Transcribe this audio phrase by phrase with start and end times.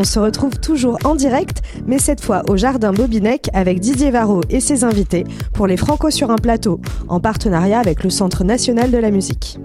[0.00, 4.40] on se retrouve toujours en direct, mais cette fois au Jardin Bobinec avec Didier Varro
[4.48, 8.90] et ses invités pour les Franco sur un plateau, en partenariat avec le Centre national
[8.90, 9.58] de la musique.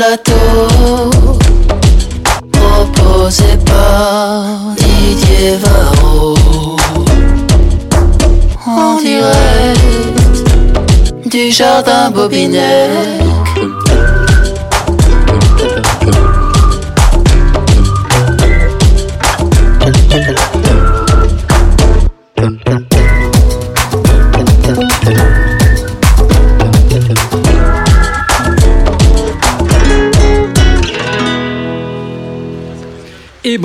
[0.00, 1.10] Plateau
[2.52, 4.44] proposé par
[4.78, 6.34] Didier Varro
[8.66, 10.48] en direct
[11.26, 13.29] du jardin Bobinec.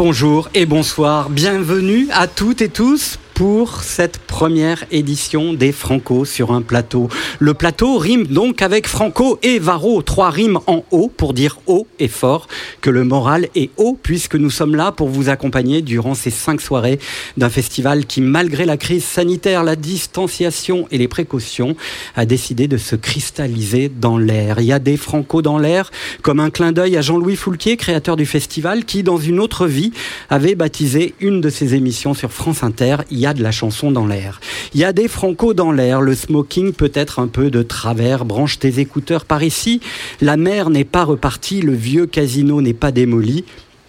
[0.08, 6.54] Bonjour et bonsoir, bienvenue à toutes et tous pour cette première édition des Franco sur
[6.54, 7.10] un plateau.
[7.40, 11.86] Le plateau rime donc avec Franco et Varro, trois rimes en haut pour dire haut
[12.00, 12.48] et fort,
[12.80, 16.62] que le moral est haut puisque nous sommes là pour vous accompagner durant ces cinq
[16.62, 16.98] soirées
[17.36, 21.76] d'un festival qui, malgré la crise sanitaire, la distanciation et les précautions,
[22.16, 24.60] a décidé de se cristalliser dans l'air.
[24.60, 25.92] Il y a des Franco dans l'air,
[26.22, 29.92] comme un clin d'œil à Jean-Louis Foulquier, créateur du festival, qui, dans une autre vie,
[30.30, 32.96] avait baptisé une de ses émissions sur France Inter
[33.26, 34.40] y a de la chanson dans l'air.
[34.76, 38.24] Il y a des franco dans l'air, le smoking peut être un peu de travers,
[38.24, 39.82] branche tes écouteurs par ici,
[40.22, 43.44] la mer n'est pas repartie, le vieux casino n'est pas démoli,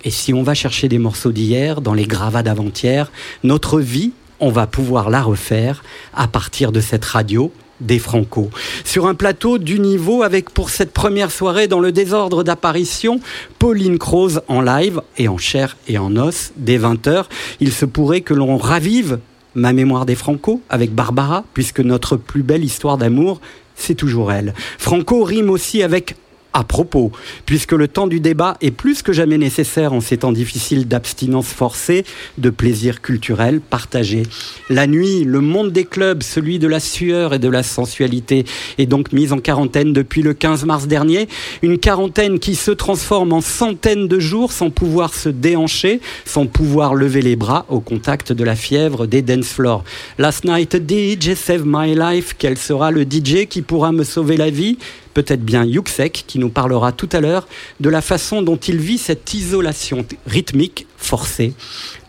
[0.05, 3.13] et si on va chercher des morceaux d'hier dans les gravats d'avant-hier,
[3.45, 8.51] notre vie, on va pouvoir la refaire à partir de cette radio des Franco.
[8.85, 13.21] Sur un plateau du niveau avec pour cette première soirée dans le désordre d'apparition,
[13.59, 17.25] Pauline Croze en live et en chair et en os dès 20h.
[17.61, 19.19] Il se pourrait que l'on ravive
[19.55, 23.41] ma mémoire des Franco avec Barbara, puisque notre plus belle histoire d'amour,
[23.75, 24.55] c'est toujours elle.
[24.79, 26.17] Franco rime aussi avec
[26.57, 27.13] à propos,
[27.45, 31.49] puisque le temps du débat est plus que jamais nécessaire en ces temps difficiles d'abstinence
[31.49, 32.07] forcée,
[32.39, 34.23] de plaisir culturel partagé.
[34.71, 38.47] La nuit, le monde des clubs, celui de la sueur et de la sensualité,
[38.79, 41.29] est donc mis en quarantaine depuis le 15 mars dernier.
[41.61, 46.95] Une quarantaine qui se transforme en centaines de jours sans pouvoir se déhancher, sans pouvoir
[46.95, 49.85] lever les bras au contact de la fièvre des dance floors.
[50.17, 52.35] Last night DJ save my life.
[52.39, 54.79] Quel sera le DJ qui pourra me sauver la vie?
[55.17, 57.49] Peut-être bien Yuxek qui nous parlera tout à l'heure
[57.81, 61.55] de la façon dont il vit cette isolation rythmique forcée.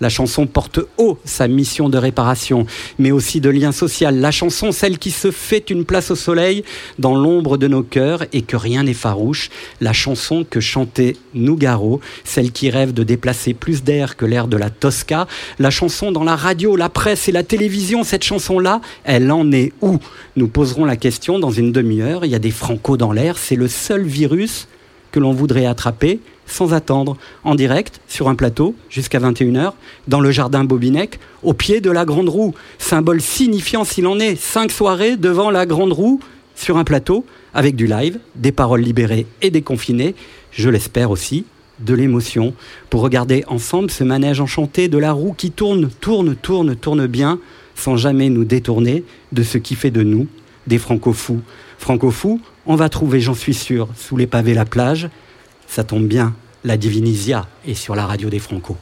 [0.02, 2.66] La chanson porte haut sa mission de réparation,
[3.00, 4.20] mais aussi de lien social.
[4.20, 6.66] La chanson, celle qui se fait une place au soleil
[7.00, 9.50] dans l'ombre de nos cœurs et que rien n'est farouche.
[9.80, 14.58] La chanson que chantait Nougaro, celle qui rêve de déplacer plus d'air que l'air de
[14.58, 15.28] la Tosca.
[15.60, 19.72] La chanson dans la radio, la presse et la télévision, cette chanson-là, elle en est
[19.82, 19.98] où?
[20.36, 22.26] Nous poserons la question dans une demi-heure.
[22.26, 24.68] Il y a des franco dans l'air, c'est le seul virus
[25.12, 29.74] que l'on voudrait attraper sans attendre, en direct, sur un plateau, jusqu'à 21h,
[30.08, 32.54] dans le jardin Bobinec, au pied de la Grande Roue.
[32.78, 36.20] Symbole signifiant s'il en est, cinq soirées devant la Grande Roue,
[36.56, 40.16] sur un plateau, avec du live, des paroles libérées et déconfinées,
[40.52, 41.46] je l'espère aussi,
[41.80, 42.54] de l'émotion,
[42.90, 47.40] pour regarder ensemble ce manège enchanté de la roue qui tourne, tourne, tourne, tourne bien,
[47.76, 50.28] sans jamais nous détourner de ce qui fait de nous
[50.66, 51.42] des franco-fous.
[51.78, 55.10] Franco-fous, on va trouver, j'en suis sûr, sous les pavés la plage,
[55.68, 56.34] ça tombe bien,
[56.64, 58.76] la Divinisia est sur la radio des Franco.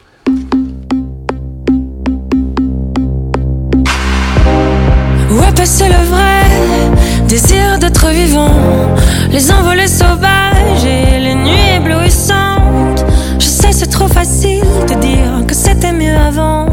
[5.30, 8.96] Où est passé le vrai désir d'être vivant?
[9.32, 13.06] Les envolées sauvages et les nuits éblouissantes.
[13.40, 16.68] Je sais c'est trop facile de dire que c'était mieux avant.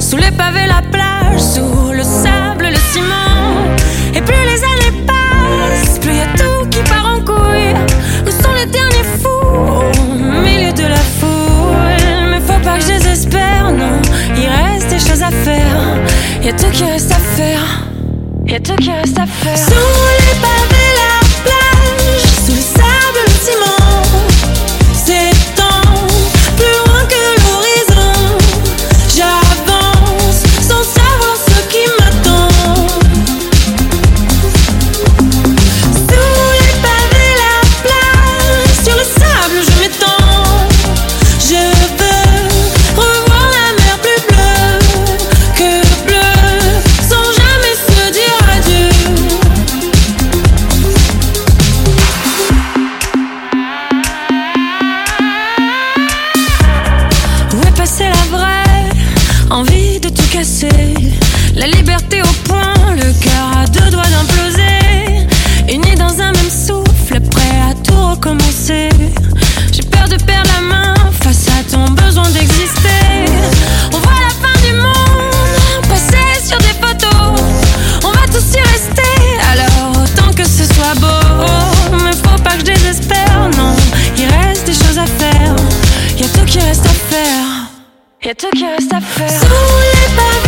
[0.00, 3.76] Sous les pavés la plage, sous le sable, le ciment.
[4.16, 4.64] Et plus les
[6.04, 7.74] plus y a tout qui part en couille.
[8.24, 12.30] Nous sommes les derniers fous au milieu de la foule.
[12.30, 14.00] Mais faut pas que je désespère, non.
[14.36, 15.76] Il reste des choses à faire.
[16.42, 17.84] Y a tout qui reste à faire.
[18.46, 19.56] Y'a tout qui reste à faire.
[19.56, 21.23] Sous les pavés,
[88.34, 90.43] a tout qui reste à faire.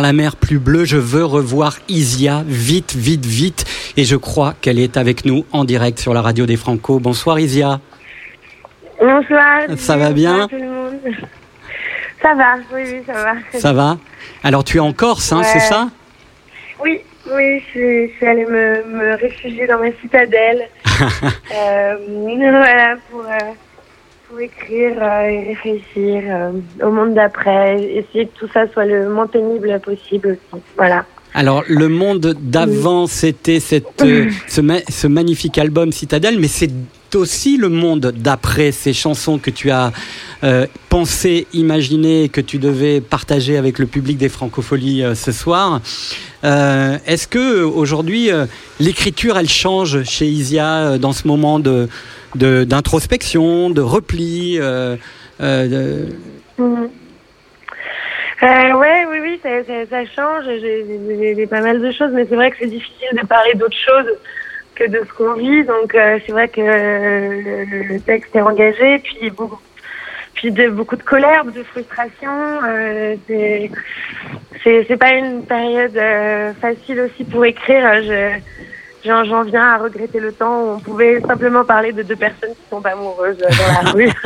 [0.00, 3.64] La mer plus bleue, je veux revoir Isia, vite, vite, vite.
[3.96, 6.98] Et je crois qu'elle est avec nous en direct sur la radio des Franco.
[6.98, 7.80] Bonsoir Isia.
[9.00, 9.62] Bonsoir.
[9.76, 10.98] Ça va bien Bonsoir tout le monde.
[12.20, 13.34] Ça va, oui, oui, ça va.
[13.58, 13.98] Ça va
[14.42, 15.44] Alors tu es en Corse, hein, Ouais.
[15.44, 15.88] c'est ça
[16.82, 17.00] Oui,
[17.32, 20.68] oui, je suis, je suis allée me, me réfugier dans ma citadelle.
[21.54, 21.96] euh,
[22.38, 23.52] voilà, pour, euh,
[24.28, 26.50] pour écrire euh, et réfléchir euh,
[26.86, 30.62] au monde d'après, essayer que tout ça soit le moins pénible possible aussi.
[30.76, 31.04] Voilà.
[31.34, 36.70] Alors le monde d'avant, c'était cette, euh, ce, ma- ce magnifique album Citadelle, mais c'est
[37.14, 39.92] aussi le monde d'après, ces chansons que tu as
[40.44, 45.80] euh, pensé, imaginé, que tu devais partager avec le public des Francopholies ce soir.
[46.42, 48.28] Est-ce que aujourd'hui
[48.78, 51.88] l'écriture, elle change chez Isia dans ce moment de-
[52.34, 54.96] d'introspection, de, repli euh,
[55.40, 56.06] euh,
[56.58, 56.90] Mhm.
[58.42, 60.44] Euh, ouais, oui, oui, ça, change.
[60.60, 64.06] J'ai pas mal de choses, mais c'est vrai que c'est difficile de parler d'autre chose
[64.74, 65.64] que de ce qu'on vit.
[65.64, 69.60] Donc, euh, c'est vrai que le, texte est engagé, puis beaucoup,
[70.34, 72.30] puis de beaucoup de colère, de frustration.
[73.26, 73.70] C'est
[74.64, 75.98] c'est pas une période
[76.60, 78.02] facile aussi pour écrire.
[78.02, 78.38] Je
[79.04, 82.50] J'en j'en viens à regretter le temps où on pouvait simplement parler de deux personnes
[82.50, 84.10] qui tombent amoureuses euh, dans la rue.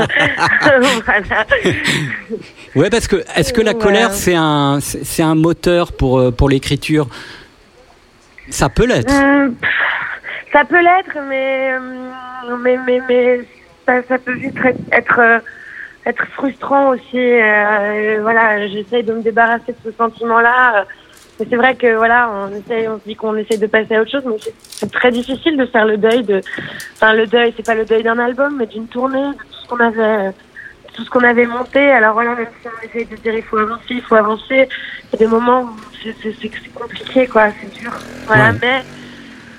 [1.05, 1.45] voilà.
[2.75, 3.79] Ouais, parce que est-ce que la Ouais.
[3.79, 7.07] colère c'est un c'est c'est un moteur pour euh, pour l'écriture?
[8.51, 9.07] Ça peut l'être.
[9.61, 9.71] Pff,
[10.53, 13.41] ça peut l'être, mais, hum, mais, mais, mais
[13.87, 15.39] ça, ça peut vite être, être, euh,
[16.07, 17.17] être frustrant aussi.
[17.17, 20.87] euh, voilà, j'essaye de me débarrasser de ce sentiment-là.
[21.49, 24.11] C'est vrai que voilà, on essaye, on se dit qu'on essaye de passer à autre
[24.11, 26.43] chose, mais c'est- très difficile de faire le deuil de.
[26.97, 29.69] Enfin, le deuil, c'est pas le deuil d'un album, mais d'une tournée, de tout ce
[29.69, 30.33] qu'on avait,
[30.95, 31.79] tout ce qu'on avait monté.
[31.91, 35.13] Alors voilà, même si on essaye de dire il faut avancer, il faut avancer, il
[35.13, 37.93] y a des moments où c'est compliqué, quoi, c'est dur.
[38.27, 38.59] Voilà, Ouais.
[38.61, 38.83] mais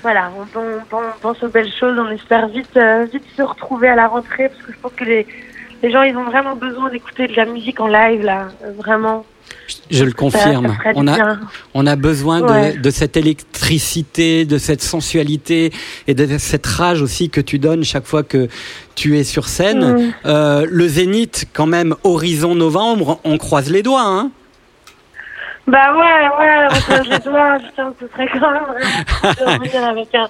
[0.02, 3.24] voilà, on, pen- on pen- on pense aux belles choses, on espère vite, euh, vite
[3.36, 5.26] se retrouver à la rentrée, parce que je pense que les,
[5.82, 8.48] les gens, ils ont vraiment besoin d'écouter de la musique en live, là,
[8.78, 9.24] vraiment.
[9.90, 10.68] Je le confirme.
[10.82, 11.36] ça on a
[11.74, 12.72] on a besoin de, Ouais.
[12.76, 15.72] de cette électricité, de cette sensualité
[16.06, 18.48] et de cette rage aussi que tu donnes chaque fois que
[18.94, 19.94] tu es sur scène.
[20.08, 20.14] Mm.
[20.26, 24.04] Euh, le Zénith, quand même, horizon novembre, on croise les doigts.
[24.04, 24.30] Hein
[25.66, 30.14] Bah ouais, ouais, on croise les doigts, putain, ce serait quand même de revenir avec
[30.14, 30.28] un,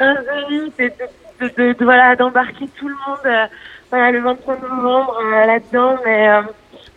[0.00, 0.14] un
[0.48, 3.44] zénith et de, de, de- de- voilà, d'embarquer tout le monde, euh,
[3.90, 6.40] voilà, le 23 novembre euh, là-dedans, mais euh,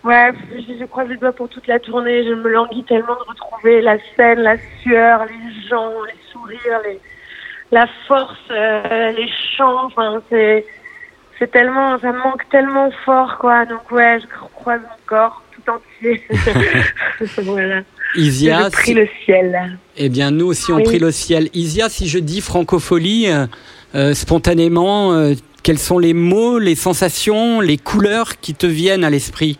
[0.06, 3.30] ouais, je, je croise les doigts pour toute la tournée, je me languis tellement de
[3.30, 7.00] retrouver la scène, la sueur, les gens, les sourires, les,
[7.72, 10.66] la force, euh, les chants, enfin, c'est,
[11.40, 15.72] c'est tellement, ça me manque tellement fort, quoi, donc ouais, je croise mon corps tout
[15.72, 16.24] entier.
[17.44, 17.82] voilà.
[18.16, 19.78] Isia, Je prie si- le ciel.
[19.98, 20.84] eh bien nous aussi on Oui.
[20.84, 21.50] prie le ciel.
[21.54, 23.46] Isia, si je dis francophonie, euh,
[23.96, 25.34] euh, spontanément, euh,
[25.64, 29.58] quels sont les mots, les sensations, les couleurs qui te viennent à l'esprit?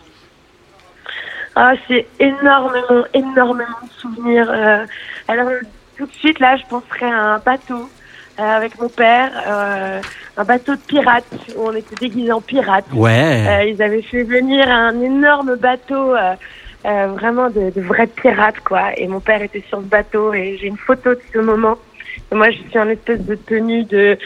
[1.58, 4.50] Ah, c'est énormément, énormément de souvenirs.
[4.50, 4.84] euh.
[5.26, 5.48] alors,
[5.96, 7.90] tout de suite, là, je penserais à un bateau
[8.38, 10.02] euh, avec mon père, euh,
[10.36, 12.92] un bateau de pirates, où on était déguisés en pirates.
[12.92, 13.46] Ouais.
[13.48, 16.34] Euh, ils avaient fait venir un énorme bateau euh,
[16.86, 18.90] euh, vraiment de, de vrais pirates, quoi.
[18.98, 21.78] Et mon père était sur ce bateau et j'ai une photo de ce moment.
[22.30, 24.18] Et moi, je suis en espèce de tenue de,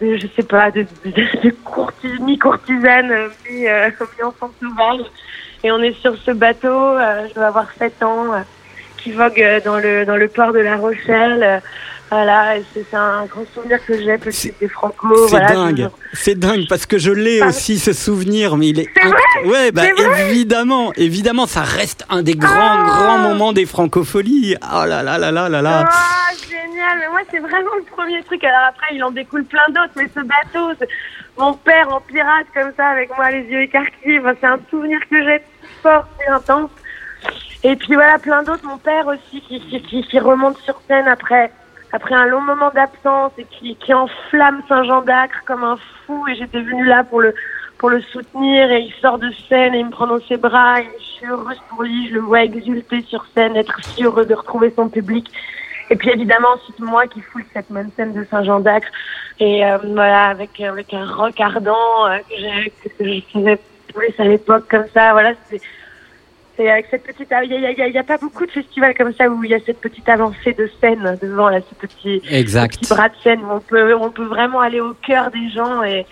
[0.00, 3.88] de je sais pas, de, de, de courtis- mi-courtisane, euh, mi, euh,
[4.18, 5.06] mi-enfant sauvage.
[5.64, 8.38] Et on est sur ce bateau, euh, je dois avoir 7 ans, euh,
[8.98, 11.62] qui vogue euh, dans le, dans le port de La Rochelle.
[12.10, 14.18] voilà, c'est un grand souvenir que j'ai,
[14.60, 15.26] des Franco.
[15.26, 17.46] C'est voilà, dingue, c'est dingue parce que je l'ai Ah.
[17.48, 18.88] aussi ce souvenir, mais il est.
[18.94, 22.84] Vrai ouais, bah vrai évidemment, évidemment, ça reste un des grands, Ah.
[22.86, 24.56] grands moments des francopholies.
[24.62, 25.88] Oh là là là là là là.
[25.90, 26.98] Ah, génial.
[27.00, 28.44] Mais moi, c'est vraiment le premier truc.
[28.44, 29.94] Alors après, il en découle plein d'autres.
[29.96, 30.72] Mais ce bateau,
[31.38, 35.00] mon père en pirate comme ça, avec moi les yeux écarquillés, enfin, c'est un souvenir
[35.10, 35.40] que j'ai
[35.84, 36.70] fort intense.
[37.62, 38.64] Et puis voilà, plein d'autres.
[38.66, 41.50] Mon père aussi qui, remonte sur scène après,
[41.92, 45.76] après un long moment d'absence et qui, qui enflamme Saint-Jean d'Acre comme un
[46.06, 46.26] fou.
[46.28, 47.34] Et j'étais venue là pour le,
[47.78, 48.70] pour le soutenir.
[48.70, 50.80] Et il sort de scène et il me prend dans ses bras.
[50.80, 52.08] Et je suis heureuse pour lui.
[52.08, 55.26] Je le vois exulter sur scène, être si heureux de retrouver son public.
[55.90, 58.88] Et puis évidemment ensuite moi qui foule cette même scène de Saint-Jean d'Acre
[59.38, 63.60] et euh, voilà avec avec un rock ardent euh, que, j'ai- que je faisais
[63.94, 65.32] plus à l'époque comme ça voilà
[66.56, 68.50] c'est avec cette petite il y a, y a- il y a pas beaucoup de
[68.50, 71.74] festivals comme ça où il y a cette petite avancée de scène devant là ce
[71.74, 72.78] petit Exact.
[72.78, 75.82] petit bras de scène où on peut on peut vraiment aller au cœur des gens
[75.82, 76.06] et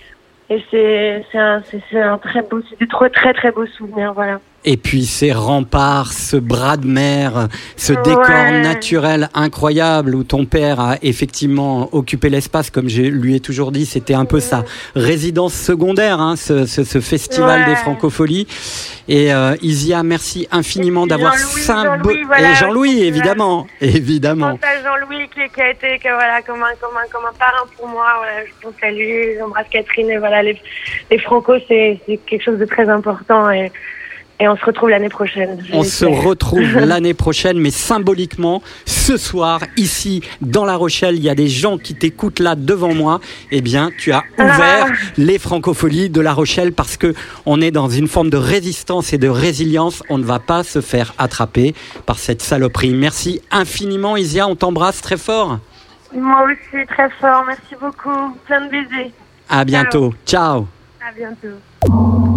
[0.50, 1.62] et c'est c'est un
[1.94, 6.36] un très beau c'est des très très beaux souvenirs voilà Et puis ces remparts, ce
[6.36, 8.28] bras de mer, ce décor
[8.62, 13.86] naturel incroyable où ton père a effectivement occupé l'espace, comme je lui ai toujours dit,
[13.86, 14.64] c'était un peu sa
[14.94, 17.66] résidence secondaire, hein, ce, ce- ce festival Ouais.
[17.66, 18.46] des francopholies.
[19.08, 24.58] Et euh, Isia, merci infiniment d'avoir Jean-Louis, symbo- Jean-Louis, voilà, Et Jean-Louis, évidemment, évidemment.
[24.62, 27.66] Je Jean-Louis qui, qui a été que, voilà, comme, un, comme, un, comme un parrain
[27.76, 28.06] pour moi.
[28.18, 30.08] Voilà, je pense à lui, j'embrasse Catherine.
[30.10, 30.56] Et voilà, les,
[31.10, 33.50] les Franco, c'est c'est quelque chose de très important.
[33.50, 33.72] Et,
[34.40, 35.64] et on se retrouve l'année prochaine.
[35.72, 41.30] On se retrouve l'année prochaine, mais symboliquement, ce soir, ici, dans La Rochelle, il y
[41.30, 43.20] a des gens qui t'écoutent là devant moi.
[43.52, 44.92] Eh bien, tu as ouvert Ah.
[45.16, 47.14] les francopholies de La Rochelle parce que
[47.46, 50.02] on est dans une forme de résistance et de résilience.
[50.08, 51.74] On ne va pas se faire attraper
[52.06, 52.94] par cette saloperie.
[52.94, 54.48] Merci infiniment, Isia.
[54.48, 55.58] On t'embrasse très fort.
[56.14, 57.44] Moi aussi, très fort.
[57.46, 58.36] Merci beaucoup.
[58.46, 59.12] Plein de baisers.
[59.48, 60.12] À bientôt.
[60.26, 60.66] Ciao.
[61.00, 62.31] À bientôt.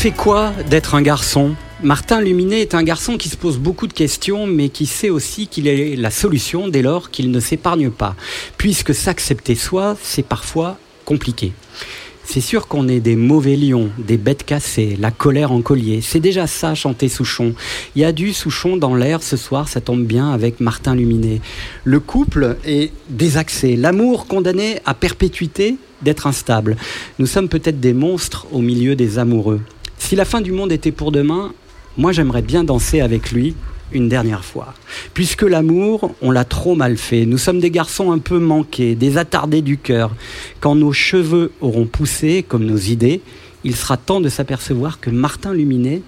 [0.00, 1.54] Fait quoi d'être un garçon?
[1.82, 5.46] Martin Luminet est un garçon qui se pose beaucoup de questions, mais qui sait aussi
[5.46, 8.16] qu'il est la solution dès lors qu'il ne s'épargne pas,
[8.56, 11.52] puisque s'accepter soi, c'est parfois compliqué.
[12.24, 16.00] C'est sûr qu'on est des mauvais lions, des bêtes cassées, la colère en collier.
[16.00, 17.52] C'est déjà ça, chanter Souchon.
[17.94, 21.42] Il y a du Souchon dans l'air ce soir, ça tombe bien avec Martin Luminet.
[21.84, 26.78] Le couple est désaxé, l'amour condamné à perpétuité d'être instable.
[27.18, 29.60] Nous sommes peut-être des monstres au milieu des amoureux.
[30.00, 31.52] Si la fin du monde était pour demain,
[31.96, 33.54] moi j'aimerais bien danser avec lui
[33.92, 34.74] une dernière fois.
[35.14, 37.26] Puisque l'amour, on l'a trop mal fait.
[37.26, 40.12] Nous sommes des garçons un peu manqués, des attardés du cœur.
[40.58, 43.20] Quand nos cheveux auront poussé, comme nos idées,
[43.62, 46.02] il sera temps de s'apercevoir que Martin Luminet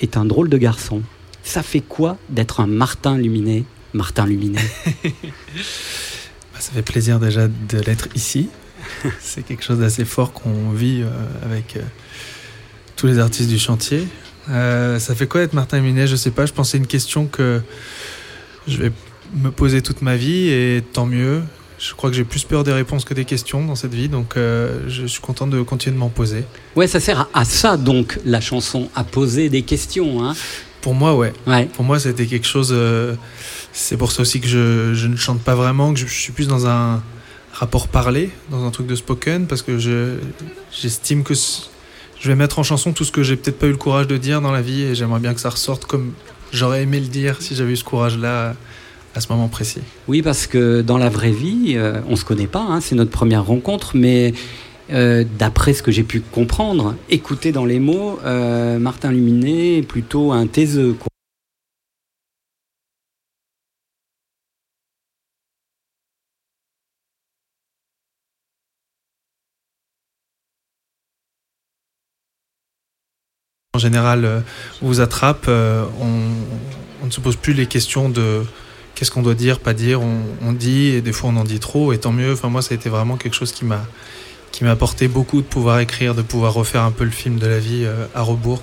[0.00, 1.02] est un drôle de garçon.
[1.44, 4.60] Ça fait quoi d'être un Martin Luminet Martin Luminet
[5.04, 8.48] bah, Ça fait plaisir déjà de l'être ici.
[9.20, 11.10] C'est quelque chose d'assez fort qu'on vit euh,
[11.44, 11.82] avec euh,
[12.96, 14.06] tous les artistes du chantier.
[14.50, 17.60] Euh, ça fait quoi être Martin Luminet Je sais pas, je pensais une question que
[18.66, 18.92] je vais
[19.34, 21.42] me poser toute ma vie et tant mieux.
[21.78, 24.36] Je crois que j'ai plus peur des réponses que des questions dans cette vie, donc
[24.36, 26.44] euh, je suis content de continuer de m'en poser.
[26.74, 30.24] Ouais, ça sert à, ça donc la chanson, à poser des questions.
[30.24, 30.34] Hein.
[30.80, 31.34] Pour moi, ouais.
[31.46, 31.66] ouais.
[31.66, 32.70] Pour moi, c'était quelque chose.
[32.72, 33.14] Euh,
[33.72, 36.32] c'est pour ça aussi que je, je, ne chante pas vraiment, que je, je, suis
[36.32, 37.02] plus dans un
[37.52, 39.78] rapport parlé, dans un truc de spoken, parce que
[40.70, 41.34] j'estime que
[42.20, 44.16] je vais mettre en chanson tout ce que j'ai peut-être pas eu le courage de
[44.16, 46.12] dire dans la vie et j'aimerais bien que ça ressorte comme
[46.52, 48.54] j'aurais aimé le dire si j'avais eu ce courage-là
[49.14, 49.80] à ce moment précis.
[50.08, 53.10] Oui, parce que dans la vraie vie, euh, on se connaît pas, hein, c'est notre
[53.10, 54.34] première rencontre, mais
[54.92, 59.82] euh, d'après ce que j'ai pu comprendre, écouter dans les mots, euh, Martin Luminet est
[59.82, 60.96] plutôt un taiseux.
[73.78, 74.40] Général, euh,
[74.82, 78.42] vous attrape, euh, on, ne se pose plus les questions de
[78.94, 80.00] qu'est-ce qu'on doit dire, pas dire.
[80.02, 82.32] On, dit et des fois on en dit trop et tant mieux.
[82.32, 83.84] Enfin moi, ça a été vraiment quelque chose qui m'a
[84.52, 87.58] qui apporté beaucoup de pouvoir écrire, de pouvoir refaire un peu le film de la
[87.58, 88.62] vie euh, à rebours.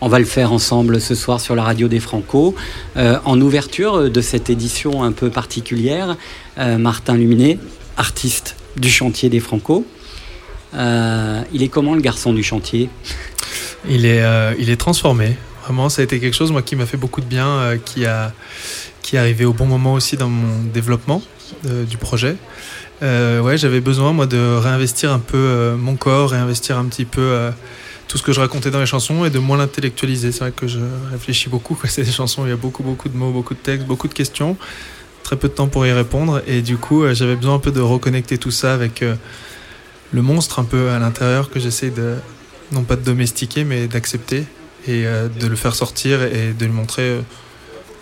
[0.00, 2.54] On va le faire ensemble ce soir sur la radio des Franco.
[2.96, 6.16] en ouverture de cette édition un peu particulière,
[6.56, 7.58] Martin Luminet,
[7.96, 9.84] artiste du chantier des Franco.
[10.74, 12.88] Il est comment le garçon du chantier?
[13.88, 15.36] Il est, euh, il est transformé.
[15.64, 18.06] Vraiment, ça a été quelque chose moi, qui m'a fait beaucoup de bien, euh, qui,
[18.06, 18.32] a,
[19.02, 21.22] qui est arrivé au bon moment aussi dans mon développement
[21.66, 22.36] euh, du projet.
[23.02, 27.50] ouais, j'avais besoin moi de réinvestir un peu mon corps, réinvestir un petit peu
[28.08, 30.32] tout ce que je racontais dans les chansons et de moins l'intellectualiser.
[30.32, 30.78] C'est vrai que je
[31.10, 33.86] réfléchis beaucoup c'est des chansons, il y a beaucoup beaucoup de mots, beaucoup de textes,
[33.86, 34.56] beaucoup de questions,
[35.22, 37.80] très peu de temps pour y répondre et du coup j'avais besoin un peu de
[37.80, 39.04] reconnecter tout ça avec
[40.12, 42.14] le monstre un peu à l'intérieur que j'essaie de,
[42.72, 44.44] non pas de domestiquer, mais d'accepter
[44.86, 47.20] et euh, de le faire sortir et de lui montrer euh,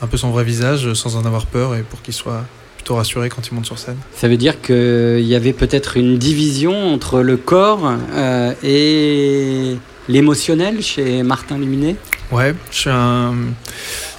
[0.00, 2.44] un peu son vrai visage sans en avoir peur et pour qu'il soit
[2.76, 3.98] plutôt rassuré quand il monte sur scène.
[4.16, 9.76] Ça veut dire qu'il y avait peut-être une division entre le corps euh, et
[10.08, 11.96] l'émotionnel chez Martin Luminet?
[12.32, 13.34] Ouais, je suis, un,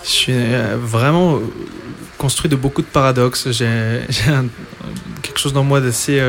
[0.03, 0.33] je suis
[0.81, 1.39] vraiment
[2.17, 3.51] construit de beaucoup de paradoxes.
[3.51, 3.67] J'ai
[5.23, 6.21] quelque chose dans moi d'assez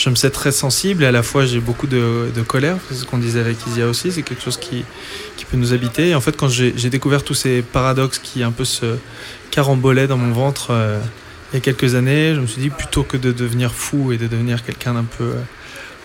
[0.00, 3.04] je me sais très sensible et à la fois j'ai beaucoup de, colère, c'est ce
[3.04, 4.84] qu'on disait avec Isia aussi, c'est quelque chose qui,
[5.36, 6.08] qui peut nous habiter.
[6.08, 8.96] Et en fait, quand j'ai découvert tous ces paradoxes qui un peu se
[9.50, 10.98] carambolaient dans mon ventre euh,
[11.52, 14.16] il y a quelques années, je me suis dit plutôt que de devenir fou et
[14.16, 15.42] de devenir quelqu'un d'un peu euh,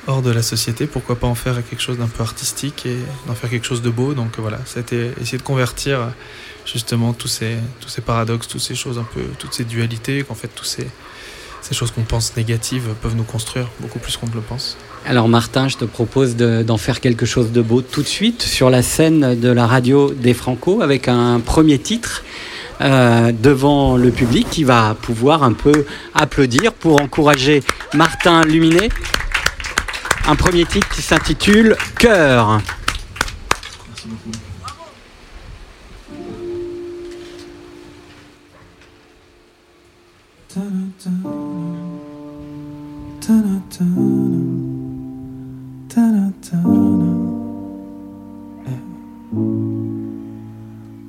[0.08, 3.34] hors de la société, pourquoi pas en faire quelque chose d'un peu artistique et d'en
[3.34, 4.13] faire quelque chose de beau.
[4.13, 6.12] Donc voilà, été essayer de convertir
[6.65, 10.36] justement tous ces, tous ces paradoxes, toutes ces choses un peu, toutes ces dualités, qu'en
[10.36, 10.88] fait tous ces
[11.65, 14.78] ces choses qu'on pense négatives peuvent nous construire beaucoup plus qu'on ne le pense.
[15.04, 18.69] Alors Martin, je te propose d'en faire quelque chose de beau tout de suite sur
[18.69, 22.23] la scène de la radio des Franco avec un premier titre.
[22.82, 28.89] Euh, devant le public qui va pouvoir un peu applaudir pour encourager Martin Luminet.
[30.28, 32.60] Un premier titre qui s'intitule Cœur.
[33.88, 34.32] Merci beaucoup.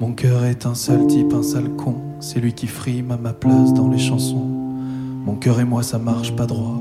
[0.01, 1.97] Mon cœur est un sale type, un sale con.
[2.21, 4.47] C'est lui qui frime à ma place dans les chansons.
[5.27, 6.81] Mon cœur et moi, ça marche pas droit.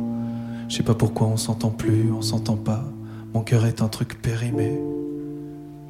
[0.70, 2.86] Je sais pas pourquoi on s'entend plus, on s'entend pas.
[3.34, 4.80] Mon cœur est un truc périmé.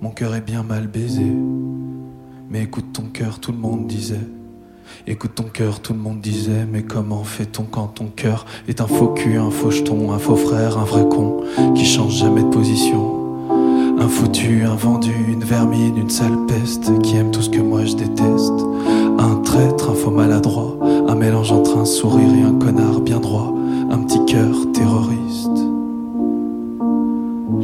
[0.01, 1.31] Mon cœur est bien mal baisé.
[2.49, 4.27] Mais écoute ton cœur, tout le monde disait.
[5.07, 8.87] Écoute ton cœur, tout le monde disait, mais comment fait-on quand ton cœur est un
[8.87, 11.43] faux cul, un faux jeton, un faux frère, un vrai con,
[11.75, 13.15] qui change jamais de position,
[13.99, 17.85] un foutu un vendu, une vermine, une sale peste qui aime tout ce que moi
[17.85, 18.53] je déteste.
[19.17, 23.53] Un traître, un faux maladroit, un mélange entre un sourire et un connard bien droit,
[23.89, 25.64] un petit cœur terroriste.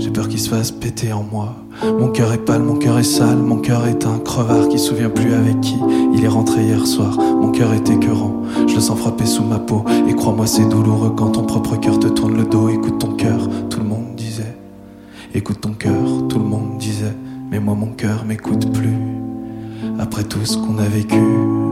[0.02, 1.56] J'ai peur qu'il se fasse péter en moi.
[1.84, 4.88] Mon cœur est pâle, mon cœur est sale, mon cœur est un crevard qui se
[4.88, 5.76] souvient plus avec qui
[6.16, 7.20] il est rentré hier soir.
[7.20, 9.86] Mon cœur est écœurant, je le sens frapper sous ma peau.
[10.10, 12.70] Et crois-moi, c'est douloureux quand ton propre cœur te tourne le dos.
[12.70, 14.58] Écoute ton cœur, tout le monde disait.
[15.36, 15.94] Écoute ton cœur,
[16.28, 17.16] tout le monde disait.
[17.52, 18.98] Mais moi, mon cœur m'écoute plus.
[20.00, 21.71] Après tout ce qu'on a vécu.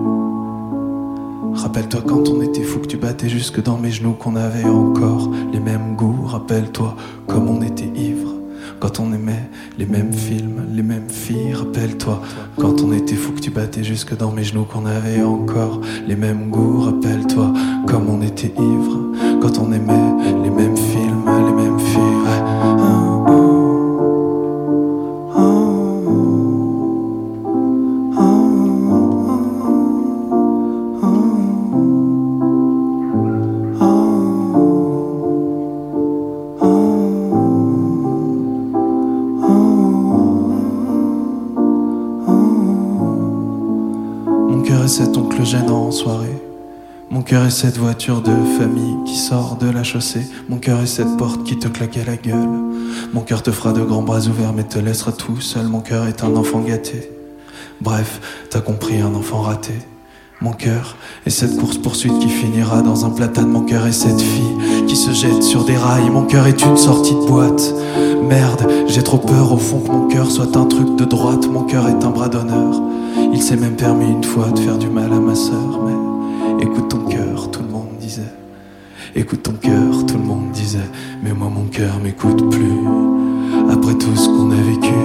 [1.55, 5.29] Rappelle-toi quand on était fou que tu battais jusque dans mes genoux, qu'on avait encore
[5.51, 6.25] les mêmes goûts.
[6.25, 6.95] Rappelle-toi
[7.27, 8.33] comme on était ivre.
[8.79, 12.21] Quand on aimait les mêmes films, les mêmes filles, rappelle-toi.
[12.57, 16.15] Quand on était fou que tu battais jusque dans mes genoux, qu'on avait encore les
[16.15, 17.53] mêmes goûts, rappelle-toi.
[17.87, 18.99] Comme on était ivre.
[19.41, 20.88] Quand on aimait les mêmes films,
[47.49, 50.21] est cette voiture de famille qui sort de la chaussée.
[50.49, 52.47] Mon cœur est cette porte qui te claque à la gueule.
[53.11, 55.65] Mon cœur te fera de grands bras ouverts mais te laissera tout seul.
[55.65, 57.09] Mon cœur est un enfant gâté.
[57.81, 59.73] Bref, t'as compris, un enfant raté.
[60.41, 63.49] Mon cœur est cette course-poursuite qui finira dans un platane.
[63.49, 66.11] Mon cœur est cette fille qui se jette sur des rails.
[66.11, 67.73] Mon cœur est une sortie de boîte.
[68.21, 71.47] Merde, j'ai trop peur au fond que mon cœur soit un truc de droite.
[71.47, 72.79] Mon cœur est un bras d'honneur.
[73.33, 75.98] Il s'est même permis une fois de faire du mal à ma sœur.
[79.31, 80.89] Écoute ton cœur, tout le monde disait.
[81.23, 82.79] Mais moi, mon cœur m'écoute plus.
[83.71, 84.95] Après tout ce qu'on a vécu.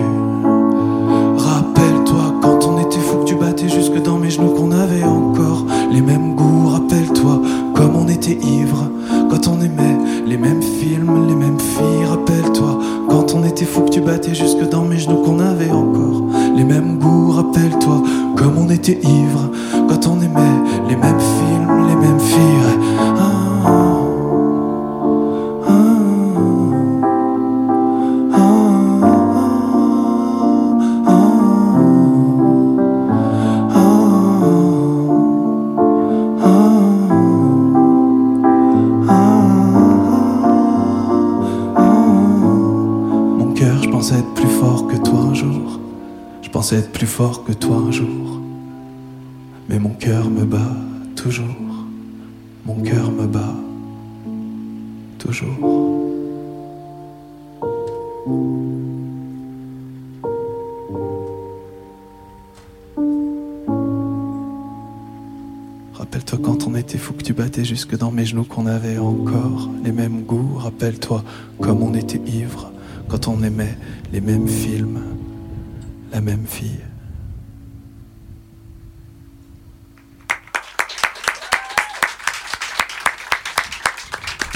[1.36, 5.66] Rappelle-toi quand on était fou que tu battais jusque dans mes genoux qu'on avait encore
[5.92, 6.68] les mêmes goûts.
[6.68, 7.42] Rappelle-toi
[7.74, 8.90] comme on était ivre
[9.28, 12.06] quand on aimait les mêmes films, les mêmes filles.
[12.08, 12.78] Rappelle-toi
[13.10, 16.22] quand on était fou que tu battais jusque dans mes genoux qu'on avait encore
[16.56, 17.32] les mêmes goûts.
[17.32, 18.02] Rappelle-toi
[18.36, 19.50] comme on était ivre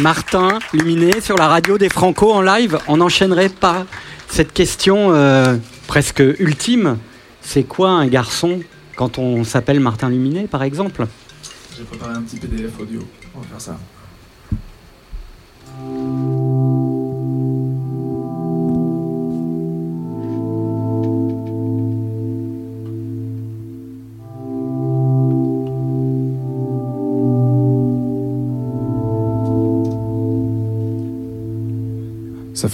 [0.01, 2.79] Martin Luminé sur la radio des Franco en live.
[2.87, 3.85] On n'enchaînerait pas
[4.29, 5.57] cette question euh,
[5.89, 6.99] presque ultime.
[7.41, 8.61] C'est quoi un garçon
[8.97, 11.07] quand on s'appelle Martin Luminé, par exemple?
[11.77, 13.01] J'ai préparé un petit PDF audio.
[13.35, 13.79] On va faire ça.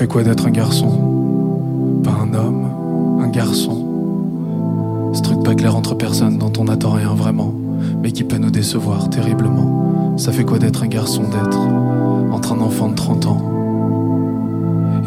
[0.04, 2.02] Fait quoi d'être un garçon?
[2.04, 5.10] Pas un homme, un garçon.
[5.14, 7.54] Ce truc pas clair entre personnes dont on n'attend rien vraiment,
[8.02, 10.14] mais qui peut nous décevoir terriblement.
[10.18, 11.58] Ça fait quoi d'être un garçon d'être
[12.32, 13.40] entre un enfant de 30 ans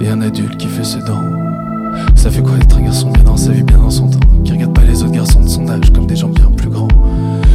[0.02, 1.22] et un adulte qui fait ses dents?
[2.16, 4.52] Ça fait quoi d'être un garçon bien dans sa vie, bien dans son temps, qui
[4.54, 6.88] regarde pas les autres garçons de son âge comme des gens bien plus grands?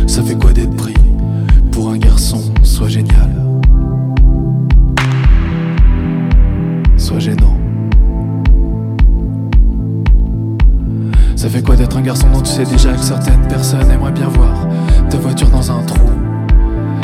[0.07, 0.95] Ça fait quoi d'être pris
[1.73, 2.39] pour un garçon?
[2.63, 3.32] Soit génial,
[11.43, 14.29] Ça fait quoi d'être un garçon dont tu sais déjà que certaines personnes aimeraient bien
[14.29, 14.69] voir
[15.11, 16.09] ta voiture dans un trou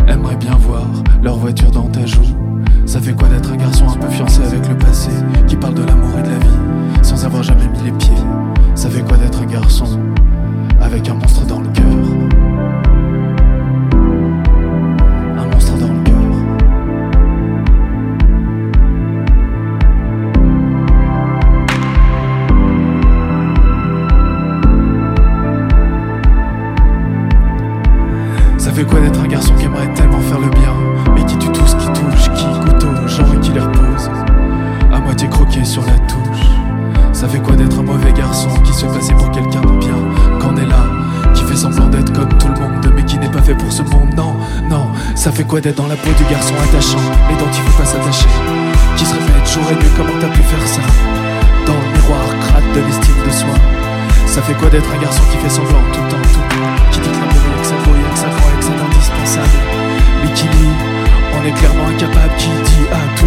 [0.06, 0.86] Aimeraient bien voir
[1.24, 2.22] leur voiture dans ta joue?
[2.86, 5.10] Ça fait quoi d'être un garçon un peu fiancé avec le passé
[5.48, 8.14] Qui parle de l'amour et de la vie sans avoir jamais mis les pieds?
[8.76, 9.98] Ça fait quoi d'être un garçon
[10.80, 12.27] avec un monstre dans le cœur?
[28.78, 30.72] Ça fait quoi d'être un garçon qui aimerait tellement faire le bien,
[31.12, 34.08] mais qui tue tout ce qui touche, qui goûte aux gens et qui les repose,
[34.94, 36.46] à moitié croqué sur la touche.
[37.12, 39.98] Ça fait quoi d'être un mauvais garçon qui se passait pour quelqu'un de bien,
[40.38, 40.86] qu'on est là,
[41.34, 43.82] qui fait semblant d'être comme tout le monde, mais qui n'est pas fait pour ce
[43.82, 44.36] monde, non,
[44.70, 44.92] non.
[45.16, 47.84] Ça fait quoi d'être dans la peau du garçon attachant et dont il faut pas
[47.84, 48.28] s'attacher,
[48.94, 50.82] qui se répète jour et comment t'as pu faire ça,
[51.66, 53.58] dans le miroir crade de l'estime de soi.
[54.26, 56.92] Ça fait quoi d'être un garçon qui fait semblant tout le temps, tout le temps,
[56.92, 57.97] qui dit que l'amour est que
[59.28, 59.48] indispensable
[60.22, 60.68] Mais qui lui,
[61.38, 63.17] on est clairement incapable Qui dit à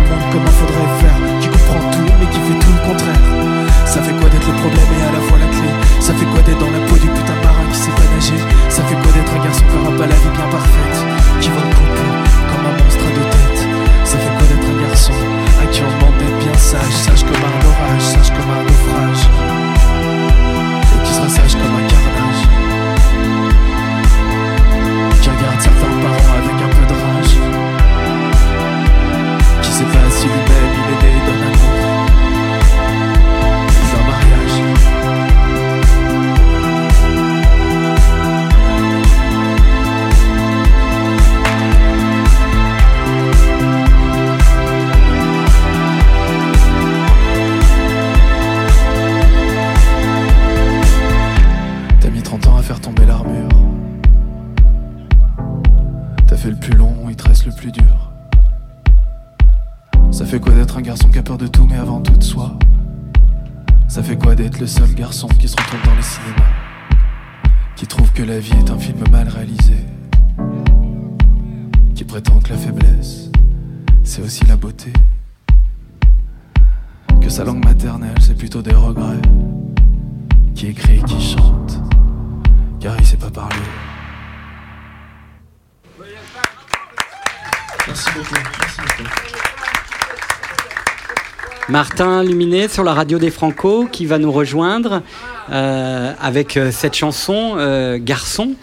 [92.02, 95.04] Martin Luminet sur la radio des Franco qui va nous rejoindre
[95.52, 98.56] euh, avec euh, cette chanson euh, Garçon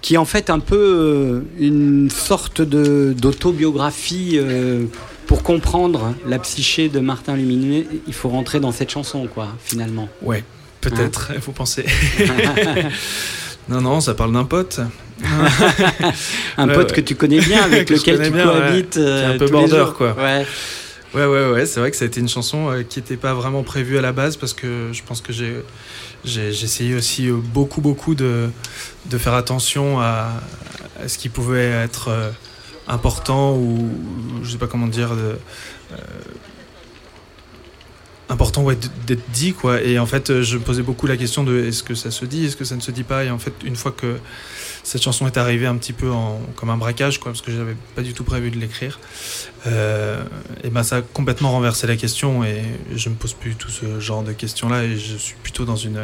[0.00, 4.38] qui est en fait un peu une sorte de- d'autobiographie
[5.26, 7.86] pour comprendre la psyché de Martin Luminet.
[8.06, 10.08] Il faut rentrer dans cette chanson quoi finalement.
[10.22, 10.42] Ouais,
[10.80, 11.84] peut-être, il faut penser.
[13.68, 14.80] non, non, ça parle d'un pote.
[16.56, 16.96] Un Ouais, pote ouais.
[16.96, 20.16] que tu connais bien avec lequel tu bien, cohabites un peu border, quoi.
[21.14, 21.24] Ouais.
[21.26, 23.62] Ouais, ouais, c'est vrai que ça a été une chanson euh, qui n'était pas vraiment
[23.62, 28.16] prévue à la base parce que je pense que j'ai essayé aussi euh, beaucoup, beaucoup
[28.16, 28.50] de,
[29.06, 30.32] de faire attention à,
[31.00, 32.30] à ce qui pouvait être euh,
[32.88, 33.90] important ou
[34.42, 35.12] je sais pas comment dire,
[38.28, 39.82] important ouais, d'être dit quoi.
[39.82, 42.46] Et en fait, je me posais beaucoup la question de est-ce que ça se dit,
[42.46, 43.24] est-ce que ça ne se dit pas?
[43.24, 44.16] Et en fait, une fois que
[44.84, 47.74] cette chanson est arrivée un petit peu en, comme un braquage, quoi, parce que j'avais
[47.96, 49.00] pas du tout prévu de l'écrire.
[49.66, 50.22] Euh,
[50.62, 52.62] et ben ça a complètement renversé la question et
[52.94, 55.76] je me pose plus tout ce genre de questions là et je suis plutôt dans
[55.76, 56.00] une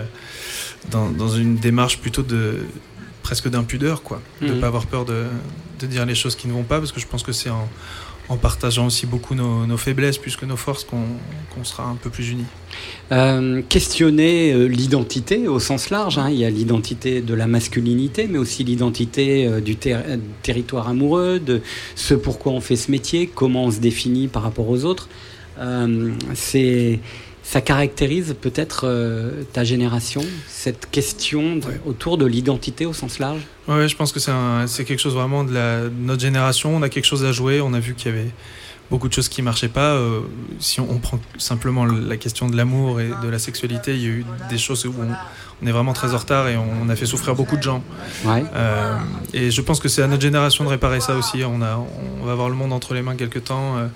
[0.90, 2.60] dans, dans une démarche plutôt de
[3.22, 4.60] presque d'impudeur quoi de Mhm.
[4.60, 5.26] pas avoir peur de,
[5.78, 7.68] de dire les choses qui ne vont pas parce que je pense que c'est en,
[8.30, 12.30] en partageant aussi beaucoup nos, faiblesses plus que nos forces qu'on sera un peu plus
[12.30, 12.46] unis
[13.12, 16.16] Euh, questionner euh, l'identité au sens large.
[16.18, 16.30] hein.
[16.30, 20.04] Il y a l'identité de la masculinité, mais aussi l'identité euh, du ter-
[20.42, 21.60] territoire amoureux, de
[21.96, 25.08] ce pourquoi on fait ce métier, comment on se définit par rapport aux autres.
[26.34, 27.00] C'est
[27.50, 31.80] ça caractérise peut-être euh, ta génération, cette question de- Ouais.
[31.84, 33.40] autour de l'identité au sens large?
[33.66, 36.76] Ouais, je pense que c'est quelque chose vraiment de, la, de notre génération.
[36.76, 37.60] On a quelque chose à jouer.
[37.60, 38.30] On a vu qu'il y avait
[38.90, 39.94] beaucoup de choses qui marchaient pas.
[39.94, 40.20] Euh,
[40.58, 44.06] si on, on prend simplement la question de l'amour et de la sexualité, il y
[44.06, 45.08] a eu des choses où on,
[45.62, 47.82] on est vraiment très en retard et on, a fait souffrir beaucoup de gens.
[48.24, 48.44] Ouais.
[48.54, 48.96] Euh,
[49.32, 51.44] et je pense que c'est à notre génération de réparer ça aussi.
[51.44, 51.78] On, a,
[52.20, 53.86] on va avoir le monde entre les mains quelque temps euh,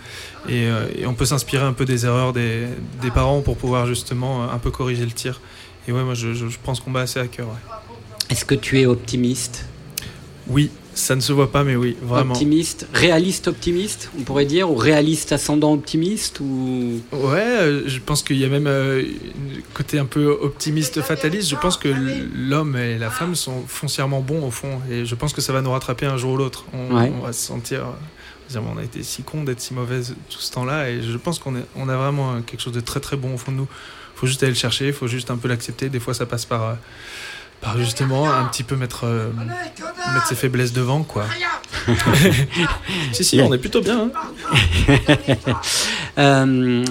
[0.49, 2.67] et, et on peut s'inspirer un peu des erreurs des,
[3.03, 5.41] des parents pour pouvoir justement un peu corriger le tir.
[5.89, 7.47] Et ouais, moi je, je, je prends ce combat assez à cœur.
[7.49, 7.75] ouais.
[8.31, 9.67] Est-ce que tu es optimiste?
[10.47, 12.33] Oui, ça ne se voit pas, mais oui, vraiment.
[12.35, 18.23] Optimiste, réaliste optimiste, on pourrait dire, ou réaliste ascendant optimiste, ou Ouais, euh, je pense
[18.23, 19.03] qu'il y a même euh,
[19.75, 21.49] côté un peu optimiste fataliste.
[21.51, 21.89] Je pense que
[22.35, 25.61] l'homme et la femme sont foncièrement bons au fond, et je pense que ça va
[25.63, 26.65] nous rattraper un jour ou l'autre.
[26.73, 27.13] On, Ouais.
[27.19, 27.85] on va se sentir,
[28.49, 31.39] dire, on a été si con d'être si mauvaise tout ce temps-là, et je pense
[31.39, 33.69] qu'on on a vraiment quelque chose de très très bon au fond de nous.
[34.17, 35.89] Faut juste aller le chercher, faut juste un peu l'accepter.
[35.89, 36.75] Des fois, ça passe par, euh,
[37.65, 39.31] par justement un petit peu mettre, euh,
[40.15, 41.25] mettre ses faiblesses devant, quoi.
[43.13, 44.11] si si, on est plutôt bien.
[44.15, 44.95] hein.
[46.17, 46.85] Euh,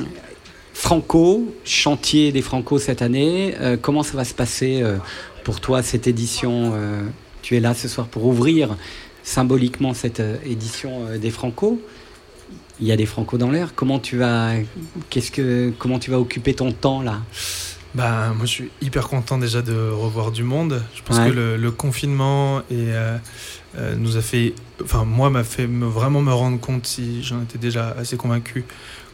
[0.73, 4.97] Franco, chantier des Franco cette année, euh, comment ça va se passer euh,
[5.45, 7.03] pour toi cette édition euh,
[7.41, 8.75] Tu es là ce soir pour ouvrir
[9.23, 11.79] symboliquement cette euh, édition euh, des Franco.
[12.81, 13.73] il y a des Franco dans l'air.
[13.75, 14.49] Comment tu vas,
[15.09, 17.21] qu'est-ce que, comment tu vas occuper ton temps là?
[17.95, 20.81] Bah, moi, je suis hyper content déjà de revoir du monde.
[20.95, 21.27] Je pense Ouais.
[21.29, 23.17] que le, le confinement et, euh,
[23.77, 27.41] euh, nous a fait, enfin, moi, m'a fait me- vraiment me rendre compte, si j'en
[27.43, 28.65] étais déjà assez convaincu,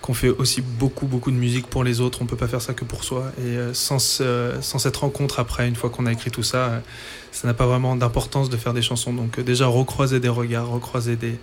[0.01, 2.21] qu'on fait aussi beaucoup, beaucoup de musique pour les autres.
[2.21, 3.33] On peut pas faire ça que pour soi.
[3.39, 6.81] Et euh, sans, sans cette rencontre après, une fois qu'on a écrit tout ça,
[7.33, 9.11] ça n'a pas vraiment d'importance de faire des chansons.
[9.11, 11.37] Donc, déjà, recroiser des regards, recroiser des,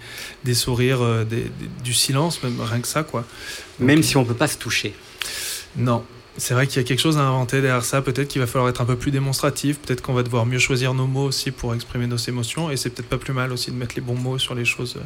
[0.44, 1.50] des sourires, des- des-
[1.84, 3.24] du silence, même rien que ça, quoi.
[3.78, 4.94] Donc, Même si on peut pas se toucher.
[5.76, 6.02] non.
[6.38, 8.02] C'est vrai qu'il y a quelque chose à inventer derrière ça.
[8.02, 9.78] Peut-être qu'il va falloir être un peu plus démonstratif.
[9.78, 12.70] Peut-être qu'on va devoir mieux choisir nos mots aussi pour exprimer nos émotions.
[12.70, 14.96] Et c'est peut-être pas plus mal aussi de mettre les bons mots sur les choses.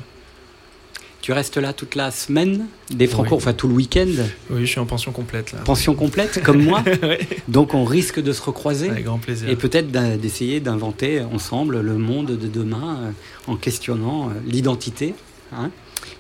[1.23, 3.37] Tu restes là toute la semaine des Franco, Oui.
[3.37, 4.09] enfin tout le week-end,
[4.49, 5.59] Oui, je suis en pension complète là.
[5.59, 6.83] pension complète comme moi.
[7.49, 8.89] Donc on risque de se recroiser.
[8.89, 9.49] Avec grand plaisir.
[9.51, 13.11] Et peut-être d'essayer d'inventer ensemble le monde de demain euh,
[13.53, 15.15] en questionnant euh, l'identité.
[15.53, 15.71] hein.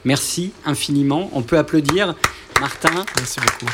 [0.04, 1.30] Merci infiniment.
[1.32, 2.14] On peut applaudir
[2.60, 2.90] Martin.
[3.16, 3.72] Merci beaucoup.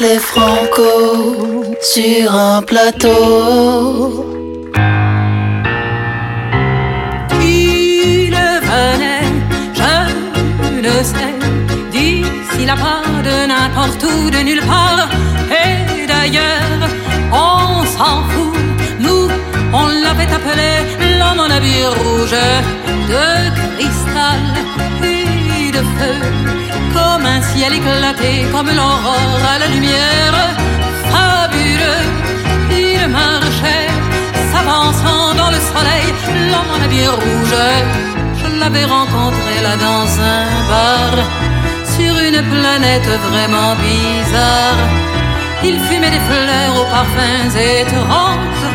[0.00, 4.26] Les Franco sur un plateau.
[7.40, 9.28] Il venait,
[9.72, 11.34] je le sais,
[11.92, 15.08] d'ici là-bas, de n'importe où, de nulle part.
[15.48, 16.88] Et d'ailleurs,
[17.32, 18.58] on s'en fout.
[18.98, 19.28] Nous,
[19.72, 20.72] on l'avait appelé
[21.18, 22.34] l'homme en habit rouge,
[23.08, 23.26] de
[23.76, 24.42] cristal
[25.78, 26.16] feu,
[26.94, 30.36] comme un ciel éclaté, comme l'aurore à la lumière.
[31.10, 32.04] Fabuleux,
[32.70, 33.88] il marchait
[34.52, 36.06] s'avançant dans le soleil,
[36.50, 37.58] l'homme en habit rouge.
[38.40, 40.06] Je l'avais rencontré là dans
[40.36, 41.12] un bar,
[41.96, 44.82] sur une planète vraiment bizarre.
[45.62, 48.68] Il fumait des fleurs aux parfums étranges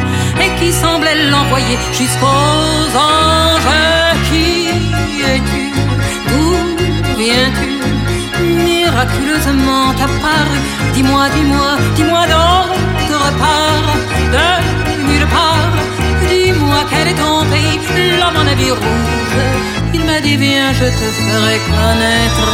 [0.43, 4.08] et qui semblaient l'envoyer jusqu'aux anges.
[7.19, 7.69] Viens-tu
[8.65, 10.57] Miraculeusement apparu,
[10.93, 13.89] dis-moi, dis-moi, dis-moi d'autre part,
[14.35, 14.49] de
[15.07, 15.73] nulle part.
[16.29, 17.79] Dis-moi quel est ton pays,
[18.19, 19.39] l'homme en habit rouge.
[19.93, 22.47] Il m'a dit viens, je te ferai connaître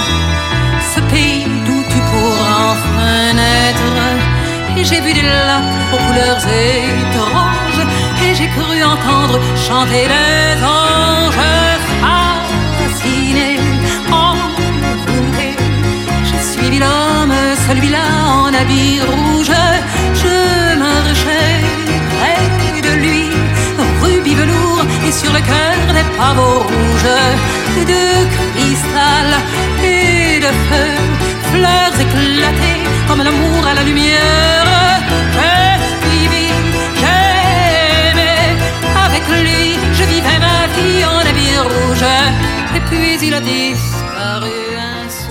[0.92, 3.92] ce pays d'où tu pourras enfin naître.
[4.78, 7.84] Et j'ai vu des lacs aux couleurs étranges,
[8.24, 11.75] et j'ai cru entendre chanter les anges.
[16.72, 17.34] L'homme,
[17.68, 19.52] celui-là en habit rouge.
[20.22, 21.62] Je marchais
[22.18, 23.30] près de lui,
[24.02, 27.16] rubis velours et sur le cœur des pavots rouges
[27.92, 29.30] de cristal
[29.84, 30.90] et de feu,
[31.52, 34.68] fleurs éclatées comme l'amour à la lumière.
[35.36, 36.48] J'ai suivi,
[37.02, 38.34] j'ai aimé,
[39.06, 42.06] avec lui je vivais ma vie en habit rouge,
[42.76, 44.65] et puis il a disparu.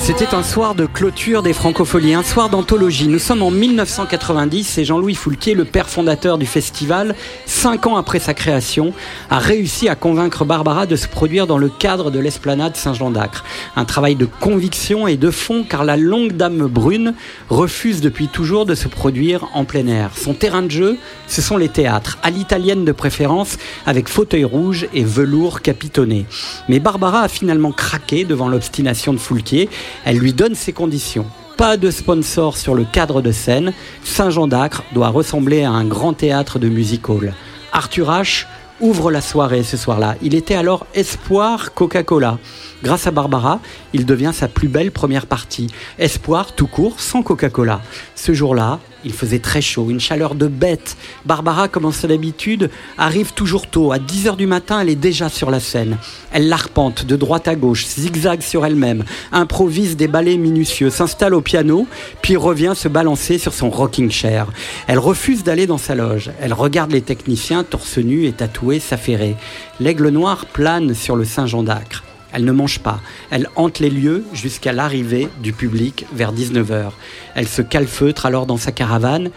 [0.07, 3.09] C'était un soir de clôture des Francopholies, un soir d'anthologie.
[3.09, 7.15] Nous sommes en 1990 et Jean-Louis Foulquier, le père fondateur du festival,
[7.47, 8.93] cinq ans après sa création,
[9.31, 13.47] a réussi à convaincre Barbara de se produire dans le cadre de l'esplanade Saint-Jean d'Acre.
[13.77, 17.15] Un travail de conviction et de fond car la longue dame brune
[17.49, 20.11] refuse depuis toujours de se produire en plein air.
[20.15, 20.99] Son terrain de jeu,
[21.29, 26.27] ce sont les théâtres, à l'italienne de préférence, avec fauteuil rouge et velours capitonné.
[26.69, 29.71] Mais Barbara a finalement craqué devant l'obstination de Foulquier.
[30.05, 31.27] Elle lui donne ses conditions.
[31.57, 33.73] Pas de sponsor sur le cadre de scène.
[34.03, 37.33] Saint-Jean d'Acre doit ressembler à un grand théâtre de music hall.
[37.73, 38.47] Arthur H
[38.81, 40.17] ouvre la soirée ce soir-là.
[40.23, 42.39] Il était alors espoir Coca-Cola.
[42.85, 43.61] Grâce à Barbara,
[43.95, 45.69] il devient sa plus belle première partie.
[45.99, 47.81] Espoir tout court, sans Coca-Cola.
[48.15, 50.99] Ce jour-là, il faisait très chaud, une chaleur de bête.
[51.25, 52.69] Barbara, comme en son habitude,
[52.99, 53.91] arrive toujours tôt.
[53.91, 55.97] À 10h du matin, elle est déjà sur la scène.
[56.31, 61.41] Elle l'arpente de droite à gauche, zigzague sur elle-même, improvise des ballets minutieux, s'installe au
[61.41, 61.87] piano,
[62.21, 64.49] puis revient se balancer sur son rocking chair.
[64.89, 66.33] Elle refuse d'aller dans sa loge.
[66.39, 69.37] Elle regarde les techniciens, torse nu et tatoué, s'affairer.
[69.81, 72.05] L'aigle noir plane sur le Saint-Jean d'Acre.
[72.35, 73.01] Elle ne mange pas.
[73.31, 76.91] Elle hante les lieux jusqu'à l'arrivée du public vers 19h.
[77.35, 79.31] Elle se calfeutre alors dans sa caravane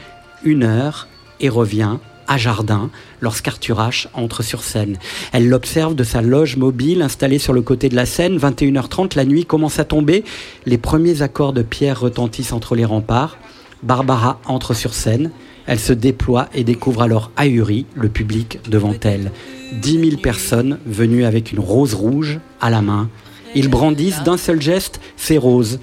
[0.43, 1.08] une heure
[1.39, 2.89] et revient à Jardin
[3.22, 4.98] lorsqu'Arthur H entre sur scène.
[5.32, 8.38] Elle l'observe de sa loge mobile installée sur le côté de la scène.
[8.38, 10.24] 21h30, la nuit commence à tomber.
[10.66, 13.38] Les premiers accords de pierre retentissent entre les remparts.
[13.84, 15.32] Barbara entre sur scène.
[15.68, 19.32] Elle se déploie et découvre alors ahuri le public devant elle.
[19.74, 23.09] 10 000 personnes venues avec une rose rouge à la main.
[23.53, 25.80] Ils brandissent d'un seul geste ces roses.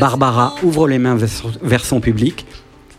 [0.00, 1.16] Barbara ouvre les mains
[1.62, 2.44] vers son- public,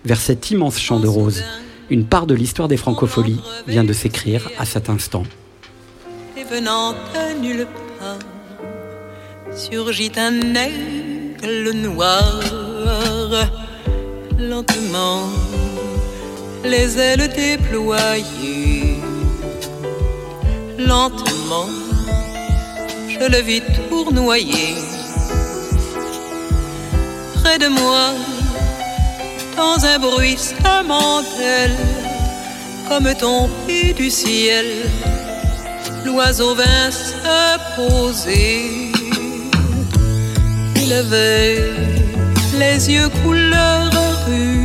[0.03, 1.43] vers cet immense champ de roses.
[1.89, 5.23] Une part de l'histoire des francopholies vient de s'écrire à cet instant.
[6.38, 6.93] et venant
[7.41, 7.67] nulle
[7.99, 8.17] part,
[9.55, 12.41] surgit un aigle noir.
[16.66, 18.99] Les ailes déployées.
[20.78, 21.70] Lentement,
[23.07, 24.76] je le vis tournoyer.
[27.36, 28.13] Près de moi,
[29.55, 31.22] dans un bruit bruissement
[32.88, 34.66] comme tombé du ciel,
[36.05, 37.16] l'oiseau vint se
[37.76, 38.91] poser.
[40.76, 41.74] Il avait
[42.59, 43.89] les yeux couleur
[44.30, 44.64] et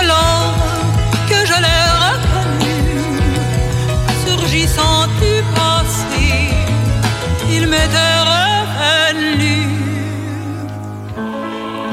[0.00, 0.52] alors
[1.28, 2.78] que je l'ai reconnu,
[4.26, 6.28] surgissant du passé.
[7.50, 9.56] Il m'était revenu.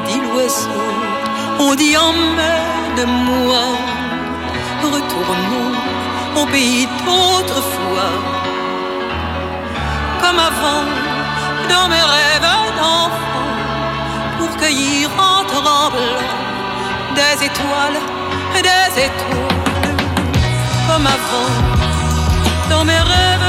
[0.08, 0.86] Dit l'oiseau
[1.58, 3.66] on dit emmène-moi,
[4.84, 5.72] retournons
[6.42, 8.14] au pays d'autrefois.
[10.22, 10.86] Comme avant,
[11.70, 13.48] dans mes rêves d'enfant,
[14.38, 16.45] pour cueillir en tremblant
[17.16, 18.00] des étoiles,
[18.54, 19.56] des étoiles.
[20.88, 21.52] Comme avant,
[22.70, 23.46] dans mes rêves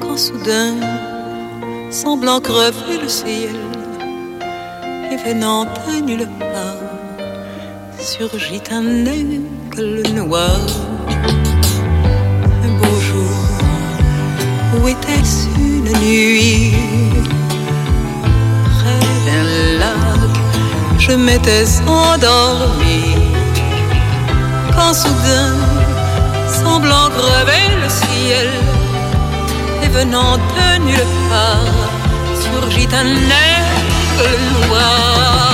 [0.00, 0.74] Quand soudain,
[1.90, 3.56] semblant crever le ciel,
[5.10, 6.84] et venant de nulle part,
[7.98, 10.60] surgit un aigle noir.
[12.64, 13.38] Un beau jour,
[14.76, 16.74] où était-ce une nuit?
[18.76, 19.46] Près d'un
[19.80, 20.34] lac,
[20.98, 23.00] je m'étais endormi.
[24.76, 25.73] Quand soudain,
[26.62, 28.48] semblant crever le ciel,
[29.82, 31.90] et venant de nulle part,
[32.44, 33.10] surgit un
[33.46, 34.30] aigle
[34.68, 35.53] noir.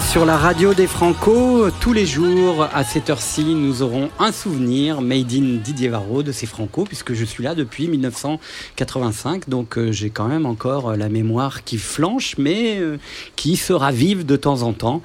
[0.00, 1.70] Sur la radio des Franco.
[1.80, 6.32] Tous les jours à cette heure-ci, nous aurons un souvenir made in Didier Varro de
[6.32, 9.48] ces Franco, puisque je suis là depuis 1985.
[9.48, 12.98] Donc euh, j'ai quand même encore euh, la mémoire qui flanche, mais euh,
[13.36, 15.02] qui se ravive de temps en temps.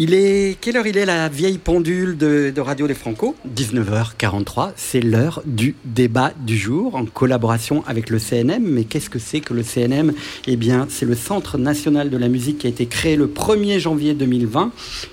[0.00, 3.34] Il est quelle heure il est la vieille pendule de, Radio des Franco?
[3.52, 4.70] 19h43.
[4.76, 8.62] C'est l'heure du débat du jour en collaboration avec le CNM.
[8.62, 10.12] Mais qu'est-ce que c'est que le CNM
[10.46, 13.80] Eh bien, c'est le Centre national de la musique qui a été créé le 1er
[13.80, 14.70] janvier 2020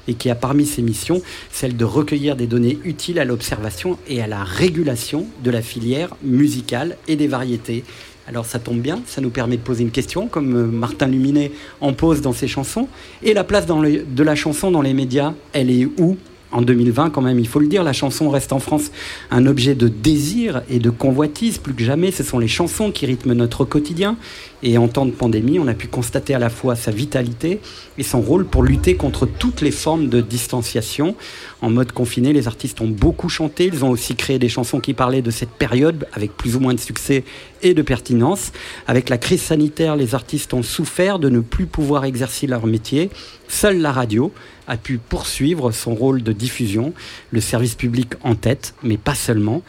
[0.07, 4.21] et qui a parmi ses missions celle de recueillir des données utiles à l'observation et
[4.21, 7.83] à la régulation de la filière musicale et des variétés.
[8.27, 11.51] Alors ça tombe bien, ça nous permet de poser une question, comme euh, Martin Luminet
[11.79, 12.87] en pose dans ses chansons.
[13.21, 16.17] Et la place de la chanson dans les médias, elle est où?
[16.51, 18.91] En 2020 quand même, il faut le dire, la chanson reste en France
[19.31, 22.11] un objet de désir et de convoitise plus que jamais.
[22.11, 24.17] Ce sont les chansons qui rythment notre quotidien.
[24.63, 27.59] Et en temps de pandémie, on a pu constater à la fois sa vitalité
[27.97, 31.15] et son rôle pour lutter contre toutes les formes de distanciation.
[31.61, 33.69] En mode confiné, les artistes ont beaucoup chanté.
[33.71, 36.73] Ils ont aussi créé des chansons qui parlaient de cette période avec plus ou moins
[36.73, 37.23] de succès
[37.61, 38.51] et de pertinence.
[38.87, 43.09] Avec la crise sanitaire, les artistes ont souffert de ne plus pouvoir exercer leur métier.
[43.47, 44.31] Seule la radio
[44.67, 46.93] a pu poursuivre son rôle de diffusion,
[47.31, 49.61] le service public en tête, mais pas seulement.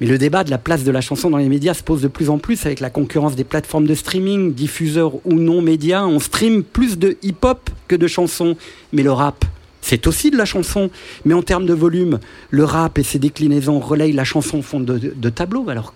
[0.00, 2.08] Mais le débat de la place de la chanson dans les médias se pose de
[2.08, 6.04] plus en plus avec la concurrence des plateformes de streaming, diffuseurs ou non médias.
[6.04, 8.56] On stream plus de hip-hop que de chansons.
[8.94, 9.44] Mais le rap,
[9.82, 10.90] c'est aussi de la chanson.
[11.26, 12.18] Mais en termes de volume,
[12.48, 15.68] le rap et ses déclinaisons relayent la chanson au fond de, tableau.
[15.68, 15.92] Alors,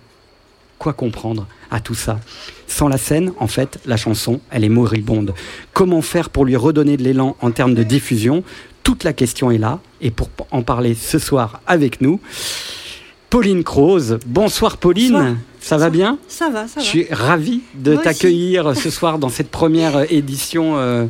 [0.78, 2.20] quoi comprendre à tout ça
[2.66, 5.34] Sans la scène, en fait, la chanson, elle est moribonde.
[5.72, 8.42] Comment faire pour lui redonner de l'élan en termes de diffusion?
[8.82, 9.80] Toute la question est là.
[10.00, 12.20] Et pour en parler ce soir avec nous,
[13.30, 14.18] Pauline Croze.
[14.26, 15.12] Bonsoir Pauline.
[15.12, 15.34] Bonsoir.
[15.60, 16.18] Ça va bien?
[16.28, 16.90] Ça va, ça Je va.
[16.90, 21.06] suis ravi de t'accueillir ce soir dans cette première édition euh,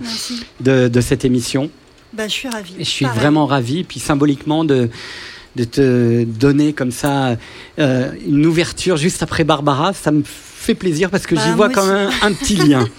[0.61, 1.71] de, de cette émission?
[2.13, 2.75] Bah, je suis ravie.
[2.79, 3.21] Je suis Pareil.
[3.21, 4.89] vraiment ravi, puis symboliquement de,
[5.57, 7.37] de te donner comme ça
[7.79, 9.93] euh, une ouverture juste après Barbara.
[9.93, 12.87] Ça me fait plaisir parce que Bah, j'y vois moi quand même un petit lien.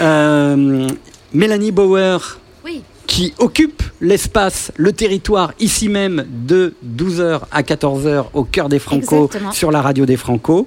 [0.00, 0.88] Euh,
[1.34, 2.80] Mélanie Bauer, Oui.
[3.06, 9.26] qui occupe l'espace, le territoire ici même de 12h à 14h au cœur des Franco
[9.26, 9.52] Exactement.
[9.52, 10.66] sur la radio des Franco.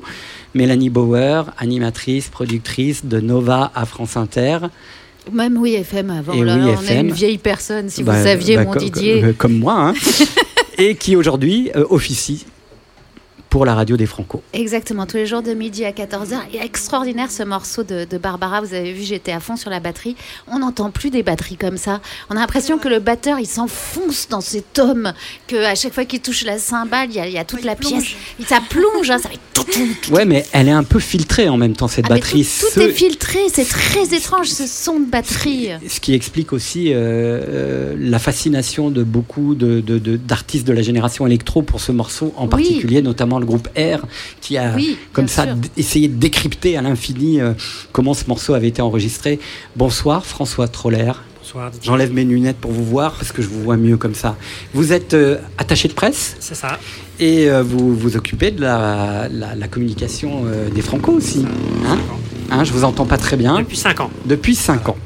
[0.53, 4.59] Mélanie Bauer, animatrice, productrice de Nova à France Inter.
[5.33, 6.33] Même oui FM avant.
[6.33, 9.21] Et là, oui on est une vieille personne, si Bah, vous saviez, bah, mon Didier.
[9.21, 9.93] co- comme moi, hein.
[10.77, 12.45] et qui aujourd'hui euh, officie
[13.55, 14.43] pour la radio des Franco.
[14.51, 16.35] Exactement, tous les jours de midi à 14h.
[16.53, 18.59] Et extraordinaire ce morceau de, de Barbara.
[18.59, 20.17] Vous avez vu, j'étais à fond sur la batterie.
[20.49, 22.01] On n'entend plus des batteries comme ça.
[22.29, 25.13] On a l'impression que le batteur, il s'enfonce dans cet homme,
[25.47, 27.59] que à chaque fois qu'il touche la cymbale, il y a, il y a toute
[27.59, 27.91] Ouais, il la plonge.
[27.93, 28.15] pièce.
[28.41, 30.11] Et ça plonge, hein, ça fait tout, tout, tout.
[30.11, 32.43] Ouais, mais elle est un peu filtrée en même temps, cette Ah, batterie.
[32.43, 35.69] tout, tout Ce- est filtré, c'est très étrange ce son de batterie.
[35.87, 40.73] Ce qui explique aussi euh, euh, la fascination de beaucoup de- de- de- d'artistes de,
[40.73, 42.49] la génération électro pour ce morceau, en Oui.
[42.49, 44.05] particulier notamment le groupe R,
[44.41, 45.55] qui a Oui, comme ça sûr.
[45.77, 47.53] essayé de décrypter à l'infini euh,
[47.91, 49.39] comment ce morceau avait été enregistré.
[49.75, 51.11] Bonsoir François Troller.
[51.41, 51.85] Bonsoir, Didier.
[51.85, 54.35] J'enlève mes lunettes pour vous voir parce que je vous vois mieux comme ça.
[54.73, 56.79] Vous êtes euh, attaché de presse C'est ça.
[57.19, 61.45] et euh, vous vous occupez de la, la- la communication euh, des Franco aussi.
[61.87, 61.97] Hein?
[62.49, 63.59] Hein, je vous entends pas très bien.
[63.59, 64.11] Depuis 5 ans.
[64.25, 64.97] Depuis 5 ans.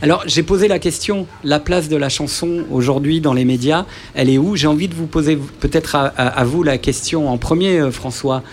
[0.00, 3.84] Alors, j'ai posé la question, la place de la chanson aujourd'hui dans les médias,
[4.14, 4.54] elle est où?
[4.54, 8.44] J'ai envie de vous poser peut-être à, vous la question en premier, euh, François.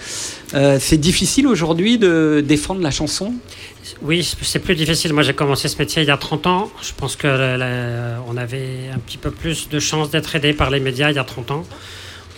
[0.55, 3.31] Euh, c'est difficile aujourd'hui de défendre la chanson?
[4.01, 5.13] Oui, c'est plus difficile.
[5.13, 6.71] Moi, j'ai commencé ce métier il y a 30 ans.
[6.81, 11.11] Je pense que avait un petit peu plus de chances d'être aidé par les médias
[11.11, 11.63] il y a 30 ans.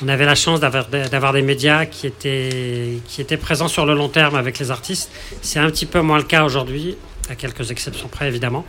[0.04, 4.60] On avait la chance d'avoir des médias qui étaient présents sur le long terme avec
[4.60, 5.10] les artistes.
[5.42, 6.98] C'est un petit peu moins le cas aujourd'hui,
[7.30, 8.66] à quelques exceptions près évidemment.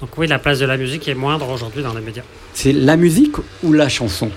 [0.00, 2.22] Donc oui, la place de la musique est moindre aujourd'hui dans les médias.
[2.54, 4.30] C'est la musique ou la chanson?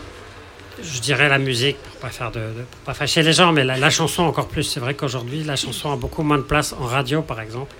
[0.83, 3.63] Je dirais la musique, pour pas faire de, de- pour pas fâcher les gens, mais
[3.63, 4.63] la, la chanson encore plus.
[4.63, 7.73] C'est vrai qu'aujourd'hui, la chanson a beaucoup moins de place en radio, par exemple.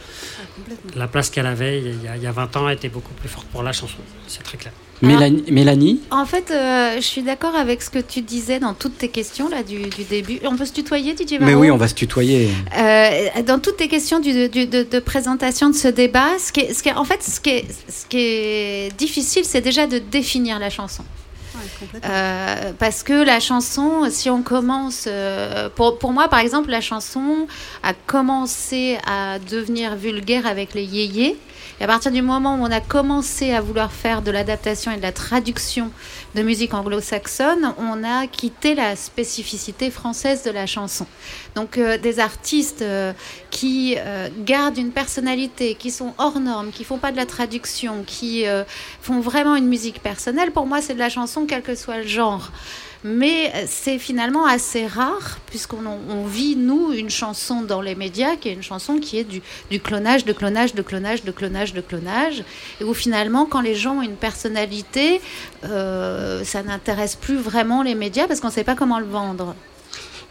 [0.96, 3.30] La place qu'elle avait il y, a, il y a 20 ans était beaucoup plus
[3.30, 3.98] forte pour la chanson.
[4.28, 4.74] C'est très clair.
[5.06, 8.98] Mélanie, Mélanie En fait, euh, je suis d'accord avec ce que tu disais dans toutes
[8.98, 10.40] tes questions là du, du début.
[10.46, 12.50] On peut se tutoyer, Didier Mais oui, on va se tutoyer.
[12.78, 13.10] Euh,
[13.46, 16.74] dans toutes tes questions du- du- de, de présentation de ce débat, ce qui est,
[16.74, 20.00] ce qui est- en fait, ce qui est, ce qui est difficile, c'est déjà de
[20.00, 21.04] définir la chanson.
[21.56, 22.00] Ouais.
[22.06, 26.82] Euh, parce que la chanson, si on commence, euh, pour, pour moi par exemple, la
[26.82, 27.48] chanson
[27.82, 31.38] a commencé à devenir vulgaire avec les yéyés.
[31.80, 34.98] Et à partir du moment où on a commencé à vouloir faire de l'adaptation et
[34.98, 35.92] de la traduction
[36.34, 41.06] de musique anglo-saxonne, on a quitté la spécificité française de la chanson.
[41.56, 43.12] Donc euh, des artistes euh,
[43.50, 48.04] qui euh, gardent une personnalité, qui sont hors normes, qui font pas de la traduction,
[48.06, 48.64] qui euh,
[49.02, 52.08] font vraiment une musique personnelle, pour moi c'est de la chanson quel que soit le
[52.08, 52.52] genre.
[53.08, 57.94] Mais euh, c'est finalement assez rare, puisqu'on on- on vit, nous, une chanson dans les
[57.94, 61.30] médias, qui est une chanson qui est du, du clonage, de clonage, de clonage, de
[61.32, 62.44] clonage, de clonage,
[62.82, 65.22] et où finalement, quand les gens ont une personnalité,
[65.66, 69.54] euh, ça n'intéresse plus vraiment les médias, parce qu'on ne sait pas comment le vendre.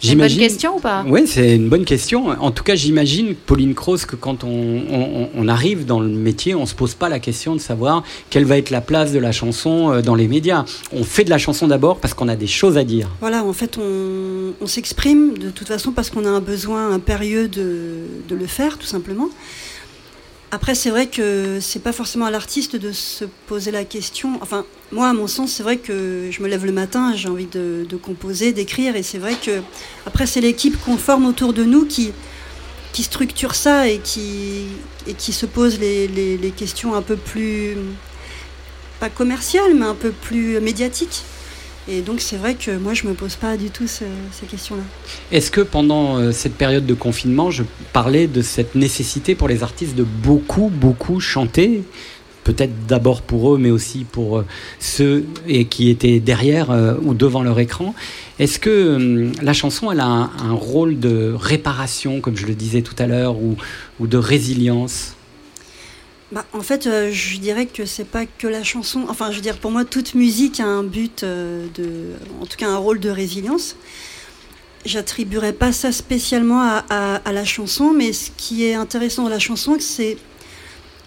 [0.04, 2.26] C'est une bonne J'imagine- question ou pas Oui, c'est une bonne question.
[2.28, 6.54] En tout cas, j'imagine, Pauline Croce, que quand on, on- on arrive dans le métier,
[6.54, 9.18] on ne se pose pas la question de savoir quelle va être la place de
[9.18, 10.64] la chanson euh, dans les médias.
[10.92, 13.08] On fait de la chanson d'abord parce qu'on a des choses à dire.
[13.20, 17.48] Voilà, en fait, on, on s'exprime de toute façon parce qu'on a un besoin impérieux
[17.48, 19.28] de, de le faire, tout simplement.
[20.50, 24.38] Après, c'est vrai que c'est pas forcément à l'artiste de se poser la question.
[24.40, 24.64] Enfin,
[24.94, 27.84] moi, à mon sens, c'est vrai que je me lève le matin, j'ai envie de,
[27.96, 29.60] composer, d'écrire, et c'est vrai que
[30.06, 32.12] après, c'est l'équipe qu'on forme autour de nous qui,
[32.92, 34.66] qui structure ça et qui,
[35.08, 37.74] et qui se pose les, les- questions un peu plus,
[39.00, 41.22] pas commerciales, mais un peu plus médiatiques.
[41.88, 44.84] Et donc c'est vrai que moi je me pose pas du tout ce- ces questions-là.
[45.32, 49.62] Est-ce que pendant euh, cette période de confinement, je parlais de cette nécessité pour les
[49.62, 51.82] artistes de beaucoup, beaucoup chanter?
[52.44, 54.46] Peut-être d'abord pour eux, mais aussi pour euh,
[54.78, 57.94] ceux et qui étaient derrière euh, ou devant leur écran.
[58.38, 62.82] Est-ce que hum, la chanson, elle a un, rôle de réparation, comme je le disais
[62.82, 63.56] tout à l'heure, ou,
[64.06, 65.14] de résilience?
[66.32, 69.06] Bah, en fait, euh, je dirais que c'est pas que la chanson.
[69.08, 72.68] Enfin, je veux dire, pour moi, toute musique a un but de, en tout cas,
[72.68, 73.76] un rôle de résilience.
[74.84, 79.30] J'attribuerais pas ça spécialement à, à- à la chanson, mais ce qui est intéressant dans
[79.30, 80.18] la chanson, c'est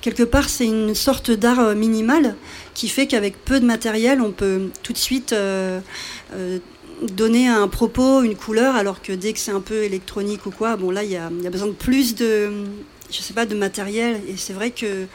[0.01, 2.35] quelque part, c'est une sorte d'art euh, minimal
[2.73, 5.79] qui fait qu'avec peu de matériel, on peut tout de suite euh,
[6.33, 6.59] euh,
[7.11, 10.75] donner un propos, une couleur, alors que dès que c'est un peu électronique ou quoi,
[10.75, 12.51] bon là, il y y a besoin de plus de,
[13.11, 14.21] je sais pas, de matériel.
[14.27, 15.05] Et c'est vrai que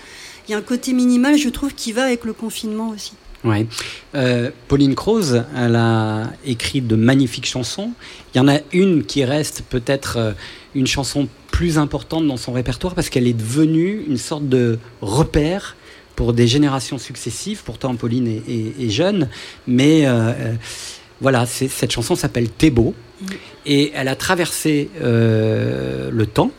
[0.48, 3.12] il y a un côté minimal, je trouve, qui va avec le confinement aussi.
[3.44, 3.66] Ouais.
[4.14, 7.92] Euh, Pauline Croze, elle a écrit de magnifiques chansons.
[8.34, 10.32] Il y en a une qui reste peut-être euh,
[10.74, 15.76] une chanson plus importante dans son répertoire parce qu'elle est devenue une sorte de repère
[16.16, 17.62] pour des générations successives.
[17.64, 19.28] Pourtant, Pauline est, est- est jeune,
[19.66, 20.54] mais euh, euh,
[21.20, 22.94] voilà, cette chanson s'appelle beau
[23.66, 26.50] et elle a traversé euh, le temps.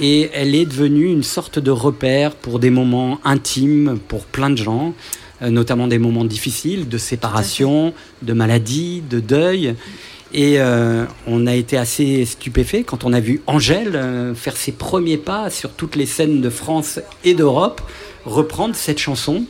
[0.00, 4.56] Et elle est devenue une sorte de repère pour des moments intimes pour plein de
[4.56, 4.92] gens,
[5.40, 9.74] notamment des moments difficiles, de séparation, de maladie, de deuil.
[10.32, 14.72] Et euh, on a été assez stupéfait quand on a vu Angèle euh, faire ses
[14.72, 17.80] premiers pas sur toutes les scènes de France et d'Europe,
[18.24, 19.44] reprendre cette chanson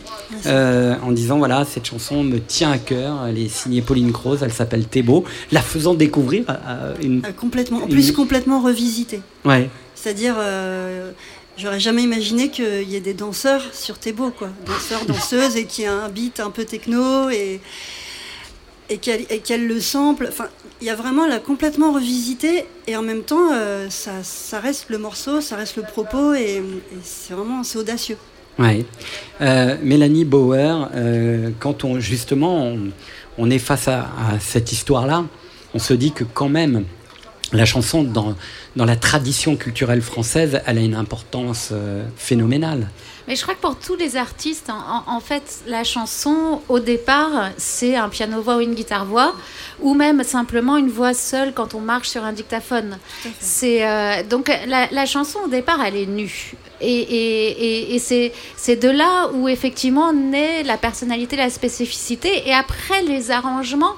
[0.46, 3.26] euh, en disant voilà, cette chanson me tient à cœur.
[3.26, 7.22] Elle est signée Pauline Croze, elle s'appelle Thébault, la faisant découvrir à, une.
[7.40, 9.20] Complètement, en plus une- complètement revisité.
[9.44, 9.70] Ouais.
[9.94, 10.34] C'est-à-dire,
[11.56, 14.50] j'aurais jamais imaginé qu'il y ait des danseurs sur Thébault, quoi.
[14.66, 17.60] Danseurs, danseuses, et qu'il y a un beat un peu techno, et,
[18.91, 20.26] et qu'elle le sample.
[20.28, 20.49] Enfin,
[20.80, 24.99] il y a vraiment la complètement revisité, et en même temps, euh, ça, reste le
[24.99, 26.62] morceau, ça reste le propos, et,
[27.03, 28.18] c'est vraiment c'est audacieux.
[28.59, 28.85] Ouais.
[29.41, 32.76] Euh, Mélanie Bauer, euh, quand on justement
[33.39, 35.24] on, est face à, à cette histoire-là,
[35.74, 36.85] on se dit que quand même
[37.53, 38.35] la chanson dans,
[38.76, 41.72] dans la tradition culturelle française, elle a une importance
[42.16, 42.89] phénoménale.
[43.26, 47.96] Mais je crois que pour tous les artistes, en, fait, la chanson, au départ, c'est
[47.96, 49.34] un piano-voix ou une guitare-voix,
[49.80, 52.98] ou même simplement une voix seule quand on marche sur un dictaphone.
[53.40, 56.54] C'est euh, donc la, la chanson au départ, elle est nue.
[56.80, 62.46] Et, et, et, et c'est c'est de là où effectivement naît la personnalité, la spécificité,
[62.46, 63.94] et après les arrangements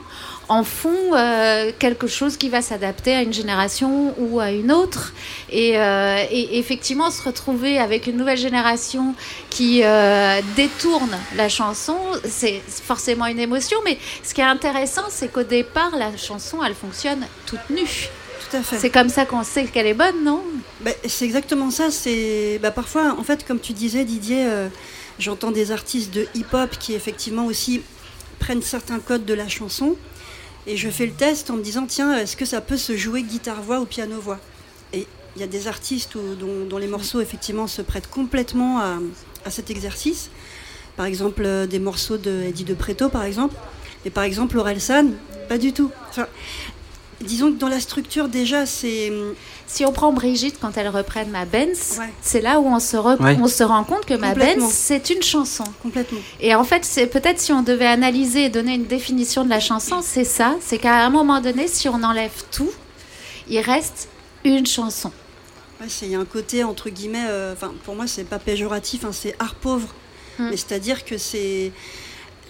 [0.49, 5.13] en font euh, quelque chose qui va s'adapter à une génération ou à une autre.
[5.51, 9.15] Et, euh, et effectivement, se retrouver avec une nouvelle génération
[9.51, 13.79] qui euh, détourne la chanson, c'est forcément une émotion.
[13.85, 18.09] Mais ce qui est intéressant, c'est qu'au départ, la chanson, elle fonctionne toute nue.
[18.49, 18.79] Tout à fait.
[18.79, 20.43] C'est comme ça qu'on sait qu'elle est bonne, non?
[20.81, 21.91] Bah, c'est exactement ça.
[21.91, 24.47] C'est bah, parfois, en fait, comme tu disais, Didier,
[25.19, 27.83] j'entends des artistes de hip-hop qui effectivement aussi
[28.39, 29.97] prennent certains codes de la chanson,
[30.67, 33.23] et je fais le test en me disant tiens, est-ce que ça peut se jouer
[33.23, 34.39] guitare-voix ou piano-voix?
[34.93, 35.07] Et
[35.37, 38.99] il y a des artistes dont, les morceaux effectivement se prêtent complètement à,
[39.45, 40.31] à cet exercice.
[40.97, 43.55] Par exemple, euh, des morceaux de de Preto, par exemple.
[44.05, 45.13] Et par exemple, Aurel San,
[45.49, 45.91] pas du tout.
[47.21, 49.13] Disons que dans la structure, déjà, c'est.
[49.67, 52.13] Si on prend Brigitte quand elle reprenne Ma Benz, Ouais.
[52.23, 53.37] c'est là où on se, re- Ouais.
[53.41, 54.35] on se rend compte que Ma.
[54.35, 55.65] Benz, c'est une chanson.
[55.83, 56.21] Complètement.
[56.41, 59.61] Et en fait, c'est peut-être si on devait analyser et donner une définition de la
[59.61, 60.55] chanson, c'est ça.
[60.61, 62.71] C'est qu'à un moment donné, si on enlève tout,
[63.49, 64.09] il reste
[64.45, 65.11] une chanson.
[65.81, 68.39] Ouais, c'est- il y a un côté entre guillemets, euh, enfin pour moi c'est pas
[68.39, 69.89] péjoratif, hein, c'est art pauvre.
[70.39, 70.51] Mm.
[70.51, 71.73] Mais c'est-à-dire que c'est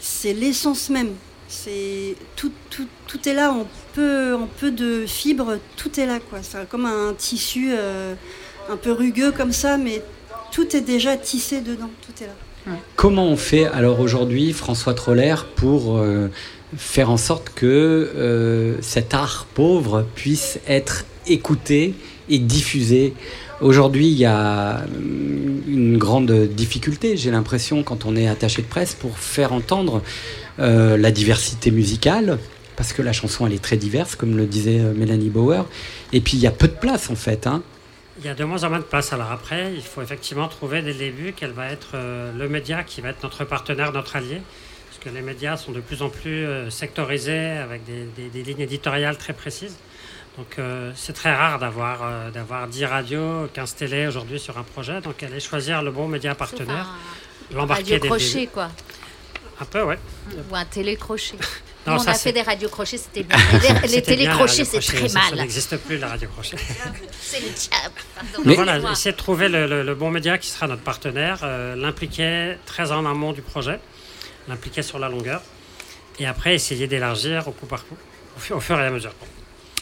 [0.00, 1.12] c'est l'essence même.
[1.48, 6.18] C'est tout, tout, tout est là en peu en peu de fibres, tout est là
[6.18, 6.40] quoi.
[6.42, 8.14] C'est comme un tissu euh,
[8.68, 10.02] un peu rugueux comme ça, mais
[10.52, 12.32] tout est déjà tissé dedans, tout est là.
[12.96, 16.28] Comment on fait alors aujourd'hui, François Troller, pour euh,
[16.76, 21.94] faire en sorte que euh, cet art pauvre puisse être écouté
[22.28, 23.14] et diffusé?
[23.60, 28.66] Aujourd'hui, il y a hum, une grande difficulté, j'ai l'impression, quand on est attaché de
[28.66, 30.02] presse, pour faire entendre
[30.58, 32.38] euh, la diversité musicale,
[32.76, 35.66] parce que la chanson, elle est très diverse, comme le disait euh, Mélanie Bauer.
[36.12, 37.46] Et puis, il y a peu de place, en fait.
[37.46, 37.62] Hein.
[38.18, 39.12] Il y a de moins en moins de place.
[39.12, 42.82] Alors après, il faut effectivement trouver dès le début quel va être euh, le média
[42.82, 44.40] qui va être notre partenaire, notre allié.
[44.88, 48.42] Parce que les médias sont de plus en plus euh, sectorisés avec des, des- des
[48.42, 49.76] lignes éditoriales très précises.
[50.38, 54.62] Donc euh, c'est très rare d'avoir euh, d'avoir 10 radios, 15 télés aujourd'hui sur un
[54.62, 55.02] projet.
[55.02, 56.86] Donc aller choisir le bon média partenaire,
[57.54, 58.08] l'embarquer dès le
[58.40, 58.48] début.
[58.48, 58.70] quoi.
[59.60, 59.98] Un peu, ouais.
[60.50, 61.36] Ou un télécrochet.
[61.86, 63.36] Nous, on ça, a fait des radios crochets, c'était bien.
[63.88, 65.38] Les, télécrochets, c'est très ça, Ça mal.
[65.38, 66.56] n'existe plus, la radio crochet.
[67.20, 67.94] C'est le diable.
[68.14, 68.42] Pardon.
[68.44, 71.76] Mais voilà, essayer de trouver le, le- le bon média qui sera notre partenaire, euh,
[71.76, 73.78] l'impliquer très en amont du projet,
[74.48, 75.42] l'impliquer sur la longueur,
[76.18, 77.96] et après essayer d'élargir au coup par coup,
[78.36, 79.12] au fur, au fur et à mesure.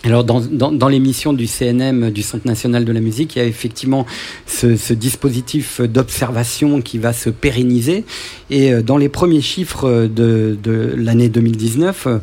[0.04, 3.42] Alors, dans, dans, dans l'émission du CNM, du Centre national de la musique, il y
[3.42, 4.04] a effectivement
[4.46, 8.04] ce, ce dispositif d'observation qui va se pérenniser.
[8.50, 12.18] Et euh, dans les premiers chiffres de, de l'année 2019, euh,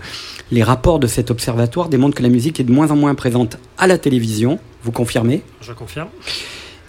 [0.52, 3.58] les rapports de cet observatoire démontrent que la musique est de moins en moins présente
[3.80, 4.60] à la télévision.
[4.84, 5.42] Vous confirmez?
[5.62, 6.10] Je confirme.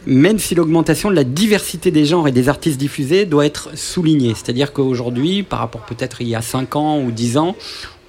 [0.07, 4.35] même si l'augmentation de la diversité des genres et des artistes diffusés doit être soulignée.
[4.35, 7.57] C'est-à-dire qu'aujourd'hui, par rapport peut-être il y a 5 ans ou 10 ans,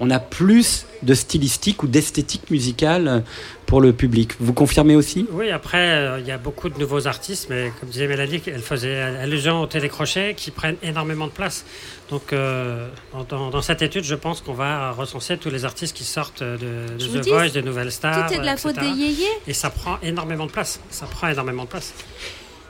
[0.04, 3.24] on a plus de stylistique ou d'esthétique musicale
[3.66, 4.32] pour le public.
[4.38, 5.26] Vous confirmez aussi?
[5.32, 8.60] Oui, après, euh, il y a beaucoup de nouveaux artistes, mais comme disait Mélanie, elle
[8.60, 11.64] faisait allusion au télécrochet qui prennent énormément de place.
[12.10, 12.88] Donc, euh,
[13.30, 16.86] dans, dans cette étude, je pense qu'on va recenser tous les artistes qui sortent de,
[16.98, 18.26] The dis, Voice, des nouvelles stars.
[18.26, 18.68] Tout est de la etc.
[18.68, 19.34] faute des yéyés.
[19.46, 20.80] Et ça prend énormément de place.
[20.90, 21.94] Ça prend énormément de place.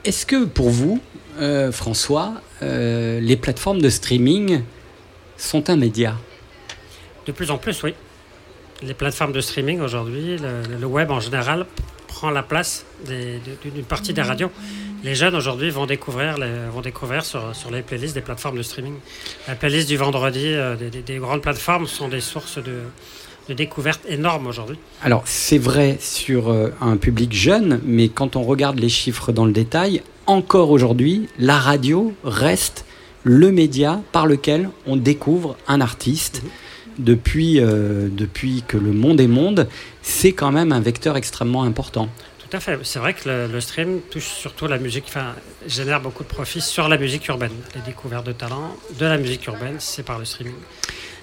[0.05, 1.01] Est-ce que pour vous,
[1.39, 4.61] euh, François, euh, les plateformes de streaming
[5.35, 6.15] sont un média?
[7.25, 7.93] De plus en plus, oui.
[8.83, 11.65] Les plateformes de streaming aujourd'hui, le, le web en général,
[12.07, 14.51] prend la place d'une partie des radios.
[15.03, 18.63] Les jeunes aujourd'hui vont découvrir, les- vont découvrir sur, sur les playlists des plateformes de
[18.63, 18.95] streaming.
[19.47, 22.81] La playlist du vendredi euh, des, des- des grandes plateformes sont des sources de,
[23.49, 24.77] de découvertes énormes aujourd'hui.
[25.03, 29.45] Alors, c'est vrai sur euh, un public jeune, mais quand on regarde les chiffres dans
[29.45, 32.85] le détail, encore aujourd'hui, la radio reste
[33.23, 36.41] le média par lequel on découvre un artiste.
[36.97, 39.67] Depuis, euh, depuis que le monde est monde,
[40.01, 42.09] c'est quand même un vecteur extrêmement important.
[42.39, 42.77] Tout à fait.
[42.83, 45.33] C'est vrai que le, le stream touche surtout la musique, enfin,
[45.67, 47.51] génère beaucoup de profits sur la musique urbaine.
[47.75, 50.53] Les découvertes de talents de la musique urbaine, c'est par le streaming.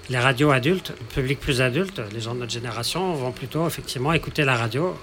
[0.09, 4.11] Les radios adultes, le public plus adulte, les gens de notre génération vont plutôt effectivement
[4.11, 4.93] écouter la radio,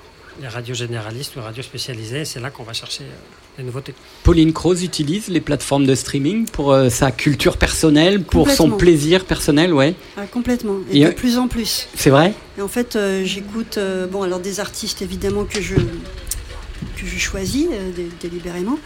[0.40, 2.24] les radios généralistes ou radios spécialisées.
[2.24, 3.94] C'est là qu'on va chercher euh, les nouveautés.
[4.22, 9.24] Pauline Croze utilise les plateformes de streaming pour euh, sa culture personnelle, pour son plaisir
[9.24, 9.94] personnel, ouais.
[10.16, 10.76] Ah, complètement.
[10.90, 11.88] Et Et, de euh, plus en plus.
[11.94, 12.32] C'est vrai?
[12.58, 17.18] Et en fait, euh, j'écoute euh, bon, alors des artistes évidemment que je, que je
[17.18, 18.78] choisis euh, dé- délibérément.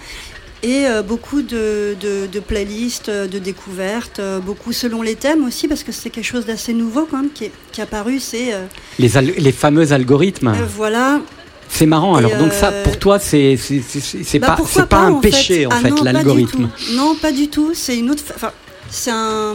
[0.64, 5.44] Et euh, beaucoup de, de- de playlists, euh, de découvertes, euh, beaucoup selon les thèmes
[5.44, 8.18] aussi, parce que c'est quelque chose d'assez nouveau quand même qui est, qui est apparu.
[8.18, 8.64] C'est euh,
[8.98, 9.08] les,
[9.46, 10.48] les fameux algorithmes.
[10.48, 11.20] euh, voilà.
[11.68, 12.18] C'est marrant.
[12.18, 15.28] Et, Alors, donc, ça, pour toi, c'est c'est- Bah, pas, c'est pas un en fait?
[15.30, 16.70] péché, en Ah fait, pas l'algorithme.
[16.92, 17.72] Non, pas du tout.
[17.74, 18.22] C'est une autre.
[18.34, 18.52] Enfin,
[18.88, 19.54] c'est un.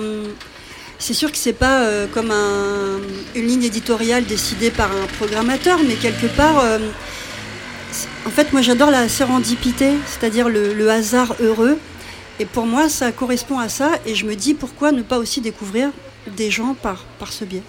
[1.02, 3.00] C'est sûr que c'est pas comme un-
[3.36, 6.62] une ligne éditoriale décidée par un programmateur, mais quelque part.
[7.90, 11.78] Euh, en fait, moi, j'adore la sérendipité, c'est-à-dire le, hasard heureux.
[12.40, 13.92] Et pour moi, ça correspond à ça.
[14.06, 15.90] Et je me dis pourquoi ne pas aussi découvrir
[16.38, 17.64] des gens par, par ce biais?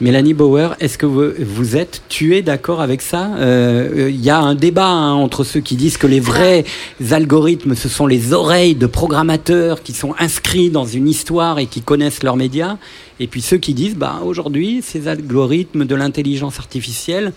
[0.00, 3.34] Mélanie Bauer, est-ce que vous, êtes, tu es d'accord avec ça?
[3.36, 6.64] Euh, Il y a un débat hein, entre ceux qui disent que les vrais
[7.10, 11.82] algorithmes, ce sont les oreilles de programmateurs qui sont inscrits dans une histoire et qui
[11.82, 12.78] connaissent leurs médias,
[13.20, 17.32] et puis ceux qui disent, bah, aujourd'hui, ces algorithmes de l'intelligence artificielle,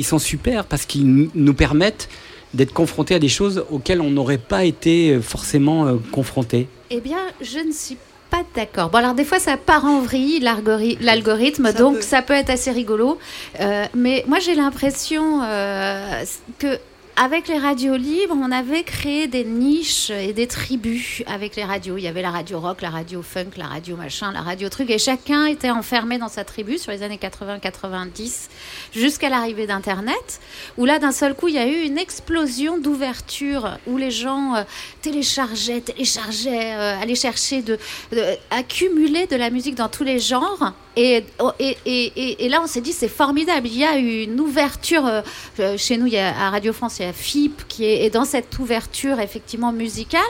[0.00, 2.08] ils sont super parce qu'ils nous- permettent
[2.54, 6.68] d'être confrontés à des choses auxquelles on n'aurait pas été euh, forcément euh, confrontés.
[6.90, 7.98] Eh bien, je ne suis
[8.30, 8.88] pas d'accord.
[8.88, 12.00] Bon, alors des fois, ça part en vrille, l'algorithme, donc peut.
[12.02, 13.18] ça peut être assez rigolo.
[13.60, 16.24] Euh, mais moi, j'ai l'impression euh,
[16.58, 16.78] que
[17.16, 21.98] avec les radios libres, on avait créé des niches et des tribus avec les radios.
[21.98, 24.88] Il y avait la radio rock, la radio funk, la radio machin, la radio truc,
[24.90, 28.48] et chacun était enfermé dans sa tribu sur les années 80-90
[28.94, 30.40] jusqu'à l'arrivée d'Internet,
[30.78, 34.54] où là, d'un seul coup, il y a eu une explosion d'ouverture où les gens
[34.54, 34.62] euh,
[35.02, 37.78] téléchargeaient, téléchargeaient, euh, allaient chercher de,
[38.12, 40.72] de- accumuler de la musique dans tous les genres.
[40.96, 43.66] Et, oh, là, on s'est dit, c'est formidable.
[43.68, 45.06] Il y a eu une ouverture.
[45.06, 48.58] euh, chez nous, il y a, à Radio France, FIP qui est, est dans cette
[48.58, 50.20] ouverture, effectivement, musicale.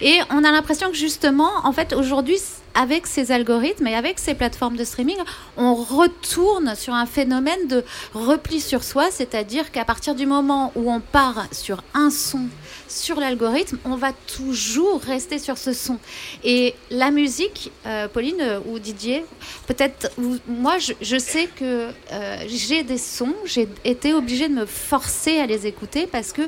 [0.00, 2.38] Et on a l'impression que, justement, en fait, aujourd'hui,
[2.74, 5.16] avec ces algorithmes et avec ces plateformes de streaming,
[5.56, 10.90] on retourne sur un phénomène de repli sur soi, c'est-à-dire qu'à partir du moment où
[10.90, 12.48] on part sur un son,
[12.90, 15.98] sur l'algorithme, on va toujours rester sur ce son.
[16.44, 19.24] Et la musique, euh, Pauline ou Didier,
[19.66, 20.10] peut-être,
[20.48, 25.38] moi je, je sais que euh, j'ai des sons, j'ai été obligée de me forcer
[25.38, 26.42] à les écouter parce que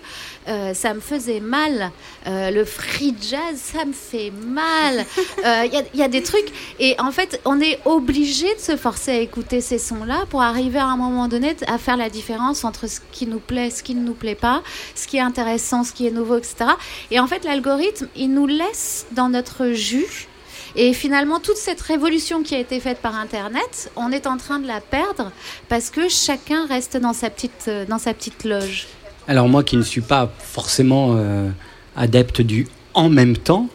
[0.48, 1.90] euh, ça me faisait mal.
[2.26, 5.04] Le free jazz, ça me fait mal.
[5.38, 6.52] Il y, y a des trucs.
[6.78, 10.78] Et en fait, on est obligé de se forcer à écouter ces sons-là pour arriver
[10.78, 13.94] à un moment donné à faire la différence entre ce qui nous plaît, ce qui
[13.94, 14.62] ne nous plaît pas,
[14.94, 16.70] ce qui est intéressant, ce qui est nouveau, etc.
[17.10, 20.28] Et en fait, l'algorithme, il nous laisse dans notre jus.
[20.74, 24.58] Et finalement, toute cette révolution qui a été faite par Internet, on est en train
[24.58, 25.30] de la perdre
[25.68, 28.86] parce que chacun reste dans sa petite, euh, dans sa petite loge.
[29.28, 31.48] Alors moi qui ne suis pas forcément euh,
[31.94, 33.68] adepte du en même temps,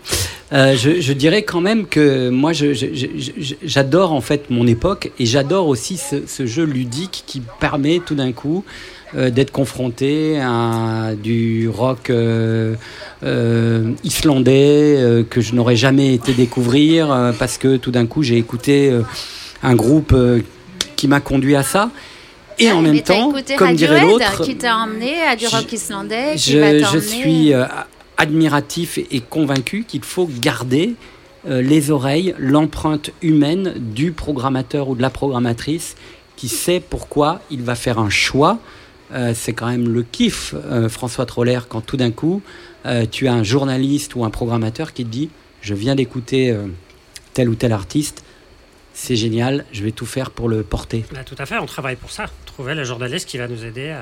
[0.54, 5.98] euh, je, dirais quand même que moi j'adore en fait mon époque et j'adore aussi
[5.98, 8.64] ce, ce jeu ludique qui permet tout d'un coup
[9.16, 12.76] euh, d'être confronté à du rock euh,
[13.24, 18.92] euh, islandais que je n'aurais jamais été découvrir parce que tout d'un coup j'ai écouté
[19.64, 20.16] un groupe
[20.96, 21.90] qui m'a conduit à ça.
[22.60, 25.56] Et en Mais même temps, comme dirait Radiohead, l'autre, qui t'a emmené à du je-
[25.56, 27.54] rock islandais, qui va je, je suis
[28.18, 30.96] admiratif et, convaincu qu'il faut garder
[31.48, 35.96] les oreilles, l'empreinte humaine du programmateur ou de la programmatrice
[36.36, 38.60] qui sait pourquoi il va faire un choix.
[39.12, 42.42] Euh, c'est quand même le kiff, euh, François Troller, quand tout d'un coup,
[42.86, 45.30] euh, tu as un journaliste ou un programmateur qui te dit
[45.62, 46.56] Je viens d'écouter
[47.34, 48.24] tel ou tel artiste,
[48.94, 51.06] c'est génial, je vais tout faire pour le porter.
[51.14, 52.26] Bah, tout à fait, on travaille pour ça.
[52.46, 53.96] Trouver le journaliste qui va nous aider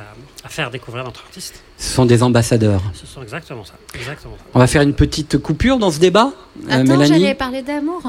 [0.43, 1.63] à faire découvrir notre artiste.
[1.77, 2.81] Ce sont des ambassadeurs.
[2.93, 3.73] Ce sont exactement ça.
[3.93, 4.43] Exactement ça.
[4.53, 7.07] On va faire une petite coupure dans ce débat, euh, Attends, Mélanie.
[7.07, 8.01] j'allais parler d'amour.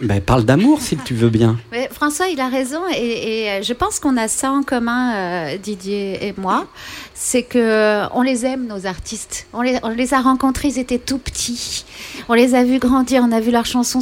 [0.00, 1.58] Ben, parle d'amour si tu veux bien.
[1.72, 5.14] Mais François, il a raison et, et, euh, je pense qu'on a ça en commun,
[5.14, 6.66] euh, Didier et moi.
[7.14, 9.48] C'est que euh, on les aime, nos artistes.
[9.52, 11.84] On les, on les a rencontrés, ils étaient tout petits.
[12.28, 13.98] On les a vus grandir, on a vu leurs chansons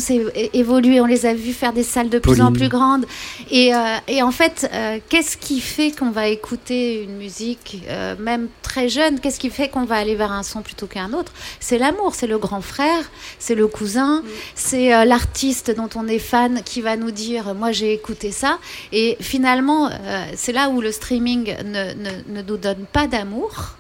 [0.53, 3.07] évoluer, on les a vus faire des salles de plus en plus grandes.
[3.51, 8.15] Et, euh, et en fait, euh, qu'est-ce qui fait qu'on va écouter une musique, euh,
[8.19, 11.33] même très jeune, qu'est-ce qui fait qu'on va aller vers un son plutôt qu'un autre?
[11.61, 13.05] C'est l'amour, c'est le grand frère,
[13.39, 14.23] c'est le cousin,
[14.55, 18.59] c'est euh, l'artiste dont on est fan qui va nous dire moi j'ai écouté ça.
[18.93, 23.77] Et finalement euh, c'est là où le streaming ne, ne- ne nous donne pas d'amour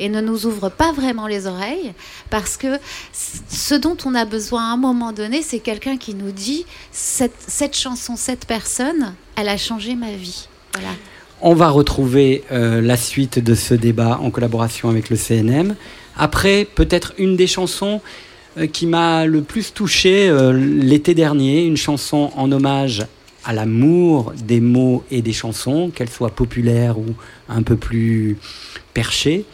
[0.00, 1.92] et ne nous ouvre pas vraiment les oreilles
[2.30, 2.78] parce que
[3.12, 7.34] ce dont on a besoin à un moment donné c'est quelqu'un qui nous dit cette,
[7.46, 10.48] cette chanson cette personne elle a changé ma vie.
[10.72, 10.90] Voilà
[11.40, 15.74] On va retrouver euh, la suite de ce débat en collaboration avec le CNM.
[16.16, 18.00] Après, peut-être une des chansons
[18.56, 23.04] euh, qui m'a le plus touché euh, l'été dernier, une chanson en hommage
[23.44, 27.06] à l'amour des mots et des chansons, qu'elles soient populaires ou
[27.48, 28.38] un peu plus
[28.94, 29.44] perchées,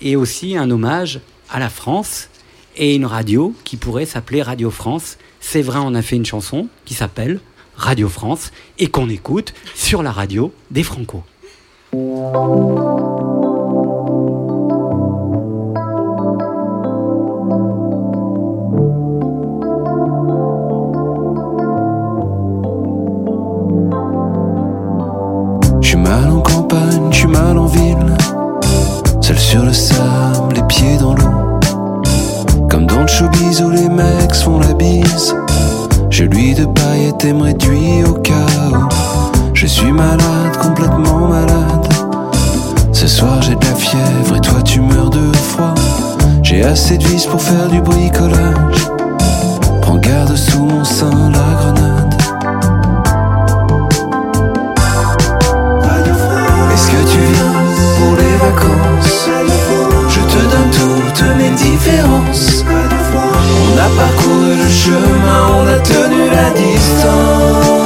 [0.00, 1.20] et aussi un hommage
[1.50, 2.28] à la France
[2.76, 5.16] et une radio qui pourrait s'appeler Radio France.
[5.40, 7.40] C'est vrai, on a fait une chanson qui s'appelle
[7.76, 11.22] Radio France et qu'on écoute sur la radio des Franco.
[25.80, 28.16] Je suis mal en campagne, je suis mal en ville.
[29.20, 31.58] Seul sur le sable, les pieds dans l'eau.
[32.68, 35.34] Comme dans le showbiz où les mecs font la bise.
[36.16, 38.86] Je lui de paillettes et me réduit au chaos.
[39.52, 41.88] Je suis malade, complètement malade.
[42.92, 45.74] Ce soir j'ai de la fièvre et toi tu meurs de froid.
[46.40, 48.86] J'ai assez de vis pour faire du bricolage.
[49.82, 52.14] Prends garde sous mon sein la grenade.
[56.72, 57.54] Est-ce que tu viens
[57.98, 59.28] pour les vacances?
[60.10, 60.70] Je te donne
[61.10, 62.93] toutes mes différences.
[63.54, 67.84] On a parcouru le chemin, on a tenu la distance.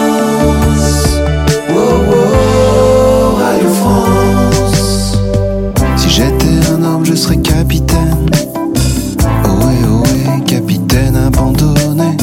[1.71, 5.19] Wow, wow, Radio France.
[5.97, 8.27] Si j'étais un homme, je serais capitaine.
[9.45, 12.17] Ohé, ohé, capitaine abandonné.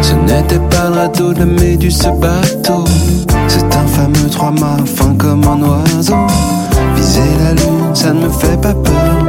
[0.00, 2.84] Ce n'était pas le radeau de la méduse, ce bateau.
[3.48, 6.26] C'est un fameux trois mâts, fin comme un oiseau.
[6.96, 9.26] Viser la lune, ça ne me fait pas peur.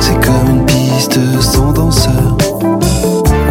[0.00, 2.36] C'est comme une piste sans danseur.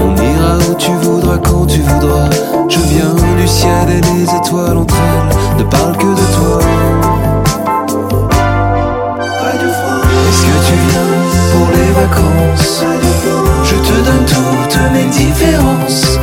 [0.02, 2.30] On ira où tu voudras, quand tu voudras.
[2.68, 6.60] Je viens du ciel et les étoiles entre elles ne parlent que de toi.
[10.28, 11.12] Est-ce que tu viens
[11.52, 12.84] pour les vacances?
[13.64, 16.20] Je te donne toutes mes différences.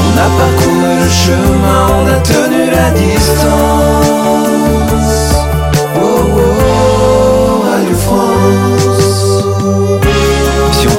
[0.00, 4.53] On a parcouru le chemin, on a tenu la distance.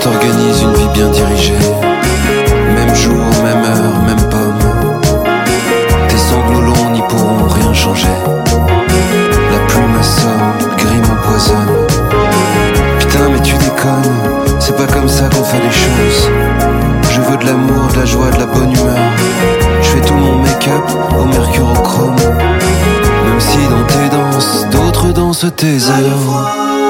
[0.06, 1.53] Si on t'organise une vie bien dirigée,
[2.76, 4.60] même jour, même heure, même pomme,
[6.08, 8.16] tes sanglots longs n'y pourront rien changer.
[9.51, 11.88] La plume assomme, gris m'empoisonne.
[12.99, 16.30] Putain, mais tu déconnes, c'est pas comme ça qu'on fait les choses.
[17.10, 18.99] Je veux de l'amour, de la joie, de la bonne humeur.
[19.82, 20.84] Je fais tout mon make-up
[21.20, 22.16] au mercurochrome.
[22.18, 26.84] Même si dans tes danses, d'autres dansent tes heures.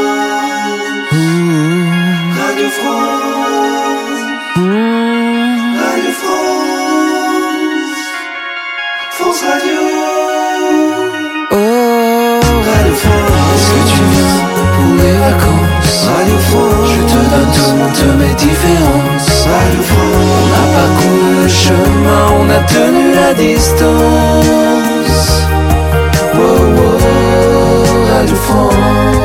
[16.07, 16.89] Radio France.
[16.95, 19.29] Je te donne toutes mes différences.
[19.45, 20.29] Radio France.
[20.41, 24.75] On a parcouru le chemin, on a tenu la distance.
[26.33, 27.03] Oh, oh,
[28.11, 29.24] Radio France.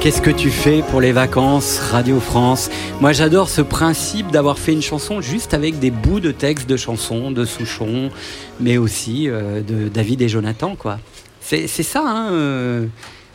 [0.00, 2.70] Qu'est-ce que tu fais pour les vacances, Radio France?
[3.00, 6.76] Moi, j'adore ce principe d'avoir fait une chanson juste avec des bouts de texte de
[6.76, 8.10] chansons, de Souchon,
[8.60, 10.98] mais aussi euh, de David et Jonathan, quoi.
[11.40, 12.86] C'est c'est ça, hein euh,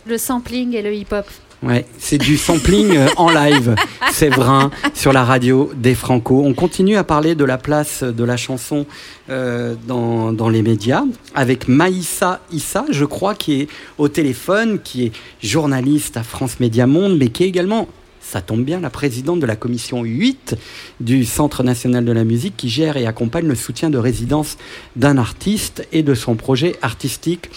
[0.05, 1.25] Le sampling et le hip-hop.
[1.63, 3.75] Ouais, c'est du sampling euh, en live,
[4.11, 6.41] c'est vrai, sur la radio des Franco.
[6.43, 8.85] On continue à parler de la place de la chanson
[9.29, 11.03] euh, dans, dans les médias
[11.33, 15.11] avec Maïssa Issa, je crois, qui est au téléphone, qui est
[15.41, 17.87] journaliste à France Média Monde, mais qui est également,
[18.19, 20.57] ça tombe bien, la présidente de la commission 8
[20.99, 24.57] du Centre national de la musique qui gère et accompagne le soutien de résidence
[24.97, 27.49] d'un artiste et de son projet artistique.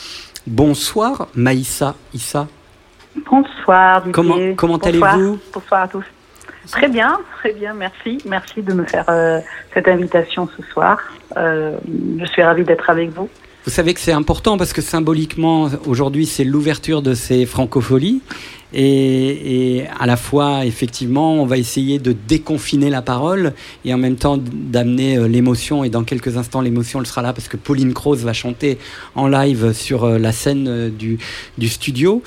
[0.46, 2.46] Bonsoir Maïssa Issa.
[3.24, 4.54] Bonsoir Didier.
[4.56, 6.04] Comment- allez-vous Bonsoir à tous.
[6.70, 8.18] Très bien, très bien, merci.
[8.26, 9.38] Merci de me faire euh,
[9.72, 10.98] cette invitation ce soir.
[11.36, 11.76] Euh,
[12.18, 13.28] je suis ravie d'être avec vous.
[13.64, 18.22] Vous savez que c'est important parce que symboliquement, aujourd'hui, c'est l'ouverture de ces francopholies.
[18.78, 23.54] Et, à la fois, effectivement, on va essayer de déconfiner la parole
[23.86, 25.82] et en même temps d'amener euh, l'émotion.
[25.82, 28.76] Et dans quelques instants, l'émotion sera là parce que Pauline Croze va chanter
[29.14, 31.18] en live sur euh, la scène euh, du,
[31.56, 32.22] du studio.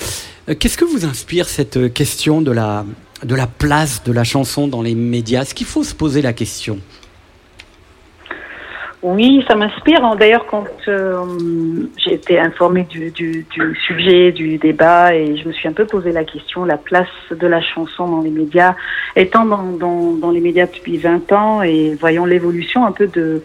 [0.58, 2.84] Qu'est-ce que vous inspire cette question de la,
[3.24, 5.44] de la place de la chanson dans les médias?
[5.44, 6.80] Est-ce qu'il faut se poser la question?
[9.02, 10.16] Oui, ça m'inspire.
[10.18, 11.24] D'ailleurs, quand euh,
[11.98, 15.86] j'ai été informée du, du, du sujet, du débat, et je me suis un peu
[15.86, 18.76] posé la question, la place de la chanson dans les médias,
[19.16, 23.42] étant dans, dans, dans les médias depuis 20 ans et voyant l'évolution un peu de,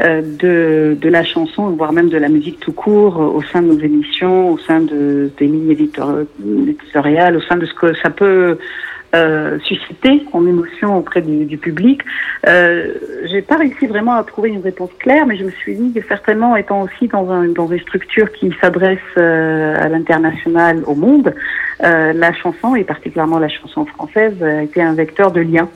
[0.00, 3.60] euh, de, de la chanson, voire même de la musique tout court, euh, au sein
[3.60, 7.92] de nos émissions, au sein de, des lignes éditor- éditoriales, au sein de ce que
[7.96, 8.56] ça peut
[9.14, 12.02] euh, susciter en émotion auprès du, public.
[12.46, 12.94] Euh,
[13.24, 16.06] j'ai pas réussi vraiment à trouver une réponse claire, mais je me suis dit que
[16.06, 21.34] certainement étant aussi dans, un, dans une structure qui s'adresse euh, à l'international, au monde,
[21.84, 25.68] euh, la chanson, et particulièrement la chanson française, a été un vecteur de lien.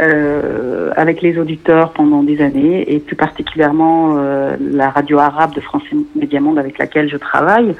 [0.00, 5.60] Euh, avec les auditeurs pendant des années et plus particulièrement euh, la radio arabe de
[5.60, 5.82] France
[6.16, 7.74] Média Monde avec laquelle je travaille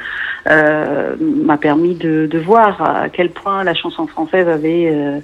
[0.47, 5.21] euh, m'a permis de, de voir à quel point la chanson française avait euh,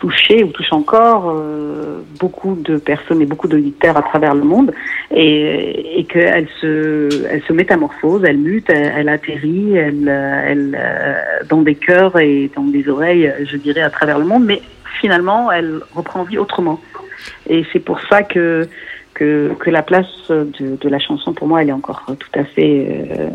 [0.00, 4.72] touché ou touche encore euh, beaucoup de personnes et beaucoup d'auditeurs à travers le monde
[5.14, 11.14] et, et qu'elle se, elle se métamorphose, elle mute, elle, atterrit, elle, elle, euh,
[11.48, 14.60] dans des cœurs et dans des oreilles, je dirais, à travers le monde, mais
[15.00, 16.80] finalement, elle reprend vie autrement.
[17.48, 18.68] Et c'est pour ça que,
[19.14, 23.28] que, la place de, la chanson, pour moi, elle est encore tout à fait euh,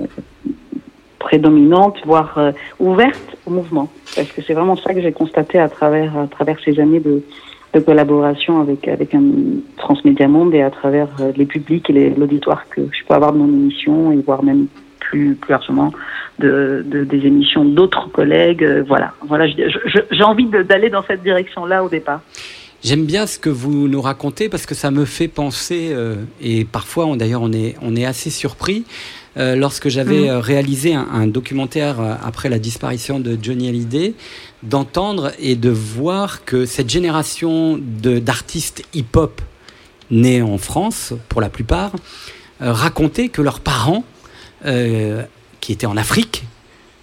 [1.20, 3.90] prédominante, voire euh, ouverte au mouvement.
[4.16, 7.24] Parce que c'est vraiment ça que j'ai constaté à travers, à travers ces années de,
[7.74, 9.24] de collaboration avec, avec un
[9.78, 13.38] Transmédia Monde et à travers euh, les publics et l'auditoire que je peux avoir de
[13.38, 14.68] mon émission et voire même
[15.00, 15.92] plus, plus largement
[16.40, 18.64] de, de- des émissions d'autres collègues.
[18.64, 22.22] Euh, Voilà, voilà j'ai envie d'aller dans cette direction-là au départ.
[22.82, 26.64] J'aime bien ce que vous nous racontez parce que ça me fait penser, euh, et
[26.64, 28.86] parfois d'ailleurs on est, on est assez surpris,
[29.36, 34.14] euh, lorsque j'avais euh, réalisé un, un documentaire après la disparition de Johnny Hallyday,
[34.64, 39.42] d'entendre et de voir que cette génération d'artistes hip-hop
[40.10, 41.92] nés en France, pour la plupart,
[42.62, 44.06] euh, racontaient que leurs parents,
[44.66, 45.24] euh,
[45.62, 46.44] qui étaient en Afrique,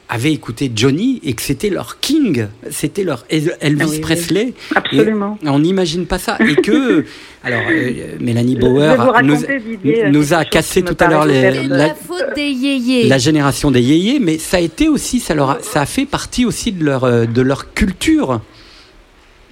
[0.09, 3.99] avaient écouté Johnny et que c'était leur king, c'était leur El- Elvis Ah oui.
[4.01, 4.53] Presley.
[4.75, 5.37] Absolument.
[5.45, 6.39] Et on n'imagine pas ça.
[6.41, 7.05] Et que,
[7.43, 8.95] alors, euh, Mélanie Bauer
[9.25, 13.09] nous, Didier, a chose cassé tout à l'heure la, La faute des yéyés.
[13.09, 16.07] la génération des yéyés, mais ça a été aussi, ça, leur a, ça a fait
[16.07, 18.41] partie aussi de leur, euh, de leur culture.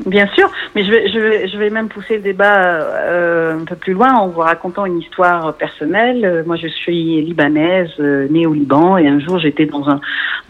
[0.07, 3.65] Bien sûr, mais je vais, je vais, je vais même pousser le débat euh, un
[3.65, 6.25] peu plus loin en vous racontant une histoire personnelle.
[6.25, 10.01] Euh, Moi, je suis libanaise, euh, née au Liban, et un jour, j'étais dans un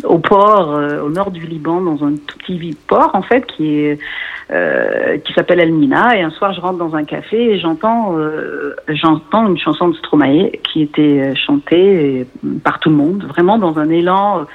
[0.03, 3.79] au port euh, au nord du Liban, dans un tout petit port en fait qui
[3.79, 3.99] est
[4.51, 6.17] euh, qui s'appelle El Mina.
[6.17, 9.95] Et un soir, je rentre dans un café et j'entends euh, j'entends une chanson de
[9.97, 14.47] Stromae qui était chantée euh, par tout le monde, vraiment dans un élan.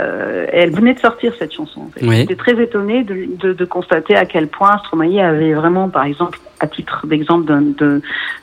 [0.00, 1.82] Euh, et elle venait de sortir cette chanson.
[1.82, 2.06] En fait.
[2.06, 2.16] Oui.
[2.16, 6.38] J'étais très étonnée de, de, de constater à quel point Stromae avait vraiment, par exemple,
[6.60, 7.52] à titre d'exemple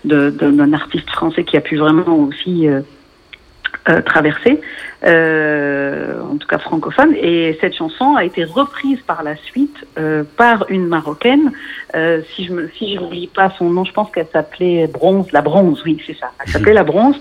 [0.03, 2.81] d'un artiste français qui a pu vraiment aussi euh,
[3.87, 4.59] euh, traversée,
[5.05, 7.13] euh, en tout cas francophone.
[7.15, 9.77] Et cette chanson a été reprise par la suite
[10.37, 11.51] par une marocaine.
[12.35, 15.41] Si je me, si je n'oublie pas son nom, je pense qu'elle s'appelait Bronze, la
[15.41, 16.31] Bronze, oui, c'est ça.
[16.43, 17.15] Elle s'appelait la Bronze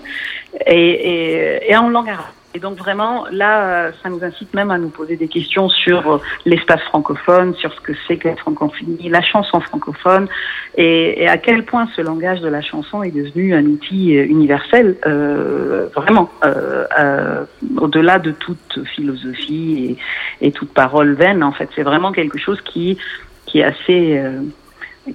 [0.65, 2.38] et, et, et en langue arabe.
[2.55, 6.11] Et donc vraiment, là, euh, ça nous incite même à nous poser des questions sur
[6.11, 10.27] euh, l'espace francophone, sur ce que c'est que la francophonie, la chanson francophone,
[10.75, 14.95] et, à quel point ce langage de la chanson est devenu un outil euh, universel,
[15.05, 17.45] euh, vraiment, euh, euh,
[17.77, 19.97] au-delà de toute philosophie
[20.41, 21.43] et, toute parole vaine.
[21.43, 22.97] En fait, c'est vraiment quelque chose qui
[23.45, 24.21] qui est assez,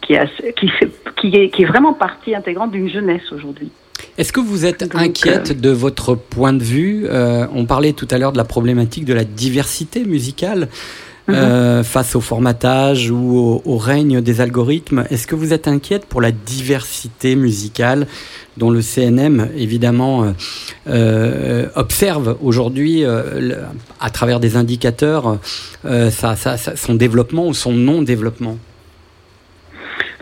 [0.02, 0.26] qui est
[1.16, 3.70] qui est qui est vraiment partie intégrante d'une jeunesse aujourd'hui.
[4.18, 7.92] Est-ce que vous êtes Donc, inquiète euh, de votre point de vue Euh, On parlait
[7.92, 10.68] tout à l'heure de la problématique de la diversité musicale
[11.26, 11.34] Mhm.
[11.36, 15.04] euh, face au formatage ou au, au règne des algorithmes.
[15.08, 18.06] Est-ce que vous êtes inquiète pour la diversité musicale
[18.58, 20.34] dont le CNM évidemment
[20.86, 25.38] euh, observe aujourd'hui à travers des indicateurs
[26.76, 28.58] son développement ou son non-développement?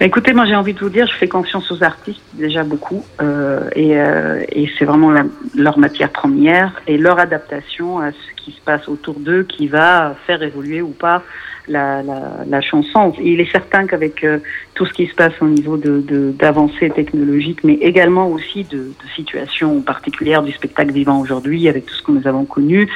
[0.04, 3.60] Écoutez, moi j'ai envie de vous dire, je fais confiance aux artistes déjà beaucoup, euh,
[3.76, 5.12] et, euh, et c'est vraiment
[5.54, 10.16] leur matière première et leur adaptation à ce qui se passe autour d'eux qui va
[10.26, 11.22] faire évoluer ou pas
[11.68, 13.14] la, la, la chanson.
[13.22, 14.38] Il est certain qu'avec euh,
[14.74, 18.78] tout ce qui se passe au niveau de de- d'avancées technologiques, mais également aussi de,
[18.78, 22.88] de situations particulières du spectacle vivant aujourd'hui, avec tout ce que nous avons connu,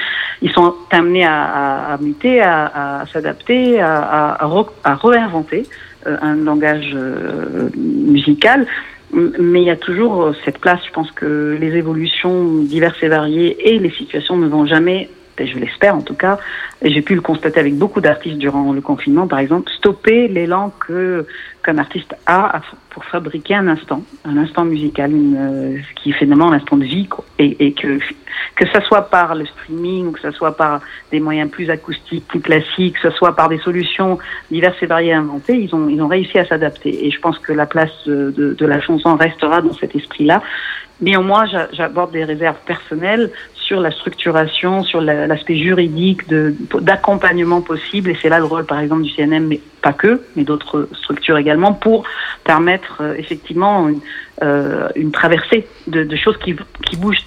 [0.43, 3.95] ils sont amenés à, à, à muter, à, à s'adapter, à,
[4.41, 5.63] à, à réinventer
[6.05, 8.67] un langage euh, musical.
[9.13, 10.81] Mais il y a toujours euh, cette place.
[10.87, 15.09] Je pense que les évolutions diverses et variées et les situations ne vont jamais,
[15.45, 16.39] je l'espère en tout cas,
[16.83, 21.27] j'ai pu le constater avec beaucoup d'artistes durant le confinement, par exemple, stopper l'élan que
[21.63, 22.61] qu'un artiste a
[22.91, 27.09] pour fabriquer un instant, un instant musical, euh, qui est finalement un instant de vie,
[27.39, 27.99] et, que
[28.55, 30.81] que ça soit par le streaming, que ça soit par
[31.11, 34.19] des moyens plus acoustiques, plus classiques, que ce soit par des solutions
[34.51, 37.07] diverses et variées inventées, ils ont, ils ont réussi à s'adapter.
[37.07, 40.43] Et je pense que la place de, la chanson restera dans cet esprit-là.
[41.01, 43.31] Néanmoins, j'a- j'aborde des réserves personnelles
[43.67, 46.23] sur la structuration, sur la- l'aspect juridique
[46.81, 48.11] d'accompagnement possible.
[48.11, 51.37] Et c'est là le rôle, par exemple, du CNM, mais pas que, mais d'autres structures
[51.37, 52.05] également, pour
[52.45, 54.01] permettre euh, effectivement une,
[54.43, 56.55] euh, une traversée de, de choses qui,
[56.87, 57.25] qui bougent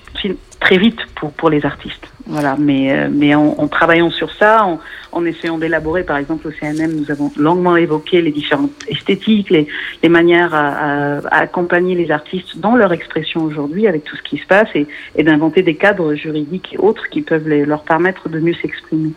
[0.59, 2.07] très vite pour, pour les artistes.
[2.27, 4.79] Voilà, mais, euh, mais en, en travaillant sur ça, en,
[5.11, 9.67] en essayant d'élaborer, par exemple au CNM, nous avons longuement évoqué les différentes esthétiques, les,
[10.03, 14.21] les manières à, à- à accompagner les artistes dans leur expression aujourd'hui avec tout ce
[14.21, 18.29] qui se passe et, et d'inventer des cadres juridiques et autres qui peuvent leur permettre
[18.29, 19.13] de mieux s'exprimer.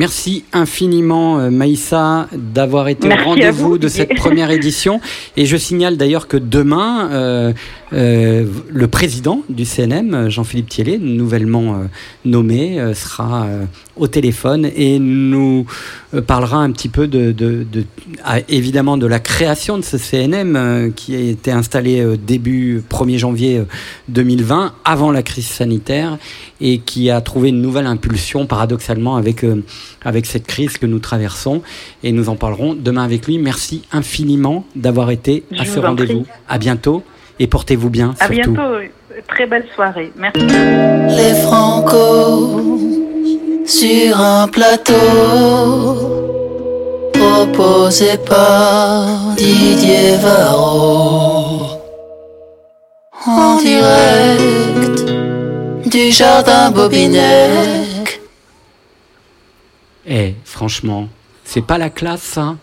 [0.00, 5.00] Merci infiniment euh, Maïssa d'avoir été Merci au rendez-vous vous, de cette première édition.
[5.38, 7.52] Et je signale d'ailleurs que demain, euh,
[7.94, 11.84] euh, le président du CNM, Jean-Philippe Thiellet, nouvellement euh,
[12.26, 13.46] nommé, sera
[13.96, 15.64] au téléphone et nous
[16.26, 17.84] parlera un petit peu de, de- de-
[18.22, 23.58] ah, évidemment de la création de ce CNM qui a été installé début 1er janvier
[23.60, 23.64] euh,
[24.10, 26.18] 2020, avant la crise sanitaire,
[26.60, 29.42] et qui a trouvé une nouvelle impulsion paradoxalement avec,
[30.04, 31.62] avec cette crise que nous traversons.
[32.02, 33.38] Et nous en parlerons demain avec lui.
[33.38, 36.26] Merci infiniment d'avoir été à Je ce vous en rendez-vous.
[36.48, 37.02] À bientôt
[37.38, 38.14] et portez-vous bien.
[38.20, 38.52] À surtout.
[38.52, 38.76] bientôt.
[39.28, 40.12] Très belle soirée.
[40.16, 40.40] Merci.
[40.40, 42.76] Les Franco
[43.64, 44.94] sur un plateau
[47.12, 51.76] proposé par Didier Varro
[53.26, 55.04] en direct
[55.86, 57.85] du jardin Bobinec.
[60.08, 61.08] Eh, franchement,
[61.44, 62.56] c'est pas la classe, ça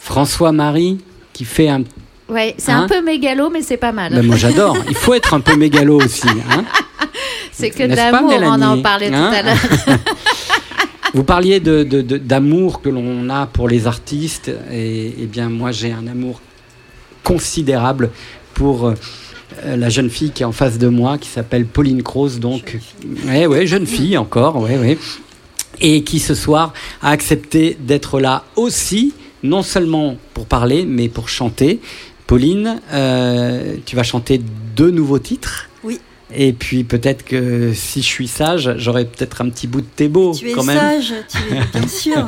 [0.00, 0.98] François-Marie
[1.32, 1.82] qui fait un.
[2.28, 4.12] Ouais, c'est Hein un peu mégalo, mais c'est pas mal.
[4.12, 4.76] Ben, moi j'adore.
[4.88, 6.28] Il faut être un peu mégalo aussi.
[6.50, 6.64] Hein
[7.52, 9.98] c'est que l'amour, on en parlait Hein tout à l'heure.
[11.14, 15.48] Vous parliez de, de- de- d'amour que l'on a pour les artistes, et, eh bien
[15.48, 16.40] moi j'ai un amour
[17.24, 18.10] considérable
[18.52, 18.94] pour euh,
[19.64, 22.76] la jeune fille qui est en face de moi, qui s'appelle Pauline Croze, donc
[23.26, 24.98] ouais, ouais, jeune fille encore, ouais, ouais,
[25.80, 26.72] et qui ce soir
[27.02, 31.80] a accepté d'être là aussi, non seulement pour parler, mais pour chanter.
[32.26, 34.40] Pauline, euh, tu vas chanter
[34.76, 35.68] deux nouveaux titres.
[35.84, 35.98] Oui.
[36.34, 40.34] Et puis peut-être que si je suis sage, j'aurai peut-être un petit bout de beaux
[40.34, 40.76] Tu es quand même.
[40.78, 42.26] sage, tu es bien sûr.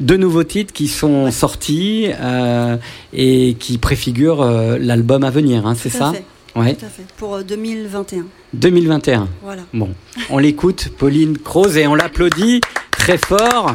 [0.00, 2.78] Deux nouveaux titres qui sont sortis euh,
[3.12, 6.12] et qui préfigurent euh, l'album à venir, hein, c'est ça?
[6.12, 6.24] fait.
[6.54, 6.74] Ouais.
[6.74, 7.04] Tout à fait.
[7.16, 8.24] Pour euh, 2021.
[8.52, 9.28] 2021.
[9.42, 9.62] Voilà.
[9.72, 9.94] Bon,
[10.30, 12.60] on l'écoute, Pauline Croze, et on l'applaudit
[12.90, 13.74] très fort.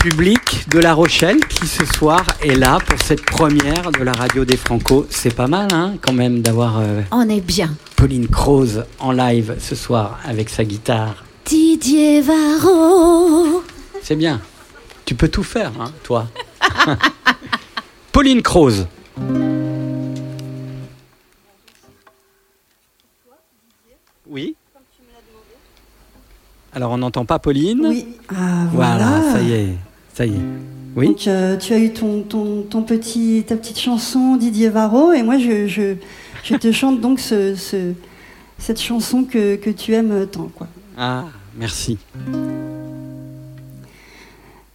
[0.00, 4.44] Public de La Rochelle qui ce soir est là pour cette première de la radio
[4.44, 5.06] des Franco.
[5.10, 6.78] C'est pas mal, hein, quand même, d'avoir.
[6.78, 7.74] euh, On est bien.
[7.96, 11.24] Pauline Croze en live ce soir avec sa guitare.
[11.44, 13.64] Didier Varro.
[14.02, 14.40] C'est bien.
[15.04, 16.28] Tu peux tout faire, hein, toi.
[18.12, 18.86] Pauline Croze.
[24.28, 24.54] Oui.
[26.72, 28.06] Alors on n'entend pas Pauline Oui.
[28.28, 29.32] Ah, Voilà, voilà.
[29.32, 29.68] ça y est,
[30.14, 30.40] ça y est.
[30.96, 31.06] Oui.
[31.08, 35.22] Donc, euh, tu as eu ton, ton, ton petit, ta petite chanson Didier Varro et
[35.22, 35.94] moi je, je,
[36.44, 37.92] je te chante donc ce, ce-
[38.58, 40.48] cette chanson que, que tu aimes tant.
[40.54, 40.66] Quoi.
[40.96, 41.24] Ah,
[41.56, 41.98] merci.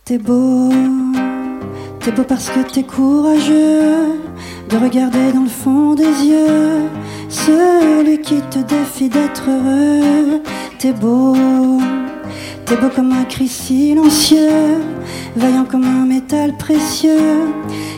[0.06, 0.70] T'es beau,
[2.04, 4.20] t'es beau parce que t'es courageux
[4.70, 6.90] de regarder dans le fond des yeux
[7.30, 10.42] celui qui te défie d'être heureux.
[10.80, 11.36] T'es beau,
[12.66, 14.82] t'es beau comme un cri silencieux,
[15.38, 17.48] vaillant comme un métal précieux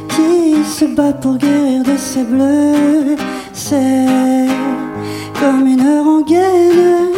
[0.09, 3.15] qui se bat pour guérir de ses bleus.
[3.53, 4.47] C'est
[5.39, 7.09] comme une rengaine,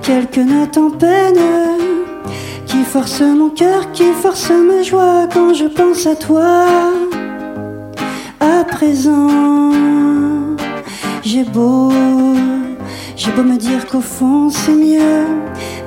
[0.00, 1.38] quelques notes en peine
[2.68, 6.66] qui force mon cœur, qui force ma joie quand je pense à toi.
[8.40, 9.72] À présent,
[11.22, 11.90] j'ai beau,
[13.16, 15.24] j'ai beau me dire qu'au fond c'est mieux,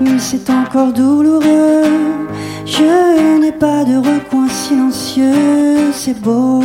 [0.01, 1.83] mais c'est encore douloureux.
[2.65, 6.63] Je n'ai pas de recoin silencieux, c'est beau,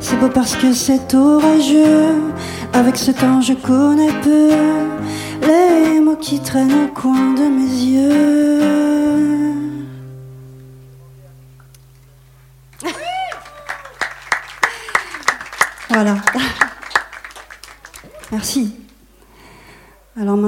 [0.00, 2.14] c'est beau parce que c'est orageux.
[2.72, 4.50] Avec ce temps, je connais peu
[5.46, 8.33] les mots qui traînent au coin de mes yeux.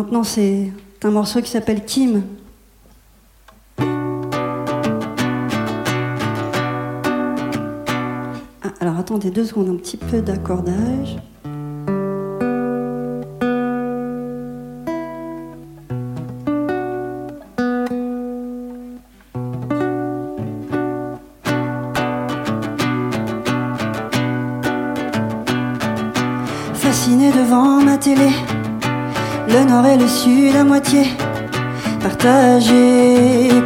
[0.06, 0.70] Maintenant, c'est
[1.02, 2.22] un morceau qui s'appelle Kim.
[8.62, 11.16] Ah, alors attendez deux secondes, un petit peu d'accordage.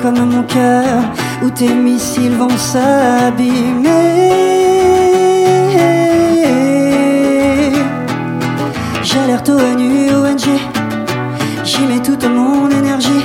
[0.03, 1.03] Comme mon cœur,
[1.43, 3.51] où tes missiles vont s'abîmer.
[9.03, 10.47] J'alerte ONU, ONG,
[11.65, 13.25] j'y mets toute mon énergie.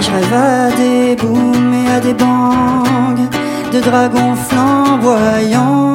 [0.00, 3.14] Je rêve à des booms et à des bangs
[3.72, 5.93] de dragons flamboyants.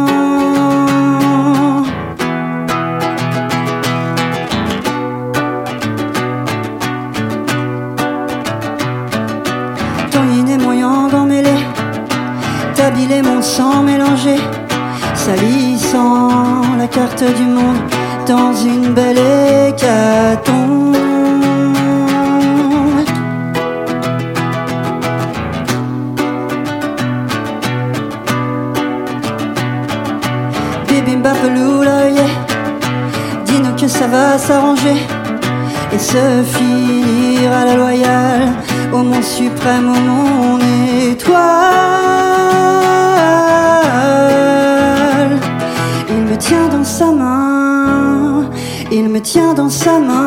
[49.69, 50.18] Me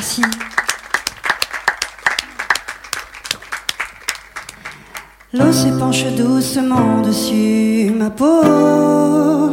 [0.00, 0.22] Merci.
[5.34, 9.50] L'eau s'épanche doucement dessus ma peau.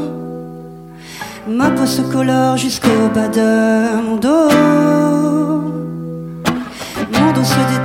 [1.49, 4.49] Ma peau se colore jusqu'au bas de mon dos.
[7.11, 7.76] Mon dos se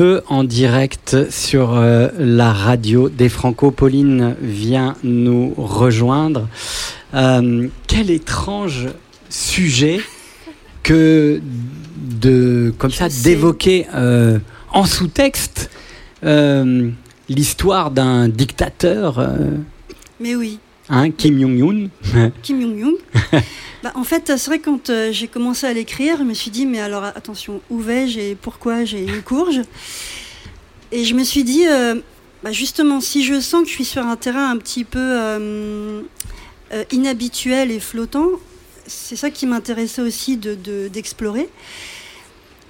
[0.00, 3.70] feu en direct sur euh, la radio des Franco.
[3.70, 6.48] Pauline vient nous rejoindre.
[7.12, 8.88] Euh, quel étrange
[9.28, 10.00] sujet
[10.82, 11.42] que
[11.98, 14.38] de comme ça d'évoquer euh,
[14.72, 15.68] en sous-texte
[17.28, 19.22] l'histoire d'un dictateur,
[20.18, 20.60] Mais oui.
[20.90, 21.88] Hein, Kim Jong-un.
[22.42, 23.38] Kim Jong-un.
[23.82, 26.50] bah, en fait, c'est vrai que quand euh, j'ai commencé à l'écrire, je me suis
[26.50, 29.60] dit, mais alors attention, où vais-je et pourquoi j'ai une courge?
[30.92, 31.94] Et je me suis dit, euh,
[32.42, 36.02] bah, justement, si je sens que je suis sur un terrain un petit peu euh,
[36.92, 38.28] inhabituel et flottant,
[38.86, 41.48] c'est ça qui m'intéressait aussi de- de- d'explorer.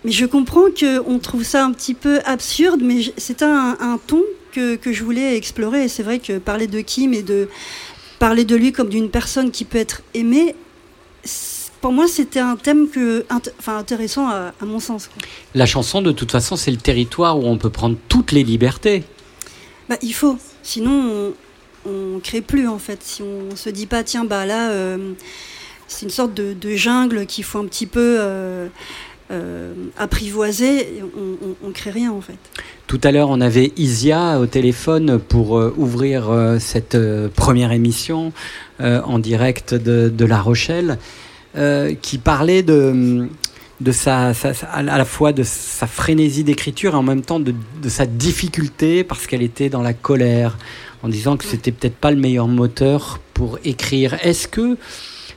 [0.04, 4.22] mais je comprends qu'on trouve ça un petit peu absurde, mais c'était un, un ton
[4.52, 5.84] que, que je voulais explorer.
[5.84, 7.48] Et c'est vrai que parler de Kim et de
[8.20, 10.54] parler de lui comme d'une personne qui peut être aimée,
[11.80, 15.08] pour moi, c'était un thème que, int- enfin, intéressant à, à mon sens.
[15.08, 15.22] quoi.
[15.54, 19.02] La chanson, de toute façon, c'est le territoire où on peut prendre toutes les libertés.
[19.88, 21.32] Bah, il faut, sinon
[21.86, 23.02] on, on crée plus en fait.
[23.02, 25.14] Si on se dit pas, tiens, bah là, euh,
[25.88, 28.68] c'est une sorte de, de jungle qu'il faut un petit peu euh,
[29.30, 32.36] euh, apprivoisé, on, on crée rien en fait.
[32.86, 37.72] Tout à l'heure, on avait Isia au téléphone pour euh, ouvrir euh, cette euh, première
[37.72, 38.32] émission
[38.80, 40.96] en direct de, de La Rochelle,
[42.00, 43.28] qui parlait de,
[43.82, 47.40] de sa, sa- sa- à la fois de sa frénésie d'écriture et en même temps
[47.40, 47.52] de,
[47.82, 50.56] de sa difficulté parce qu'elle était dans la colère,
[51.02, 54.16] en disant que c'était peut-être pas le meilleur moteur pour écrire.
[54.22, 54.78] Est-ce que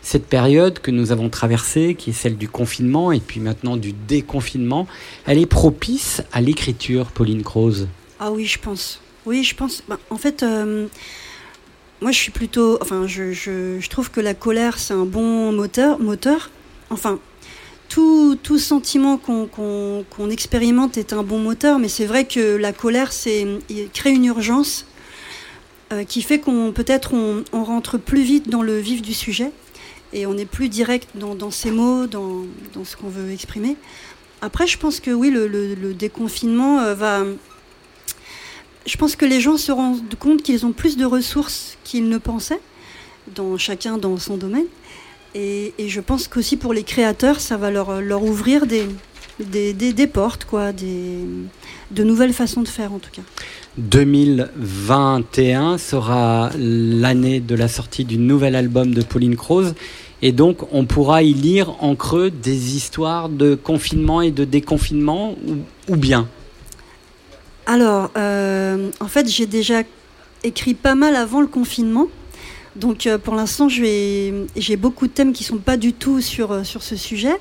[0.04, 3.94] cette période que nous avons traversée, qui est celle du confinement et puis maintenant du
[3.94, 4.86] déconfinement,
[5.26, 7.88] elle est propice à l'écriture, Pauline Croze
[8.20, 9.00] Ah oui, je pense.
[9.26, 9.82] Oui, je pense.
[9.88, 10.88] Ben, en fait, euh,
[12.02, 12.78] moi, je suis plutôt.
[12.82, 16.00] Enfin, je, trouve que la colère, c'est un bon moteur.
[16.00, 16.52] moteur.
[16.90, 17.18] Enfin,
[17.88, 23.48] tout, sentiment qu'on expérimente est un bon moteur, mais c'est vrai que la colère, c'est
[23.94, 24.86] crée une urgence
[25.94, 29.52] euh, qui fait qu'on peut-être on rentre plus vite dans le vif du sujet
[30.14, 32.46] et on est plus direct dans, dans ses mots, dans,
[32.84, 33.76] ce qu'on veut exprimer.
[34.42, 37.24] Après, je pense que oui, le, déconfinement euh, va.
[38.86, 42.18] Je pense que les gens se rendent compte qu'ils ont plus de ressources qu'ils ne
[42.18, 42.60] pensaient,
[43.34, 44.66] dans chacun dans son domaine.
[45.36, 51.26] Et, je pense qu'aussi pour les créateurs, ça va leur, ouvrir des portes, quoi, des,
[51.94, 53.22] de nouvelles façons de faire en tout cas.
[53.78, 59.76] 2021 sera l'année de la sortie du nouvel album de Pauline Croze.
[60.26, 65.36] Et donc, on pourra y lire en creux des histoires de confinement et de déconfinement,
[65.46, 65.58] ou,
[65.92, 66.30] ou bien
[67.66, 69.82] Alors, euh, en fait, j'ai déjà
[70.46, 72.08] écrit pas mal avant le confinement.
[72.78, 74.48] Donc, euh, pour l'instant, j'ai
[74.78, 77.36] beaucoup de thèmes qui sont pas du tout sur, euh, sur ce sujet.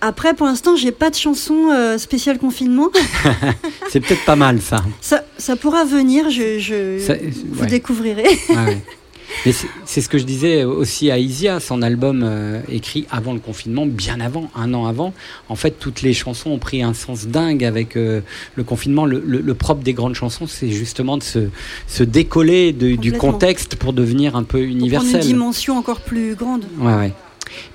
[0.00, 2.90] Après, pour l'instant, j'ai pas de chanson euh, spéciale confinement.
[3.90, 4.84] C'est peut-être pas mal, ça.
[5.00, 7.14] ça, ça pourra venir, je, je- Ça-
[7.50, 7.66] vous ouais.
[7.66, 8.28] découvrirez.
[8.50, 8.78] Ouais.
[9.44, 9.52] Mais
[9.84, 13.86] c'est ce que je disais aussi à Isia, son album euh, écrit avant le confinement,
[13.86, 15.12] bien avant, un an avant.
[15.48, 18.20] En fait, toutes les chansons ont pris un sens dingue avec euh,
[18.54, 19.04] le confinement.
[19.04, 21.48] Le, le- le propre des grandes chansons, c'est justement de se,
[21.86, 25.20] se décoller de- du contexte pour devenir un peu prendre une universel.
[25.20, 26.64] dimension encore plus grande.
[26.78, 27.12] Ouais, ouais.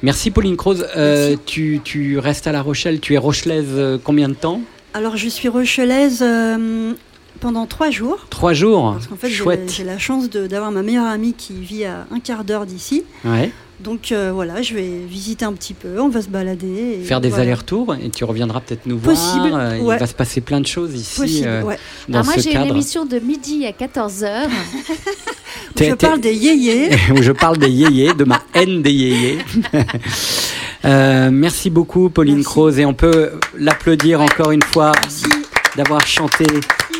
[0.03, 0.85] Merci Pauline Croze.
[0.97, 2.99] Euh, tu, tu restes à La Rochelle.
[2.99, 4.61] Tu es rochelaise combien de temps?
[4.93, 6.21] Alors, je suis rochelaise
[7.39, 8.19] pendant trois jours.
[8.29, 8.93] Trois jours.
[8.93, 9.73] Parce qu'en fait, j'ai la, Chouette.
[9.75, 13.03] j'ai la chance de- d'avoir ma meilleure amie qui vit à un quart d'heure d'ici.
[13.25, 13.51] Ouais.
[13.79, 16.99] Donc euh, voilà, je vais visiter un petit peu, on va se balader.
[17.01, 17.45] et Faire des voilà.
[17.45, 19.59] allers-retours et tu reviendras peut-être nous Possible, voir.
[19.59, 19.95] Euh, ouais.
[19.95, 21.79] Il va se passer plein de choses ici Possible, euh, ouais.
[22.07, 24.49] dans Alors moi, ce j'ai une émission de midi à 14h.
[25.75, 26.89] T'es- Je t'es- parle des yéyés.
[27.17, 29.39] où je parle des yéyés, de ma haine des yéyés.
[30.85, 34.91] Euh, merci beaucoup, Pauline Croze, et on peut l'applaudir encore une fois
[35.75, 36.45] d'avoir chanté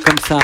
[0.06, 0.40] comme ça.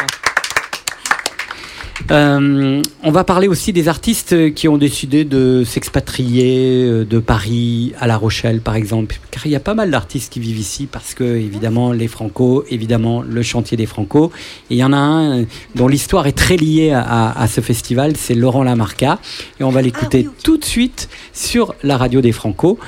[2.11, 7.91] Euh, on va parler aussi des artistes qui ont décidé de s'expatrier euh, de Paris
[7.99, 9.19] à La Rochelle, par exemple.
[9.29, 12.63] Car il y a pas mal d'artistes qui vivent ici parce que, évidemment, les Franco,
[12.69, 14.31] évidemment, le chantier des Franco.
[14.69, 17.47] Et il y en a un euh, dont l'histoire est très liée à, à- à
[17.47, 19.19] ce festival, c'est Laurent Lamarca.
[19.59, 22.79] Et on va l'écouter tout de suite sur la radio des Franco,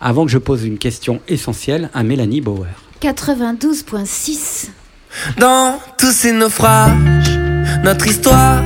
[0.00, 2.66] avant que je pose une question essentielle à Mélanie Bauer.
[3.02, 4.68] 92.6.
[5.38, 7.38] Dans tous ces naufrages,
[7.82, 8.62] notre histoire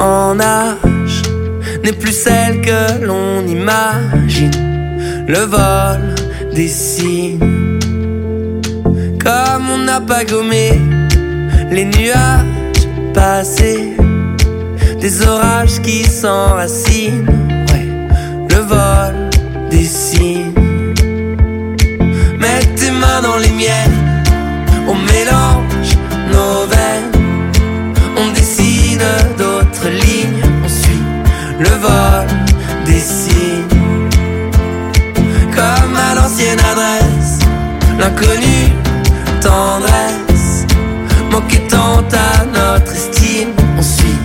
[0.00, 1.22] en nage
[1.82, 4.50] n'est plus celle que l'on imagine.
[5.26, 6.14] Le vol
[6.54, 7.38] des signes,
[9.22, 10.80] comme on n'a pas gommé
[11.70, 13.96] les nuages passés,
[15.00, 17.26] des orages qui s'enracinent.
[17.70, 18.08] Ouais,
[18.50, 19.14] le vol
[19.70, 20.52] des signes.
[22.38, 24.22] Mets tes mains dans les miennes,
[24.86, 25.63] on mélange
[26.34, 27.12] nos veines,
[28.16, 29.08] on dessine
[29.38, 31.06] d'autres lignes, on suit
[31.58, 32.26] le vol
[32.86, 34.08] des signes.
[35.56, 37.38] Comme à l'ancienne adresse,
[37.98, 38.60] l'inconnu
[39.40, 40.66] tendresse,
[41.30, 44.20] manquait tant à notre estime, on suit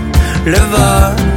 [0.46, 1.29] le vol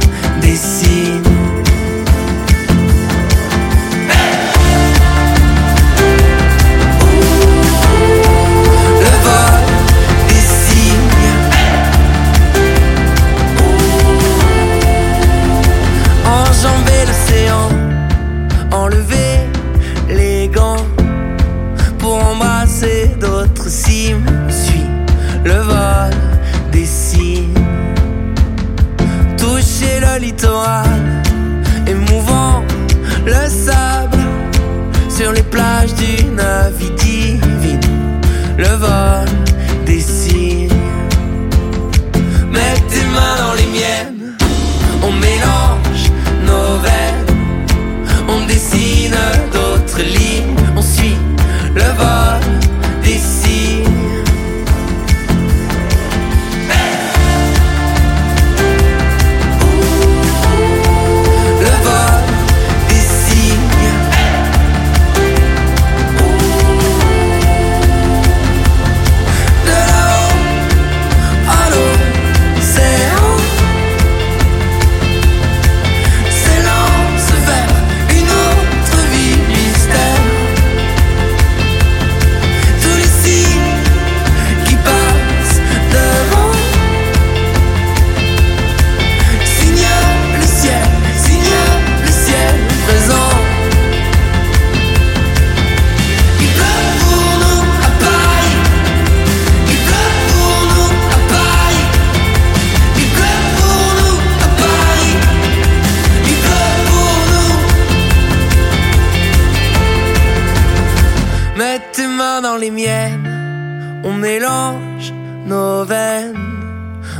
[112.63, 114.01] les miennes.
[114.05, 115.11] On mélange
[115.45, 116.37] nos veines.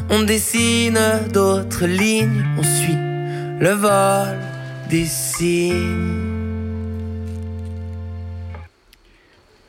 [0.09, 0.97] On dessine
[1.33, 2.45] d'autres lignes.
[2.57, 2.95] On suit
[3.59, 4.37] le vol
[4.89, 6.21] des signes.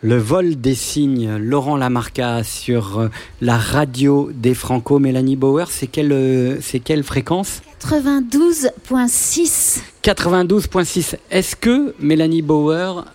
[0.03, 3.09] Le vol des signes, Laurent Lamarca sur euh,
[3.41, 5.01] la radio des Franco.
[5.01, 7.63] Mélanie Bauer, c'est quelle, euh, c'est quelle fréquence?
[7.81, 9.81] 92.6.
[10.05, 11.17] 92.6.
[11.31, 13.07] Est-ce que, Mélanie Bauer,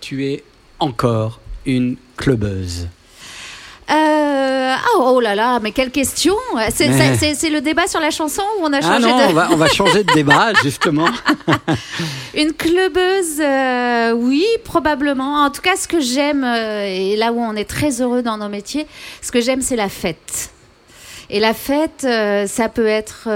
[0.00, 0.42] tu es
[0.80, 2.88] encore une clubeuse
[3.90, 6.34] Euh, oh, oh là là, mais quelle question
[6.70, 9.24] C'est Mais- le débat sur la chanson où on a Ah changé non, de...
[9.24, 11.08] on va, on va changer de débat, justement.
[12.34, 15.44] Une clubeuse, euh, oui, probablement.
[15.44, 18.38] En tout cas, ce que j'aime, euh, et là où on est très heureux dans
[18.38, 18.86] nos métiers,
[19.20, 20.50] ce que j'aime, c'est la fête.
[21.28, 23.28] Et la fête, euh, ça peut être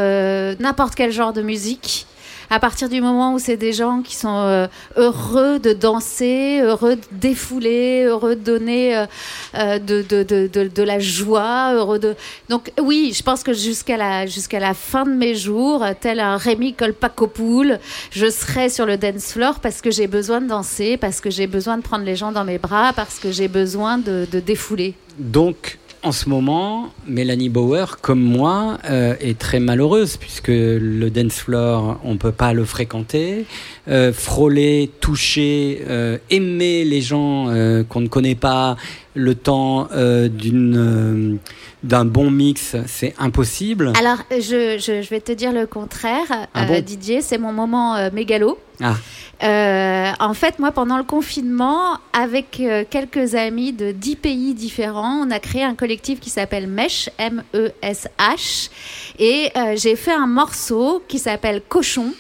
[0.61, 2.07] n'importe quel genre de musique.
[2.51, 4.67] À partir du moment où c'est des gens qui sont euh,
[4.97, 9.07] heureux de danser, heureux de défouler, heureux de donner euh,
[9.55, 12.15] euh, de, la joie, heureux de...
[12.49, 16.39] Donc oui, je pense que jusqu'à la, jusqu'à la fin de mes jours, tel un
[16.39, 17.79] Rémi Colpacopoul,
[18.11, 21.47] je serai sur le dance floor parce que j'ai besoin de danser, parce que j'ai
[21.47, 24.95] besoin de prendre les gens dans mes bras, parce que j'ai besoin de, de défouler.
[25.19, 31.35] Donc, en ce moment, Mélanie Bauer, comme moi, euh, est très malheureuse puisque le dance
[31.35, 33.47] floor, on peut pas le fréquenter.
[33.89, 38.77] Euh, frôler, toucher, euh, aimer les gens euh, qu'on ne connaît pas,
[39.15, 39.89] le temps
[40.31, 41.39] d'une
[41.85, 43.93] d'un bon mix, c'est impossible.
[43.99, 48.11] Alors, je, je, je vais te dire le contraire, Ah bon Didier, c'est mon moment
[48.13, 48.59] mégalo.
[48.83, 48.95] Ah.
[49.43, 55.25] Euh, en fait, moi, pendant le confinement, avec euh, quelques amis de 10 pays différents,
[55.27, 58.71] on a créé un collectif qui s'appelle MESH, M-E-S-H.
[59.19, 62.13] Et euh, j'ai fait un morceau qui s'appelle Cochon.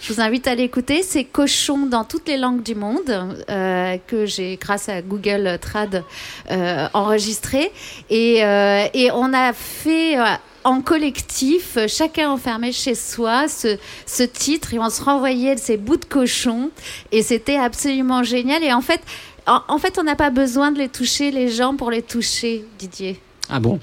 [0.00, 1.02] Je vous invite à l'écouter.
[1.02, 6.04] C'est Cochon dans toutes les langues du monde, euh, que j'ai, grâce à Google Trad,
[6.50, 7.70] euh, enregistré.
[8.08, 10.16] Et, euh, et on a fait
[10.64, 16.04] en collectif, chacun enfermé chez soi, ce, titre, et on se renvoyait ces bouts de
[16.06, 16.70] cochon.
[17.12, 18.64] Et c'était absolument génial.
[18.64, 19.02] Et en fait,
[19.46, 23.20] en fait on n'a pas besoin de les toucher, les gens, pour les toucher, Didier.
[23.50, 23.80] Ah bon?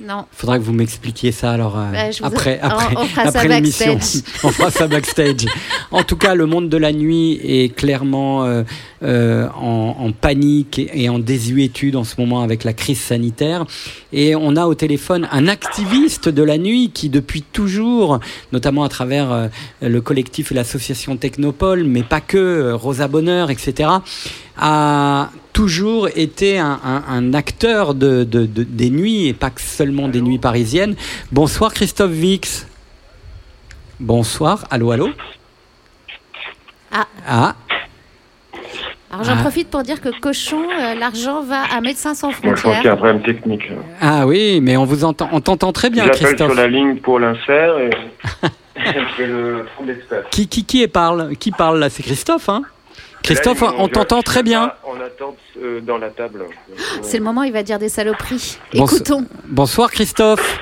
[0.00, 0.26] Non.
[0.32, 3.28] Faudra que vous m'expliquiez ça alors euh, Bah, vous- après, on- après, on fera ça
[3.40, 3.98] après l'émission.
[4.44, 5.46] on fera ça backstage.
[5.90, 8.62] En tout cas, le monde de la nuit est clairement euh,
[9.02, 13.64] euh, en, en panique et, et en désuétude en ce moment avec la crise sanitaire.
[14.12, 18.20] Et on a au téléphone un activiste de la nuit qui, depuis toujours,
[18.52, 19.48] notamment à travers euh,
[19.82, 23.90] le collectif et l'association Technopole, mais pas que, euh, Rosa Bonheur, etc.,
[24.56, 25.30] a
[25.62, 30.20] toujours été un, un- un acteur de, de- de- des nuits et pas seulement des
[30.20, 30.94] nuits parisiennes.
[31.32, 32.68] Bonsoir Christophe Vix.
[33.98, 35.08] Bonsoir, allô, allô.
[36.92, 37.06] Ah.
[37.26, 37.54] Ah,
[39.10, 39.40] Alors j'en Ah.
[39.42, 42.70] profite pour dire que Cochon, euh, l'argent va à Médecins sans Moi, je pense qu'il
[42.70, 42.96] y a un frontières.
[42.96, 43.62] problème technique.
[44.00, 46.52] ah oui, mais on vous entend, on t'entend très bien, J'appelle Christophe.
[46.52, 47.90] sur la ligne pour l'insert et
[48.76, 50.24] je fais le fond d'espace.
[50.30, 51.90] Qui, qui, qui parle Qui parle là?
[51.90, 52.62] C'est Christophe, hein?
[53.22, 54.72] Christophe, Là, on t'entend très bien.
[54.86, 56.44] On attend euh, dans la table.
[57.02, 58.58] C'est le moment où il va dire des saloperies.
[58.72, 59.24] Bonso- Écoutons.
[59.46, 60.58] Bonsoir Christophe.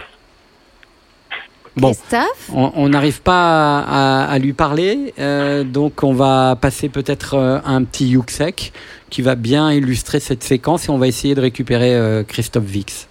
[1.77, 6.89] Bon, Christophe on on n'arrive pas à, à lui parler, euh, donc on va passer
[6.89, 8.73] peut-être euh, un petit Yuxek
[9.11, 13.09] qui va bien illustrer cette séquence et on va essayer de récupérer euh, Christophe Vix.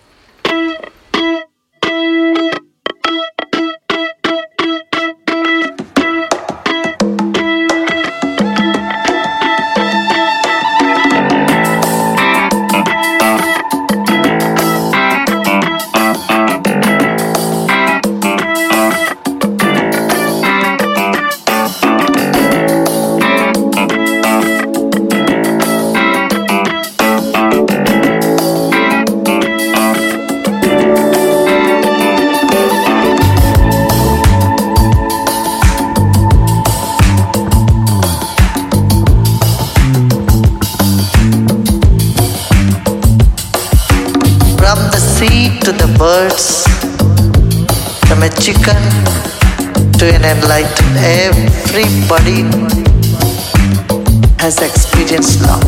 [54.46, 55.64] Has experienced love.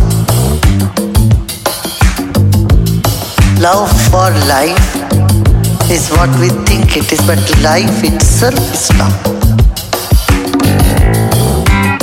[3.60, 4.90] Love for life
[5.90, 9.18] is what we think it is, but life itself is love.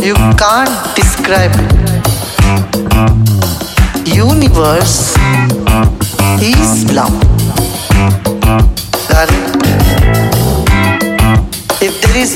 [0.02, 1.70] You can't describe it.
[4.12, 5.14] Universe
[6.42, 7.14] is love.
[9.09, 9.53] Got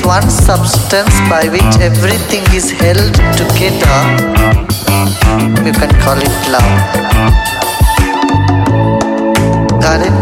[0.09, 3.97] one substance by which everything is held together,
[5.63, 6.77] you can call it love.
[9.79, 10.15] Got it?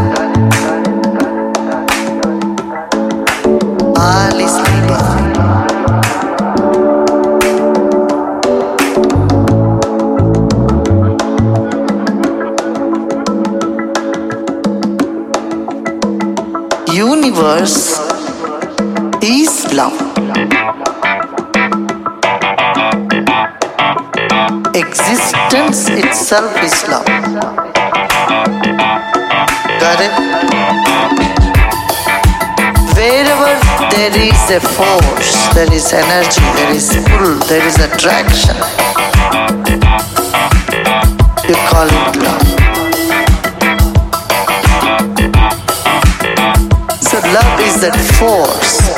[3.96, 5.04] Ah, Sleeper.
[16.94, 17.97] Universe is
[19.78, 19.94] love.
[24.74, 27.06] Existence itself is love.
[29.82, 30.14] Got it?
[32.98, 33.54] Wherever
[33.94, 38.58] there is a force, there is energy, there is pull, there is attraction.
[41.48, 42.48] You call it love.
[47.00, 48.97] So love is that force.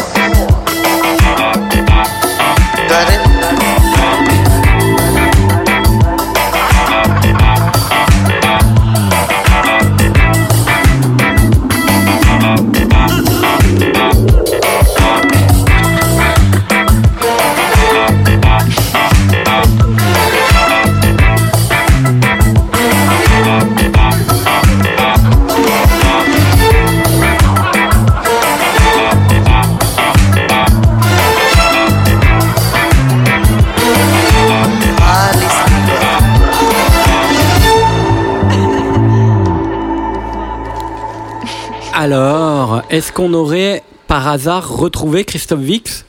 [42.12, 46.08] Alors, est-ce qu'on aurait par hasard retrouvé Christophe Vix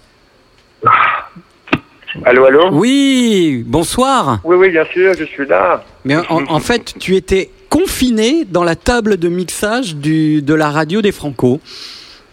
[2.24, 2.70] Allô, allô?
[2.72, 4.40] Oui, bonsoir.
[4.42, 5.84] Oui, oui, bien sûr, je suis là.
[6.06, 10.70] Mais en, en fait, tu étais confiné dans la table de mixage du, de la
[10.70, 11.60] radio des Franco.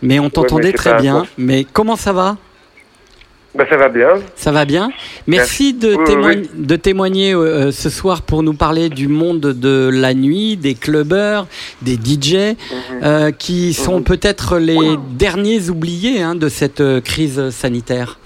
[0.01, 1.25] Mais on t'entendait très bien.
[1.37, 2.37] Mais comment ça va?
[3.57, 4.09] Bah, ça va bien.
[4.35, 4.91] Ça va bien
[5.25, 6.49] Merci de, Oui, oui, témoign- oui.
[6.65, 11.47] de témoigner euh, ce soir pour nous parler du monde de la nuit, des clubbers,
[11.81, 12.55] des DJ, Mhm.
[13.03, 14.77] euh, qui sont peut-être les
[15.11, 18.19] derniers oubliés hein, de cette euh, crise sanitaire.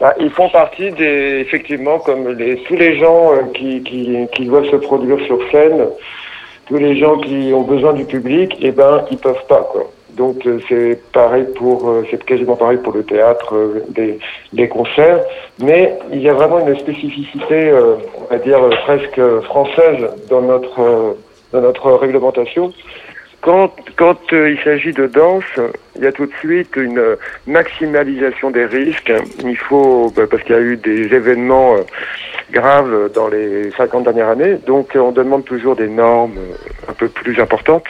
[0.00, 4.46] Bah, ils font partie des, effectivement, comme les, tous les gens euh, qui, qui, qui
[4.46, 5.80] doivent se produire sur scène,
[6.66, 9.90] tous les gens qui ont besoin du public, eh ben, ils peuvent pas, quoi.
[10.16, 14.18] Donc euh, c'est pareil pour, euh, c'est quasiment pareil pour le théâtre, euh, des,
[14.52, 15.20] des concerts,
[15.58, 20.42] mais il y a vraiment une spécificité, euh, on va dire euh, presque française dans
[20.42, 21.12] notre euh,
[21.52, 22.72] dans notre réglementation.
[23.42, 25.42] Quand, quand euh, il s'agit de danse,
[25.96, 27.16] il y a tout de suite une euh,
[27.48, 29.12] maximalisation des risques.
[29.44, 31.80] Il faut, bah, parce qu'il y a eu des événements euh,
[32.52, 36.92] graves dans les 50 dernières années, donc euh, on demande toujours des normes euh, un
[36.92, 37.86] peu plus importantes.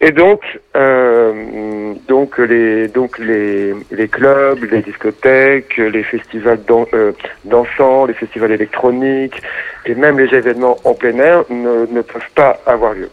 [0.00, 0.40] Et donc,
[0.76, 7.12] euh, donc les donc les, les clubs, les discothèques, les festivals dan- euh,
[8.06, 9.40] les festivals électroniques
[9.86, 13.08] et même les événements en plein air ne, ne peuvent pas avoir lieu.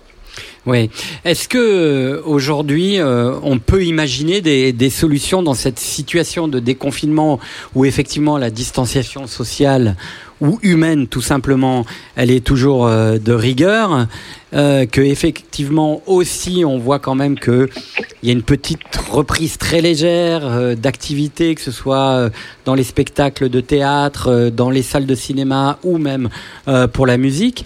[0.66, 0.90] Oui.
[1.26, 6.60] Est-ce que euh, aujourd'hui euh, on peut imaginer des, des solutions dans cette situation de
[6.60, 7.38] déconfinement
[7.76, 9.98] où effectivement la distanciation sociale
[10.40, 11.86] ou humaine tout simplement,
[12.16, 14.08] elle est toujours euh, de rigueur,
[14.54, 17.70] euh, que effectivement aussi on voit quand même que
[18.22, 18.80] il y a une petite
[19.12, 22.30] reprise très légère euh, d'activité, que ce soit euh,
[22.64, 26.30] dans les spectacles de théâtre, dans les salles de cinéma ou même
[26.94, 27.66] pour la musique.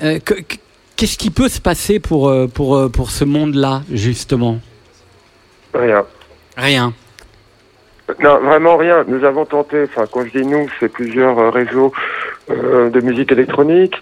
[0.00, 0.56] Que- que-
[0.96, 4.58] Qu'est-ce qui peut se passer pour, euh, pour, euh, pour ce monde-là, justement?
[5.74, 6.04] Rien.
[6.56, 6.92] Rien.
[8.20, 9.04] Non, vraiment rien.
[9.08, 11.92] Nous avons tenté, enfin quand je dis nous, c'est plusieurs euh, réseaux
[12.48, 13.96] de musique électronique,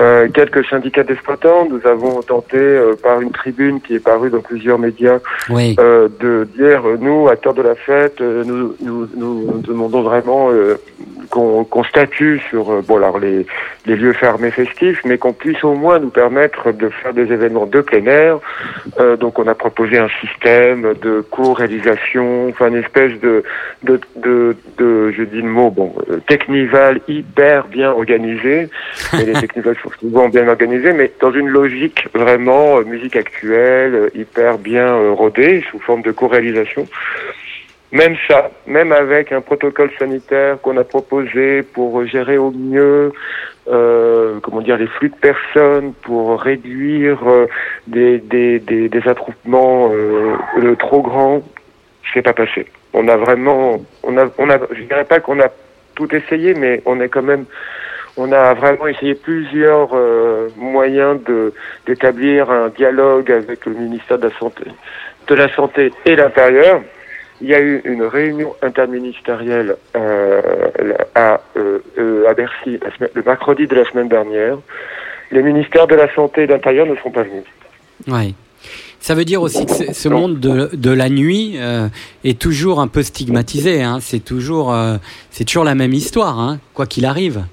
[0.00, 1.66] euh, quelques syndicats d'exploitants.
[1.70, 5.18] Nous avons tenté euh, par une tribune qui est parue dans plusieurs médias
[5.50, 5.76] Oui.
[5.78, 10.50] euh, de dire euh, nous, acteurs de la fête, euh, nous, nous, nous demandons vraiment
[10.50, 10.76] euh,
[11.30, 13.46] qu'on qu'on statue sur euh, bon alors les,
[13.86, 17.66] les lieux fermés festifs, mais qu'on puisse au moins nous permettre de faire des événements
[17.66, 18.38] de plein air.
[19.00, 23.42] Euh, donc on a proposé un système de co-réalisation, enfin une espèce de
[23.82, 28.68] de, de, de je dis le mot bon euh, technival hyper bien organisé.
[29.20, 33.94] Et les technivals sont souvent bien organisés, mais dans une logique vraiment euh, musique actuelle,
[33.94, 36.86] euh, hyper bien euh, rodée, sous forme de co-réalisation.
[37.92, 43.12] Même ça, même avec un protocole sanitaire qu'on a proposé pour gérer au mieux,
[43.68, 47.46] euh, comment dire, les flux de personnes, pour réduire euh,
[47.86, 51.42] des, des, des, des attroupements euh, trop grands,
[52.14, 52.66] c'est pas passé.
[52.94, 55.48] On a vraiment, on a, on a, je dirais pas qu'on a
[56.06, 57.44] tout essayé, mais on est quand même,
[58.16, 61.52] on a vraiment essayé plusieurs euh, moyens de
[61.86, 64.64] d'établir un dialogue avec le ministère de la santé,
[65.26, 66.82] de la santé et l'intérieur.
[67.40, 70.40] Il y a eu une réunion interministérielle euh,
[71.14, 72.78] à, euh, à Bercy
[73.14, 74.58] le mercredi de la semaine dernière.
[75.32, 77.44] Les ministères de la Santé et de l'Intérieur ne sont pas venus.
[78.06, 78.34] Ouais.
[79.02, 81.88] Ça veut dire aussi que ce- monde de, de la nuit euh,
[82.22, 83.82] est toujours un peu stigmatisé.
[83.82, 83.98] Hein.
[84.00, 84.96] C'est toujours, euh,
[85.32, 87.44] c'est toujours la même histoire, hein, quoi qu'il arrive.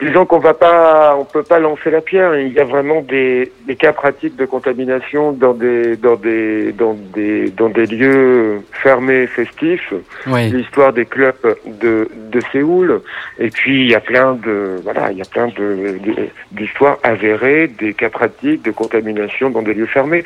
[0.00, 2.38] Disons qu'on va pas, on peut pas lancer la pierre.
[2.38, 6.94] Il y a vraiment des, des cas pratiques de contamination dans des, dans des, dans
[6.94, 9.92] des, dans des lieux fermés festifs.
[10.26, 10.48] Ouais.
[10.48, 13.02] L'histoire des clubs de, de Séoul.
[13.38, 16.98] Et puis il y a plein de, voilà, il y a plein de, de- d'histoires
[17.02, 20.24] avérées, des cas pratiques de contamination dans des lieux fermés.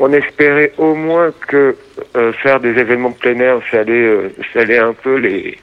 [0.00, 1.76] On espérait au moins que
[2.16, 5.56] euh, faire des événements de plein air, ça allait, euh, ça allait un peu les,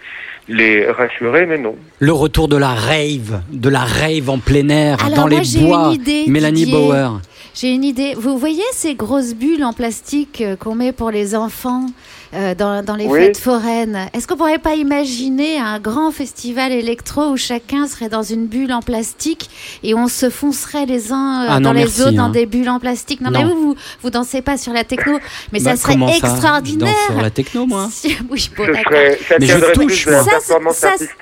[0.47, 1.75] les rassurer, mais non.
[1.99, 5.43] Le retour de la rave, de la rave en plein air, Alors dans moi, les
[5.43, 5.87] j'ai bois.
[5.87, 6.73] une idée, Mélanie Didier.
[6.79, 7.19] Bauer.
[7.53, 8.13] J'ai une idée.
[8.17, 11.85] Vous voyez ces grosses bulles en plastique euh, qu'on met pour les enfants
[12.33, 13.19] euh, dans, dans les Oui.
[13.19, 18.23] fêtes foraines Est-ce qu'on pourrait pas imaginer un grand festival électro où chacun serait dans
[18.23, 19.49] une bulle en plastique
[19.83, 22.29] et on se foncerait les uns euh, Ah dans non, les merci, autres dans hein.
[22.29, 23.21] des bulles en plastique?
[23.21, 23.39] Non, Non.
[23.39, 25.19] mais vous, vous, vous dansez pas sur la techno,
[25.51, 26.27] mais Bah, ça serait comment ça?
[26.29, 26.87] Extraordinaire.
[26.87, 27.89] Je danse sur la techno, moi.
[27.91, 28.91] Si- oui, bon, Ce d'accord.
[28.93, 30.23] serait, ça Mais je touche, moi.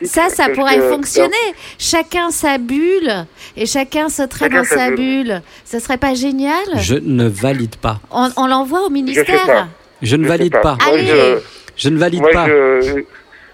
[0.03, 1.33] Ça, ça, pourrait fonctionner.
[1.77, 3.25] Chacun sa bulle
[3.57, 4.97] et chacun sauterait dans sa bulle.
[5.25, 5.41] bulle.
[5.65, 6.63] Ça serait pas génial?
[6.77, 7.99] Je ne valide pas.
[8.11, 9.67] On, on l'envoie au Je sais ministère?
[10.01, 10.61] Je ne Je valide pas.
[10.61, 10.77] pas.
[10.85, 11.05] Moi, Allez.
[11.07, 11.39] je-
[11.77, 12.45] Je ne valide Moi, pas.
[12.47, 13.03] je,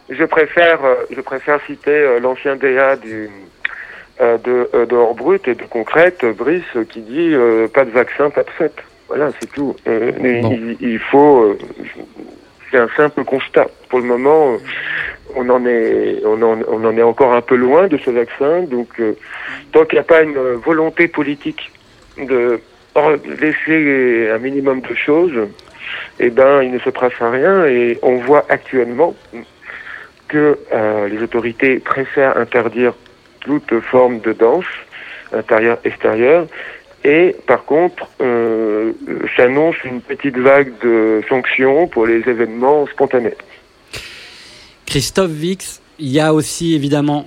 [0.09, 0.79] je préfère,
[1.11, 3.29] je préfère citer euh, l'ancien DA du,
[4.21, 8.29] euh, de, euh, de Hors-Brut et de Concrète, Brice, qui dit euh, pas de vaccin,
[8.31, 8.77] pas de fête.
[9.07, 9.75] Voilà, c'est tout.
[9.87, 10.11] Euh,
[10.41, 10.51] Bon.
[10.51, 11.55] il, il faut.
[12.71, 13.67] c'est un simple constat.
[13.89, 14.57] Pour le moment,
[15.35, 18.61] on en est, on en, on en est encore un peu loin de ce vaccin.
[18.63, 19.13] Donc, euh,
[19.71, 21.71] tant qu'il n'y a pas une volonté politique
[22.17, 22.59] de
[23.39, 25.33] laisser un minimum de choses,
[26.19, 27.65] eh ben, il ne se passera rien.
[27.65, 29.15] Et on voit actuellement
[30.27, 32.93] que euh, les autorités préfèrent interdire
[33.41, 34.65] toute forme de danse,
[35.31, 36.47] intérieure, extérieure.
[37.03, 38.93] Et par contre, euh,
[39.37, 43.35] s'annonce une petite vague de sanctions pour les événements spontanés.
[44.87, 47.25] Christophe Vix, il y a aussi évidemment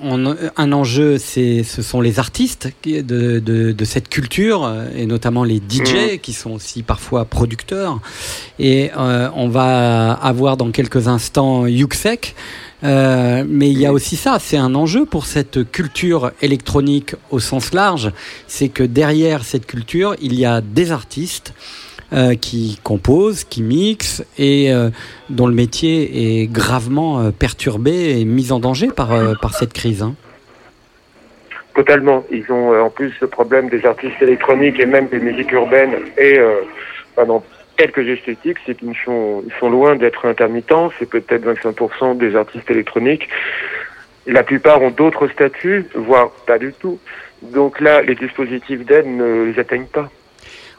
[0.57, 5.57] un, enjeu, c'est, ce sont les artistes de, de, de cette culture, et notamment les
[5.57, 8.01] DJ qui sont aussi parfois producteurs.
[8.59, 12.35] Et euh, on va avoir dans quelques instants Yuxek.
[12.85, 17.41] Euh, mais il y a aussi ça, c'est un enjeu pour cette culture électronique au
[17.41, 18.13] sens large,
[18.47, 21.55] c'est que derrière cette culture, il y a des artistes
[22.15, 24.89] euh, qui composent, qui mixent et euh,
[25.29, 29.11] dont le métier est gravement euh, perturbé et mis en danger par,
[29.43, 30.03] par cette crise.
[30.03, 30.15] hein.
[31.75, 32.25] Totalement.
[32.31, 36.41] Ils ont en plus ce problème des artistes électroniques et même des musiques urbaines et
[37.15, 37.45] pendant
[37.77, 40.91] quelques esthétiques, c'est qu'ils ils sont loin d'être intermittents.
[40.99, 43.29] C'est peut-être 25% des artistes électroniques.
[44.27, 46.99] La plupart ont d'autres statuts, voire pas du tout.
[47.43, 50.11] Donc là, les dispositifs d'aide ne les atteignent pas.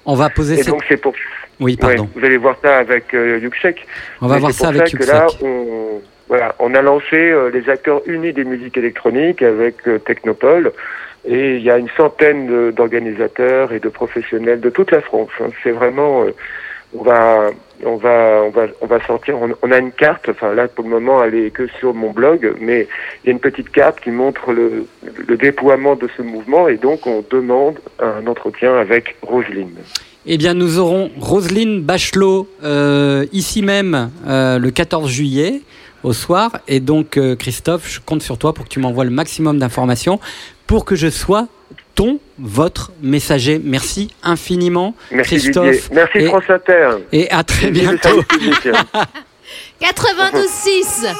[0.06, 0.70] On va poser Et cette...
[0.70, 1.14] donc c'est pour
[1.60, 2.04] Oui, pardon.
[2.04, 3.86] Ouais, vous allez voir ça avec euh, Yuxek.
[4.22, 7.70] On va Mais voir ça avec que là, on, voilà, on a lancé euh, les
[7.70, 10.72] acteurs unis des musiques électroniques avec euh, Technopole.
[11.26, 15.30] Et il y a une centaine d'organisateurs et de professionnels de toute la France.
[15.42, 15.48] hein.
[15.64, 16.32] C'est vraiment, euh,
[16.98, 17.52] on va,
[17.86, 19.36] on va, on va, on va sortir.
[19.62, 20.30] On, a une carte.
[20.30, 22.88] Enfin là, pour le moment, elle est que sur mon blog, mais
[23.24, 24.86] il y a une petite carte qui montre le,
[25.28, 26.68] le déploiement de ce mouvement.
[26.68, 29.78] Et donc, on demande un entretien avec Roselyne.
[30.26, 35.62] Eh bien, nous aurons Roselyne Bachelot euh, ici même euh, le 14 juillet
[36.04, 36.60] au soir.
[36.68, 40.20] Et donc, euh, Christophe, je compte sur toi pour que tu m'envoies le maximum d'informations
[40.68, 41.48] pour que je sois
[42.00, 43.60] ton, votre messager.
[43.62, 45.66] Merci infiniment, Merci Christophe.
[45.72, 45.84] Didier.
[45.92, 46.90] Merci et, France Inter.
[47.12, 47.98] et à très bientôt.
[48.08, 48.70] service public.
[49.82, 51.14] 92.6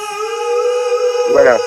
[1.32, 1.58] Voilà.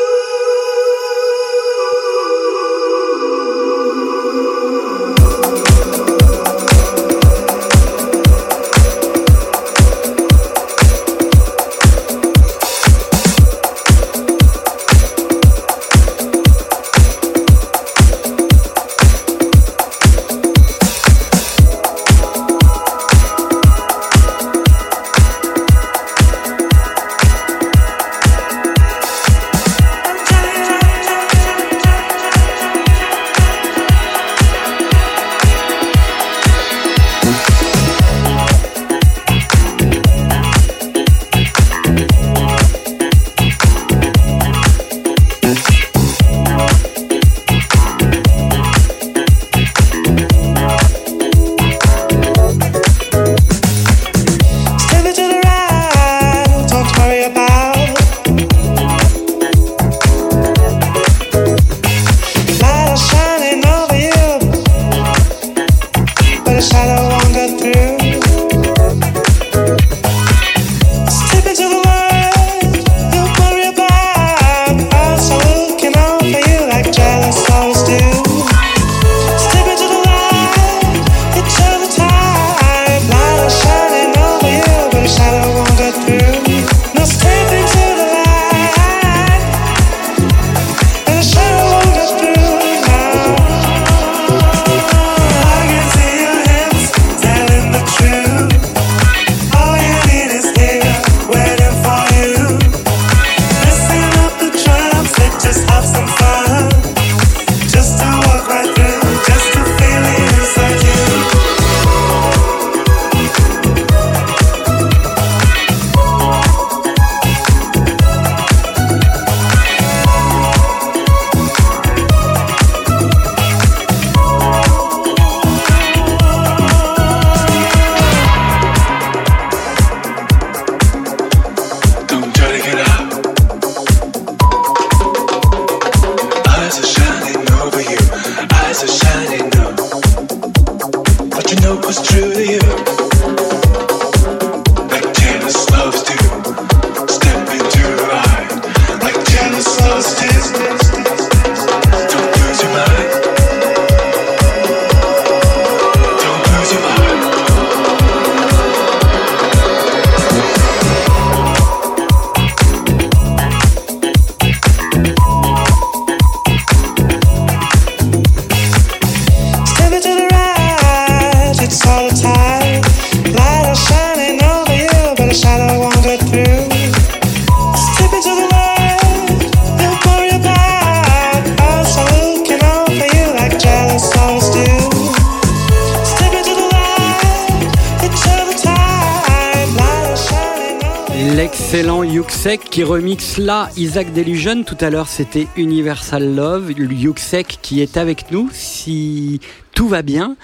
[193.15, 194.64] Qui remixe là Isaac Delusion.
[194.64, 196.72] Tout à l'heure, c'était Universal Love.
[196.72, 199.40] Yuxek qui est avec nous, si
[199.76, 200.35] tout va bien.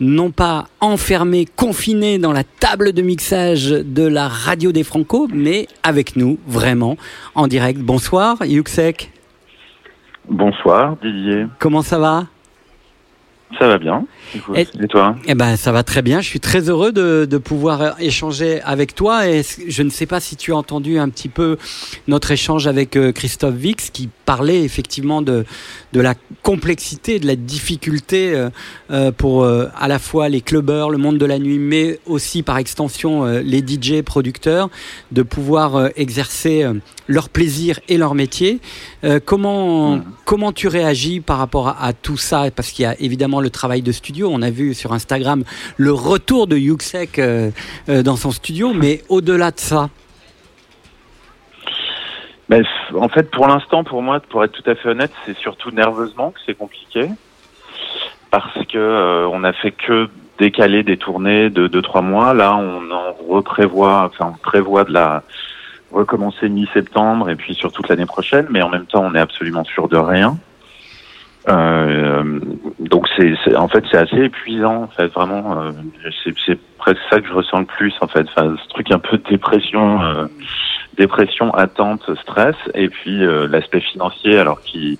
[0.00, 5.68] Non pas enfermé, confiné dans la table de mixage de la radio des Franco, mais
[5.82, 6.96] avec nous, vraiment,
[7.34, 7.80] en direct.
[7.80, 9.10] Bonsoir, Yuxek.
[10.28, 11.46] Bonsoir, Didier.
[11.58, 12.26] Comment ça va?
[13.58, 14.04] Ça va bien.
[14.54, 16.20] Et, et, toi Eh ben, ça va très bien.
[16.20, 19.28] Je suis très heureux de, de, pouvoir échanger avec toi.
[19.28, 21.56] Et je ne sais pas si tu as entendu un petit peu
[22.06, 25.44] notre échange avec euh, Christophe Vix, qui parlait effectivement de,
[25.92, 28.50] de la complexité, de la difficulté euh,
[28.90, 32.42] euh, pour euh, à la fois les clubbers, le monde de la nuit, mais aussi
[32.42, 34.68] par extension euh, les DJ producteurs,
[35.12, 36.66] de pouvoir euh, exercer
[37.06, 38.60] leur plaisir et leur métier.
[39.24, 40.04] comment mmh.
[40.24, 42.50] comment tu réagis par rapport à, à tout ça?
[42.54, 45.44] Parce qu'il y a évidemment le travail de studio on a vu sur Instagram
[45.76, 47.50] le retour de Yuxek euh,
[47.88, 49.88] euh, dans son studio, mais au-delà de ça
[52.48, 52.64] ben,
[52.94, 56.30] En fait, pour l'instant, pour moi, pour être tout à fait honnête, c'est surtout nerveusement
[56.30, 57.08] que c'est compliqué.
[58.30, 60.08] Parce que euh, on a fait que
[60.38, 62.34] décaler des tournées de 2-3 mois.
[62.34, 65.22] Là, on en reprévoit, enfin, on prévoit de la
[65.90, 69.64] recommencer mi-septembre et puis sur toute l'année prochaine, mais en même temps, on est absolument
[69.64, 70.38] sûr de rien.
[71.48, 72.40] Euh,
[72.78, 75.72] donc c'est en fait c'est assez épuisant en fait vraiment euh,
[76.46, 78.26] c'est presque ça que je ressens le plus en fait.
[78.28, 80.26] Enfin, ce truc un peu dépression euh,
[80.96, 84.98] dépression attente stress et puis euh, l'aspect financier alors qui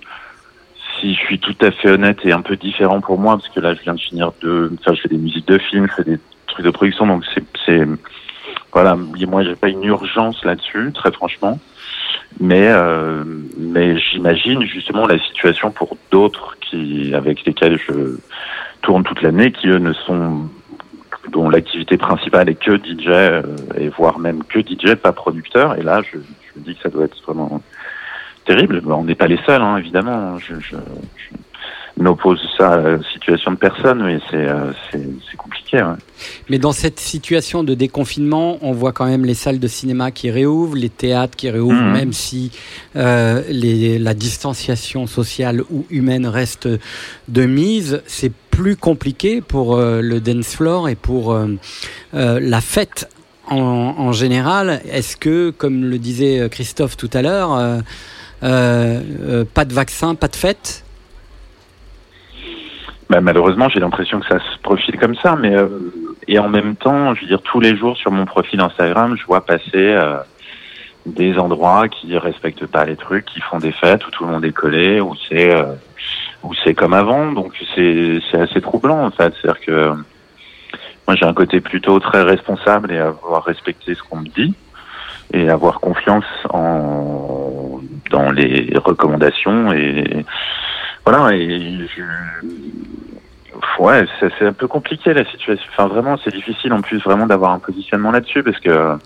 [0.98, 3.60] si je suis tout à fait honnête est un peu différent pour moi parce que
[3.60, 6.10] là je viens de finir de enfin je fais des musiques de films je fais
[6.10, 7.86] des trucs de production donc c'est c'est
[8.72, 11.58] voilà moi j'ai pas une urgence là-dessus très franchement
[12.40, 13.24] mais euh,
[13.56, 18.16] mais j'imagine justement la situation pour d'autres qui avec lesquels je
[18.82, 20.48] tourne toute l'année qui eux ne sont
[21.32, 23.43] dont l'activité principale est que DJ euh,
[23.77, 25.77] et voire même que DJ pas producteur.
[25.77, 27.60] Et là je, je me dis que ça doit être vraiment
[28.47, 28.82] terrible.
[28.86, 30.77] On n'est pas les seuls hein, évidemment je, je,
[31.16, 31.36] je
[31.98, 34.72] n'oppose ça à la situation de personne, mais c'est euh,
[35.36, 35.78] compliqué.
[35.78, 35.96] Ouais.
[36.48, 40.30] Mais dans cette situation de déconfinement, on voit quand même les salles de cinéma qui
[40.30, 41.92] réouvrent, les théâtres qui réouvrent, mmh.
[41.92, 42.52] même si
[42.96, 46.68] euh, les, la distanciation sociale ou humaine reste
[47.28, 48.02] de mise.
[48.06, 51.46] C'est plus compliqué pour euh, le dance floor et pour euh,
[52.12, 53.08] la fête
[53.46, 54.80] en, en général.
[54.90, 57.82] Est-ce que, comme le disait Christophe tout à l'heure,
[58.40, 60.84] pas de vaccin, pas de fête?
[63.10, 65.68] Bah, malheureusement, j'ai l'impression que ça se profile comme ça, mais euh,
[66.26, 69.24] et en même temps, je veux dire, tous les jours sur mon profil Instagram, je
[69.24, 70.18] vois passer euh,
[71.06, 74.44] des endroits qui respectent pas les trucs, qui font des fêtes où tout le monde
[74.44, 75.72] est collé, où c'est euh,
[76.43, 79.32] où c'est comme avant, donc c'est c'est assez troublant en fait.
[79.40, 79.89] C'est-à-dire que
[81.06, 84.55] moi j'ai un côté plutôt très responsable et avoir respecté ce qu'on me dit
[85.32, 87.80] et avoir confiance en
[88.10, 90.24] dans les recommandations et
[91.09, 92.02] voilà et je
[93.78, 95.64] ouais, c'est un peu compliqué la situation.
[95.72, 98.98] Enfin, vraiment, c'est difficile en plus vraiment d'avoir un positionnement là-dessus parce que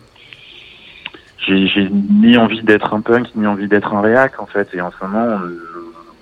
[1.47, 4.69] j'ai ni envie d'être un punk, ni envie d'être un réac en fait.
[4.75, 5.39] Et en ce moment,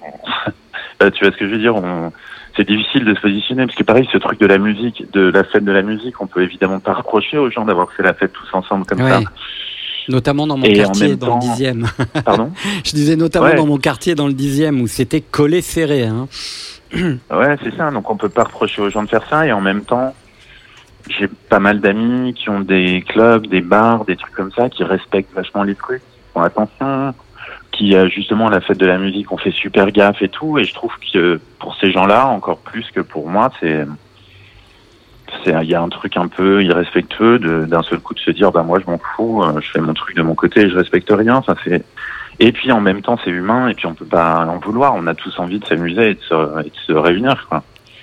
[1.02, 2.12] euh, tu vois ce que je veux dire on...
[2.56, 5.44] C'est difficile de se positionner parce que pareil, ce truc de la musique, de la
[5.44, 8.32] fête de la musique, on peut évidemment pas reprocher aux gens d'avoir fait la fête
[8.32, 9.20] tous ensemble comme ça.
[10.10, 11.34] Notamment dans mon et quartier, dans temps...
[11.36, 11.86] le dixième.
[12.24, 12.50] Pardon
[12.84, 13.54] Je disais notamment ouais.
[13.54, 16.04] dans mon quartier, dans le dixième, où c'était collé serré.
[16.04, 16.26] Hein.
[16.94, 17.90] ouais, c'est ça.
[17.90, 20.14] Donc on peut pas reprocher aux gens de faire ça et en même temps,
[21.08, 24.84] j'ai pas mal d'amis qui ont des clubs, des bars, des trucs comme ça, qui
[24.84, 27.14] respectent vachement les trucs, qui font attention,
[27.72, 30.58] qui justement à la fête de la musique, on fait super gaffe et tout.
[30.58, 33.86] Et je trouve que pour ces gens-là, encore plus que pour moi, c'est
[35.46, 38.62] il y a un truc un peu irrespectueux d'un seul coup de se dire bah
[38.62, 41.36] moi je m'en fous, je fais mon truc de mon côté, et je respecte rien.
[41.36, 41.84] Enfin c'est
[42.40, 44.94] et puis en même temps, c'est humain, et puis on peut pas en vouloir.
[44.96, 47.62] On a tous envie de s'amuser et, de se, et de se réunir, quoi.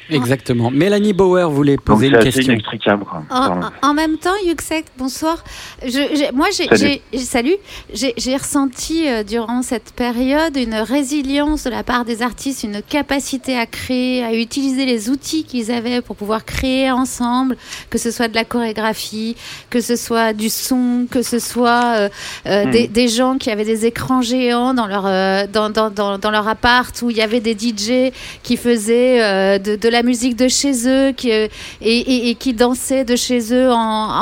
[0.09, 0.71] Exactement.
[0.71, 2.53] Mélanie Bauer voulait poser Donc, une question.
[2.53, 5.43] Inextricable, en, en, même temps, Yuxek, bonsoir.
[5.83, 7.55] Je, je, moi, j'ai, salut.
[7.93, 13.57] J'ai ressenti euh, durant cette période une résilience de la part des artistes, une capacité
[13.57, 17.57] à créer, à utiliser les outils qu'ils avaient pour pouvoir créer ensemble,
[17.89, 19.35] que ce soit de la chorégraphie,
[19.69, 22.09] que ce soit du son, que ce soit euh,
[22.45, 22.71] euh, mmh.
[22.71, 26.31] des, des, gens qui avaient des écrans géants dans leur, euh, dans, dans, dans, dans,
[26.31, 28.11] leur appart, où il y avait des DJ
[28.43, 31.49] qui faisaient euh, de, de la la musique de chez eux qui, et,
[31.81, 33.75] et, et, qui dansaient de chez eux en,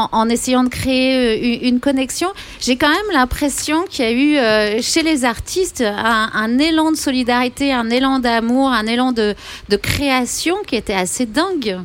[0.03, 2.29] en, en essayant de créer une, une connexion.
[2.61, 6.91] J'ai quand même l'impression qu'il y a eu euh, chez les artistes un, un, élan
[6.91, 9.35] de solidarité, un élan d'amour, un élan de,
[9.69, 11.79] de création qui était assez dingue.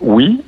[0.00, 0.40] Oui,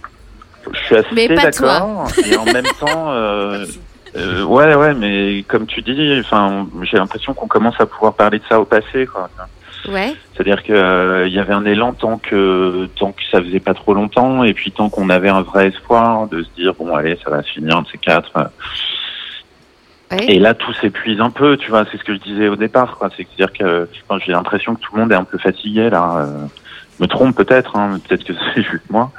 [0.72, 1.68] Je suis assez Mais pas toi.
[1.68, 2.08] d'accord.
[2.26, 3.66] Et en même temps, euh,
[4.16, 8.38] euh, ouais, ouais, mais comme tu dis, enfin, j'ai l'impression qu'on commence à pouvoir parler
[8.38, 9.28] de ça au passé, quoi.
[9.88, 10.14] Ouais.
[10.32, 13.74] C'est-à-dire que euh, il y avait un élan tant que tant que ça faisait pas
[13.74, 17.18] trop longtemps, et puis tant qu'on avait un vrai espoir de se dire bon allez,
[17.24, 18.32] ça va se finir un de ces quatre.
[20.28, 21.86] Et là, tout s'épuise un peu, tu vois.
[21.90, 23.08] C'est ce que je disais au départ, quoi.
[23.16, 23.88] C'est-à-dire que
[24.24, 26.28] j'ai l'impression que tout le monde est un peu fatigué là.
[26.98, 29.10] Je me trompe peut-être, hein, peut-être que c'est juste moi.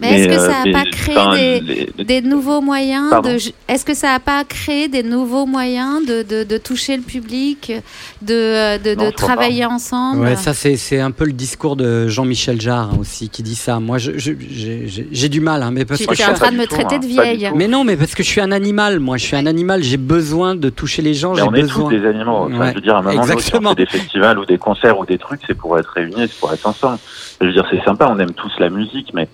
[0.00, 3.38] Mais, est-ce que ça n'a pas créé enfin, des, les- des nouveaux moyens Pardon de
[3.68, 7.72] Est-ce que ça n'a pas créé des nouveaux moyens de, de, de toucher le public,
[8.20, 12.08] de, euh, de, Non, travailler ensemble Ouais, ça c'est c'est un peu le discours de
[12.08, 13.78] Jean-Michel Jarre hein, aussi qui dit ça.
[13.78, 16.22] Moi, je- je- j'ai j'ai- j'ai du mal, hein, mais parce Tu- que tu je
[16.22, 17.48] es en suis train de me traiter de vieille.
[17.54, 18.98] Mais non, mais parce que je suis un animal.
[18.98, 19.84] Moi, je suis un animal.
[19.84, 21.34] J'ai besoin de toucher les gens.
[21.34, 21.88] Mais J'ai on est besoin.
[21.90, 22.48] tous des animaux.
[22.48, 23.70] Enfin, Ouais, je veux dire, à un moment donné, si on exactement.
[23.70, 26.52] fait des festivals ou des concerts ou des trucs, c'est pour être réunis, c'est pour
[26.52, 26.98] être ensemble.
[27.40, 29.28] Je veux dire, c'est sympa, on aime tous la musique, mais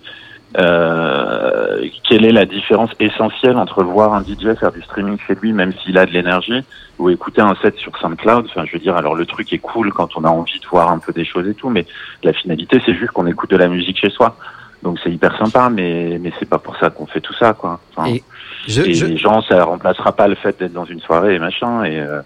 [0.59, 5.53] euh, quelle est la différence essentielle entre voir un DJ faire du streaming chez lui,
[5.53, 6.65] même s'il a de l'énergie,
[6.99, 8.47] ou écouter un set sur SoundCloud?
[8.47, 10.91] Enfin, je veux dire, alors le truc est cool quand on a envie de voir
[10.91, 11.87] un peu des choses et tout, mais
[12.23, 14.37] la finalité, c'est juste qu'on écoute de la musique chez soi.
[14.83, 17.81] Donc c'est hyper sympa, mais mais c'est pas pour ça qu'on fait tout ça, quoi.
[17.97, 18.23] Enfin, Et
[18.69, 21.39] je- et je- les gens, ça remplacera pas le fait d'être dans une soirée et
[21.41, 21.83] machin.
[21.85, 22.21] Et, euh,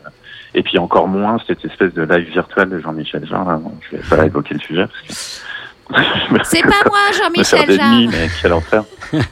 [0.54, 3.46] et puis encore moins cette espèce de live virtuel de Jean-Michel Jarre.
[3.46, 3.60] là.
[3.90, 4.86] Je vais pas évoquer le sujet.
[4.86, 5.51] parce que-
[6.44, 8.00] C'est pas moi, Jean-Michel Jarre.
[8.10, 8.84] mais quel enfer.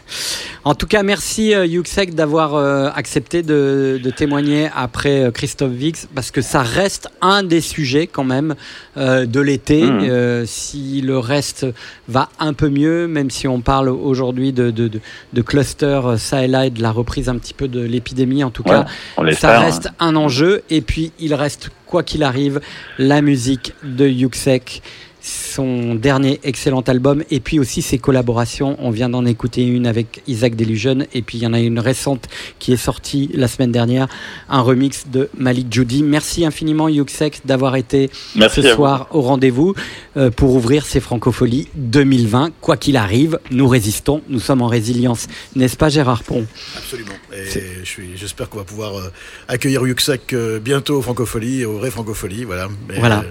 [0.63, 5.73] En tout cas, merci euh, Yuxek d'avoir euh, accepté de, de témoigner après euh, Christophe
[5.73, 8.55] Vix, parce que ça reste un des sujets quand même
[8.99, 9.83] euh, de l'été.
[9.85, 11.65] Euh, si le reste
[12.09, 15.01] va un peu mieux, même si on parle aujourd'hui de, de, de,
[15.33, 18.45] de cluster euh, ça et là et de la reprise un petit peu de l'épidémie,
[18.45, 20.09] en tout Ouais, cas, ça l'espère, reste hein.
[20.09, 20.63] un enjeu.
[20.69, 22.61] Et puis, il reste, quoi qu'il arrive,
[22.99, 24.83] la musique de Yuxek
[25.23, 28.77] son dernier excellent album et puis aussi ses collaborations.
[28.79, 31.79] On vient d'en écouter une avec Isaac Delusion et puis il y en a une
[31.79, 32.29] récente
[32.59, 34.09] qui est sortie la semaine dernière,
[34.49, 36.03] un remix de Malik Judy.
[36.03, 38.75] Merci infiniment Yuxek d'avoir été Merci ce vous.
[38.75, 39.75] soir au rendez-vous
[40.17, 42.51] euh, pour ouvrir ces Francopholies 2020.
[42.61, 46.47] Quoi qu'il arrive, nous résistons, nous sommes en résilience, n'est-ce pas Gérard Pont?
[46.77, 47.13] Absolument.
[47.33, 47.45] Et
[47.81, 49.11] je suis, j'espère qu'on va pouvoir euh,
[49.49, 52.45] accueillir Yuxek euh, bientôt aux Francopholies, aux vraies Francopholies.
[52.45, 52.69] Voilà.
[52.89, 53.21] Mais, Voilà.
[53.21, 53.31] euh,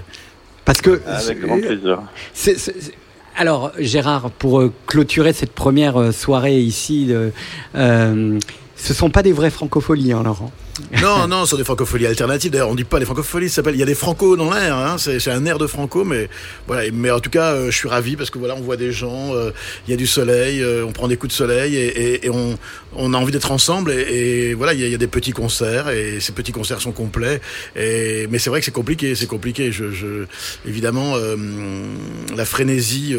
[0.65, 2.01] Parce que Avec grand plaisir.
[3.39, 8.37] Alors, Gérard, pour euh, clôturer cette première euh, soirée ici, euh,
[8.81, 10.51] ce sont pas des vraies francopholies, hein, Laurent.
[11.01, 12.51] non, non, ce sont des francopholies alternatives.
[12.51, 13.61] D'ailleurs, on dit pas les francopholies, ça.
[13.67, 14.75] Il y a des franco dans l'air.
[14.75, 16.29] Hein, c'est, un air de franco, mais
[16.65, 16.89] voilà.
[16.93, 19.33] Mais en tout cas, euh, je suis ravi parce que voilà, on voit des gens.
[19.35, 19.51] euh,
[19.87, 20.61] Il y a du soleil.
[20.61, 23.91] euh, on prend des coups de soleil et, on, a envie d'être ensemble.
[23.91, 27.41] Et, voilà, il y, a, des petits concerts et ces petits concerts sont complets.
[27.75, 29.13] Et mais c'est vrai que c'est compliqué.
[29.15, 29.73] C'est compliqué.
[29.73, 30.25] Je, je
[30.65, 31.15] évidemment,
[32.35, 33.13] la frénésie.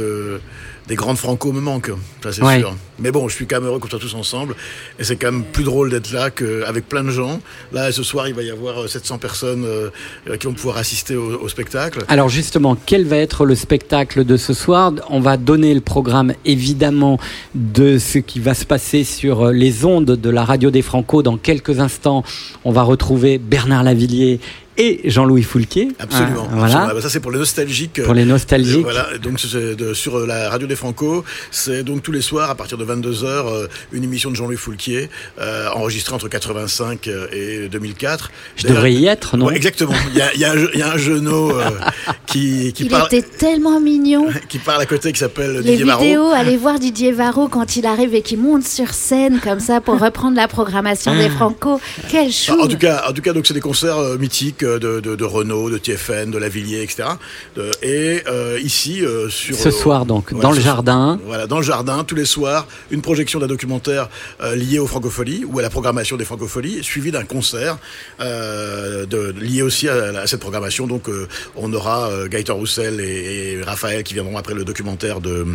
[0.90, 1.90] Euh, des grandes franco me manque,
[2.22, 2.58] ça c'est Ouais.
[2.58, 2.74] sûr.
[2.98, 4.54] Mais bon, je suis quand même heureux qu'on soit tous ensemble.
[4.98, 7.40] Et c'est quand même plus drôle d'être là qu'avec plein de gens.
[7.72, 9.88] Là, ce soir, il va y avoir euh, 700 personnes euh,
[10.28, 12.00] euh, qui vont pouvoir assister au, au spectacle.
[12.08, 14.92] Alors justement, quel va être le spectacle de ce soir?
[15.08, 17.18] On va donner le programme évidemment
[17.54, 21.22] de ce qui va se passer sur euh, les ondes de la radio des Franco.
[21.22, 22.22] Dans quelques instants,
[22.64, 24.40] on va retrouver Bernard Lavillier
[24.80, 25.88] et Jean-Louis Foulquier.
[25.98, 26.44] Absolument.
[26.46, 26.64] Ah, voilà.
[26.64, 26.88] absolument.
[26.90, 28.02] Ah bah, ça, c'est pour les nostalgiques.
[28.02, 28.78] Pour les nostalgiques.
[28.78, 29.18] Euh, Voilà.
[29.22, 32.54] Donc, c'est de- sur euh, la radio des Franco, c'est donc tous les soirs, à
[32.54, 38.30] partir de 22h, euh, une émission de Jean-Louis Foulquier, euh, enregistrée entre 85 et 2004.
[38.56, 39.46] Je devrais y être, non?
[39.46, 39.92] Ouais, Exactement.
[40.12, 41.62] Il y a, il y a un, je- il y a un genou euh,
[42.26, 44.28] qui, qui, Il parle, était tellement mignon.
[44.48, 46.02] qui parle à côté, qui s'appelle Les Didier Varro.
[46.02, 49.80] vidéos, allez voir Didier Varro quand il arrive et qu'il monte sur scène comme ça
[49.80, 51.80] pour reprendre la programmation des Franco.
[52.08, 54.69] Quel chou En tout cas, en tout cas, donc c'est des concerts euh, mythiques euh,
[54.78, 57.08] de, de, de Renault, de TFN, de Lavilliers, etc.
[57.56, 61.18] De- et euh, ici, euh, sur Ce euh, soir, donc, ouais, dans le jardin.
[61.24, 64.08] Voilà, dans le jardin, tous les soirs, une projection d'un documentaire
[64.42, 67.78] euh, lié aux francopholies ou à la programmation des francopholies, suivi d'un concert
[68.20, 69.06] euh,
[69.40, 70.86] lié aussi à, à cette programmation.
[70.86, 71.26] Donc, euh,
[71.56, 75.46] on aura euh, Gaëtan Roussel et, et Raphaël qui viendront après le documentaire de,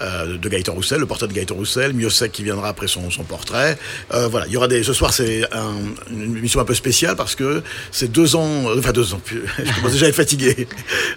[0.00, 3.24] euh, de Gaëtan Roussel, le portrait de Gaëtan Roussel, Miosek qui viendra après son, son
[3.24, 3.78] portrait.
[4.14, 4.82] Euh, voilà, il y aura des.
[4.82, 5.74] Ce soir, c'est un-
[6.10, 9.20] une émission un peu spéciale parce que c'est deux ans, euh, enfin deux ans,
[9.58, 10.66] je commence déjà à être fatigué.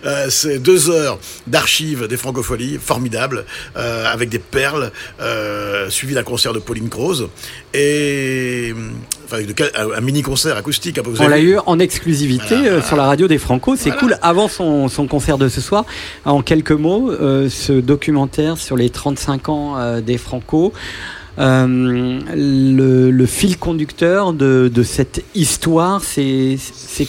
[0.05, 3.45] Euh, c'est deux heures d'archives des francopholies, formidables,
[3.77, 4.91] euh, avec des perles,
[5.89, 7.27] suivi d'un concert de Pauline Croze
[7.73, 8.73] et
[9.31, 11.01] enfin, de, quel- un, un mini concert acoustique.
[11.01, 13.75] peu, vous On l'a eu en exclusivité euh, sur la radio des Franco.
[13.75, 14.17] C'est cool.
[14.21, 15.85] Avant son, son concert de ce soir,
[16.25, 20.73] en quelques mots, euh, ce documentaire sur les 35 ans euh, des Franco.
[21.39, 26.57] Euh, le, fil conducteur de, cette histoire, c'est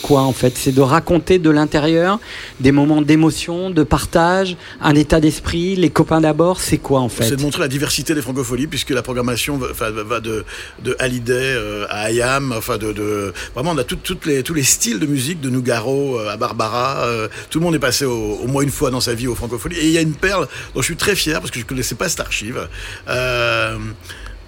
[0.02, 0.56] quoi en fait?
[0.56, 2.20] C'est de raconter de l'intérieur
[2.60, 6.60] des moments d'émotion, de partage, un état d'esprit, les copains d'abord.
[6.60, 7.24] C'est quoi en fait?
[7.24, 10.44] C'est de montrer la diversité des francopholies, puisque la programmation va, de,
[10.84, 15.40] de Hallyday euh, à Ayam, enfin de, vraiment on a tous les styles de musique,
[15.40, 17.06] de Nougaro euh, à Barbara.
[17.50, 19.76] tout le monde est passé au, moins une fois dans sa vie aux francopholies.
[19.76, 21.94] Et il y a une perle dont je suis très fier parce que je connaissais
[21.94, 22.68] pas cette archive.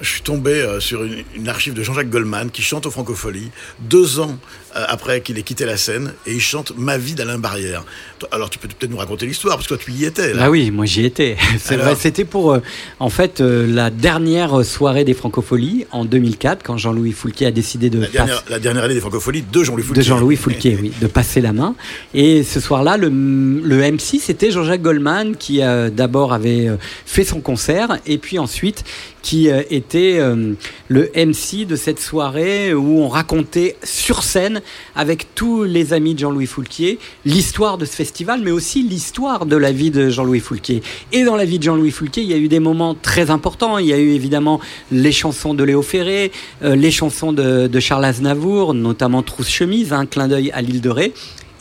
[0.02, 3.50] Je suis tombé euh, sur une, une archive de Jean-Jacques Goldman qui chante aux francopholies
[3.80, 4.36] deux ans
[4.76, 7.84] euh, après qu'il ait quitté la scène et il chante Ma vie d'Alain Barrière.
[8.30, 10.34] Alors tu peux peut-être nous raconter l'histoire parce que toi tu y étais.
[10.34, 10.42] Là.
[10.44, 11.36] Ah oui, moi j'y étais.
[11.58, 12.60] C'est Alors vrai, c'était pour euh,
[13.00, 18.00] en fait la dernière soirée des Francopholies en 2004 quand Jean-Louis Foulquier a décidé de
[18.00, 20.02] La dernière, passer- la dernière année des francopholies de Jean-Louis Foulquier.
[20.02, 21.74] de Jean-Louis Foulquier, oui, de passer la main.
[22.14, 26.68] Et ce soir-là, le, le MC, c'était Jean-Jacques Goldman qui euh, d'abord avait
[27.06, 28.84] fait son concert et puis ensuite
[29.22, 30.54] qui euh, était euh,
[30.88, 34.60] le MC de cette soirée où on racontait sur scène
[34.96, 39.56] avec tous les amis de Jean-Louis Foulquier l'histoire de ce festival, mais aussi l'histoire de
[39.56, 40.82] la vie de Jean-Louis Foulquier.
[41.12, 43.78] Et dans la vie de Jean-Louis Foulquier, il y a eu des moments très importants.
[43.78, 46.32] Il y a eu évidemment les chansons de Léo Ferré,
[46.62, 50.80] euh, les chansons de, de Charles Aznavour, notamment Trousse Chemise, un clin d'œil à l'île
[50.80, 51.12] de Ré.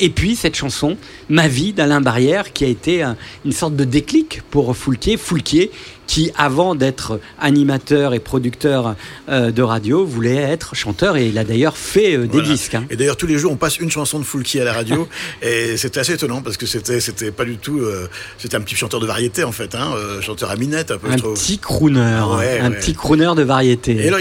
[0.04, 0.98] Et puis cette chanson,
[1.30, 3.16] Ma vie d'Alain Barrière, qui a été un-
[3.46, 5.16] une sorte de déclic pour Foulquier.
[5.16, 5.70] Foulquier,
[6.12, 8.96] qui avant d'être animateur et producteur
[9.30, 12.50] euh, de radio, voulait être chanteur et il a d'ailleurs fait euh, des Voilà.
[12.50, 12.76] disques.
[12.76, 12.84] hein.
[12.90, 15.08] Et d'ailleurs, tous les jours, on passe une chanson de Foulquier à la radio.
[15.42, 17.80] et c'était assez étonnant parce que c'était, c'était pas du tout.
[17.80, 19.74] euh, c'était un petit chanteur de variété, en fait.
[19.74, 22.00] Hein, chanteur à minette, un peu, Un je petit crooner,
[22.38, 22.78] Ouais, un ouais.
[22.78, 23.96] petit crooner de variété.
[23.96, 24.20] Et alors,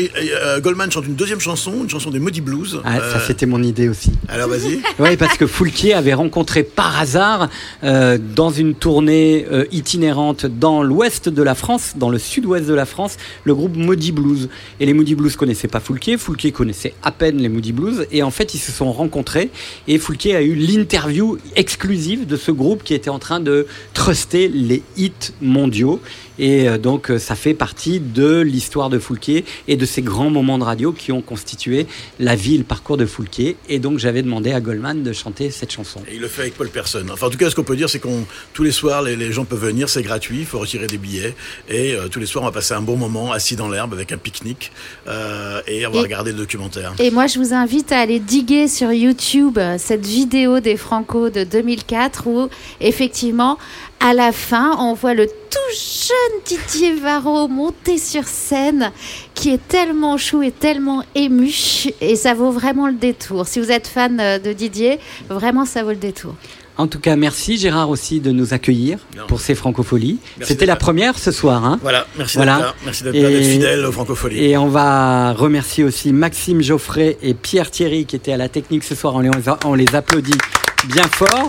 [0.61, 2.81] Goldman chante une deuxième chanson, une chanson des Maudits Blues.
[2.85, 4.12] Ah, ça c'était mon idée aussi.
[4.29, 4.81] Alors, vas-y.
[5.01, 7.49] Oui, parce que Foulquier avait rencontré par hasard,
[7.83, 13.16] dans une tournée itinérante dans l'ouest de la France, dans le sud-ouest de la France,
[13.44, 14.48] le groupe Moody Blues.
[14.78, 18.23] Et les Moody Blues connaissaient pas Foulquier, Foulquier connaissait à peine les Moody Blues, et
[18.23, 19.51] en fait ils se sont rencontrés,
[19.89, 24.48] et Foulquier a eu l'interview exclusive de ce groupe qui était en train de truster
[24.48, 26.01] les hits mondiaux.
[26.41, 30.31] Et euh, donc euh, ça fait partie de l'histoire de Foulquier et de ces grands
[30.31, 31.87] moments de radio qui ont constitué
[32.19, 33.57] la vie, et le parcours de Foulquier.
[33.69, 36.01] Et donc j'avais demandé à Goldman de chanter cette chanson.
[36.11, 37.05] Et il le fait avec Paul Person.
[37.12, 39.31] Enfin, en tout cas, ce qu'on peut dire, c'est qu'on tous les soirs, les, les
[39.33, 41.35] gens peuvent venir, c'est gratuit, il faut retirer des billets.
[41.69, 44.11] Et euh, tous les soirs, on va passer un bon moment assis dans l'herbe avec
[44.11, 44.73] un pique-nique
[45.09, 46.95] euh, et on va Et- regarder le documentaire.
[46.99, 51.45] Et moi, je vous invite à aller diguer sur YouTube cette vidéo des Franco de
[51.45, 52.49] 2004 où,
[52.81, 53.59] effectivement,
[54.01, 58.93] à la fin, on voit le tout jeune Didier Varro monter sur scène
[59.35, 61.52] qui est tellement chou et tellement ému.
[62.01, 63.47] Et ça vaut vraiment le détour.
[63.47, 64.98] Si vous êtes fan euh, de Didier,
[65.28, 66.35] vraiment, ça vaut le détour.
[66.78, 70.18] En tout cas, merci Gérard aussi de nous accueillir pour ces francopholies.
[70.40, 71.62] C'était la première ce soir.
[71.62, 72.74] Hein Voilà, merci d'être là.
[72.86, 74.43] Merci d'être fidèle aux francopholies.
[74.43, 78.85] Et on va remercier aussi Maxime Geoffrey et Pierre Thierry qui étaient à la technique
[78.85, 79.14] ce soir.
[79.14, 79.31] On les,
[79.66, 80.39] on les applaudit
[80.86, 81.47] bien fort.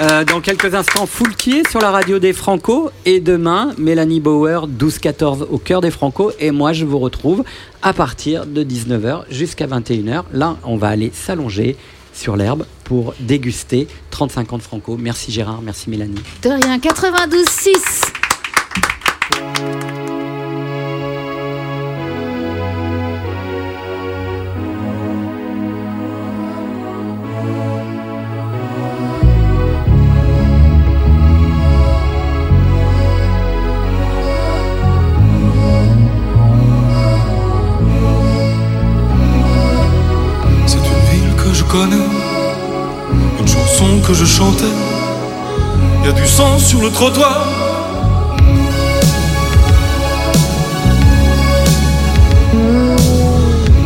[0.00, 2.90] Euh, dans quelques instants, Foulquier sur la radio des Franco.
[3.04, 6.30] Et demain, Mélanie Bauer, 12-14 au cœur des Franco.
[6.38, 7.42] Et moi, je vous retrouve
[7.82, 10.22] à partir de 19h jusqu'à 21h.
[10.32, 11.76] Là, on va aller s'allonger
[12.12, 14.96] sur l'herbe pour déguster 35 ans de Franco.
[14.96, 16.22] Merci Gérard, merci Mélanie.
[16.42, 18.12] De rien, 92.6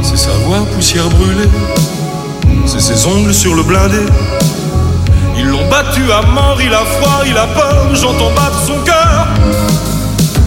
[0.02, 1.48] C'est sa voix poussière brûlée,
[2.66, 4.04] c'est ses ongles sur le blindé.
[5.36, 9.26] Ils l'ont battu à mort, il a froid, il a peur, j'entends battre son cœur.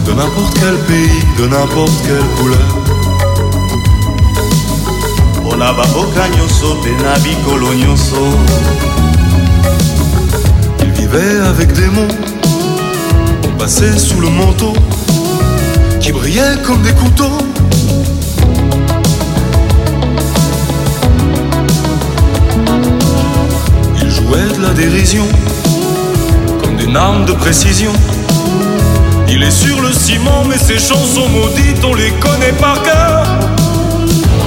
[0.06, 2.58] De n'importe quel pays, de n'importe quelle couleur.
[10.80, 12.35] Il vivait avec des mots
[13.58, 14.72] passés sous le manteau
[16.00, 17.38] qui brillaient comme des couteaux.
[24.00, 25.26] Il jouait de la dérision
[26.62, 27.92] comme d'une arme de précision.
[29.28, 33.24] Il est sur le ciment, mais ses chansons maudites, on les connaît par cœur.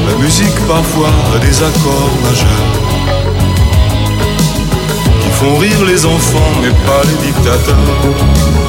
[0.08, 2.70] La musique parfois a des accords majeurs
[5.22, 8.69] qui font rire les enfants mais pas les dictateurs.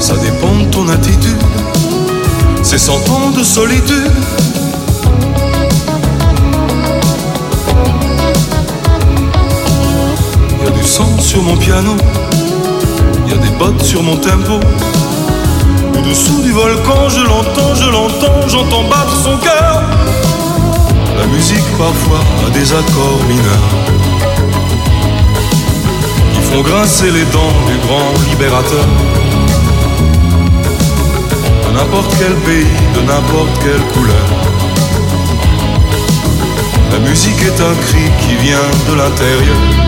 [0.00, 1.38] Ça dépend de ton attitude.
[2.62, 4.10] C'est cent ans de solitude.
[10.62, 11.96] Y a du sang sur mon piano,
[13.28, 14.58] y a des bottes sur mon tempo.
[15.96, 19.82] Au-dessous du volcan, je l'entends, je l'entends, j'entends battre son cœur.
[21.20, 24.17] La musique parfois a des accords mineurs
[26.48, 28.86] font grincer les dents du grand libérateur.
[31.64, 34.26] De n'importe quel pays, de n'importe quelle couleur.
[36.92, 39.87] La musique est un cri qui vient de l'intérieur.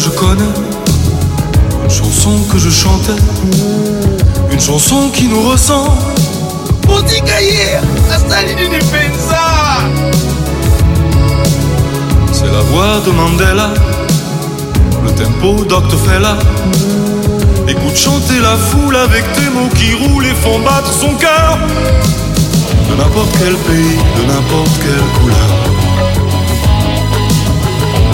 [0.00, 0.54] Je connais,
[1.84, 3.20] une chanson que je chantais,
[4.50, 5.90] une chanson qui nous ressemble.
[12.32, 13.70] C'est la voix de Mandela,
[15.04, 15.98] le tempo Dr.
[16.06, 16.38] Fella.
[17.68, 21.58] Écoute chanter la foule avec tes mots qui roulent et font battre son cœur.
[22.88, 25.79] De n'importe quel pays, de n'importe quelle couleur.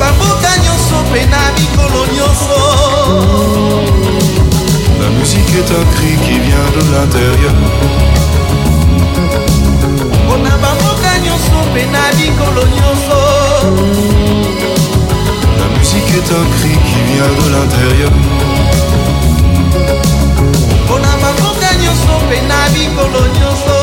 [0.00, 2.58] Bamboka nyonso mpe na mikolo nyonso
[5.00, 7.54] La musique est un cri qui vient de l'intérieur.
[10.34, 13.18] ona bamboka nyonso mpe na mikolo nyonso
[15.60, 18.12] La musique est un cri qui vient de l'intérieur.
[20.94, 23.76] ona bamboka nyonso mpe na mikolo nyonso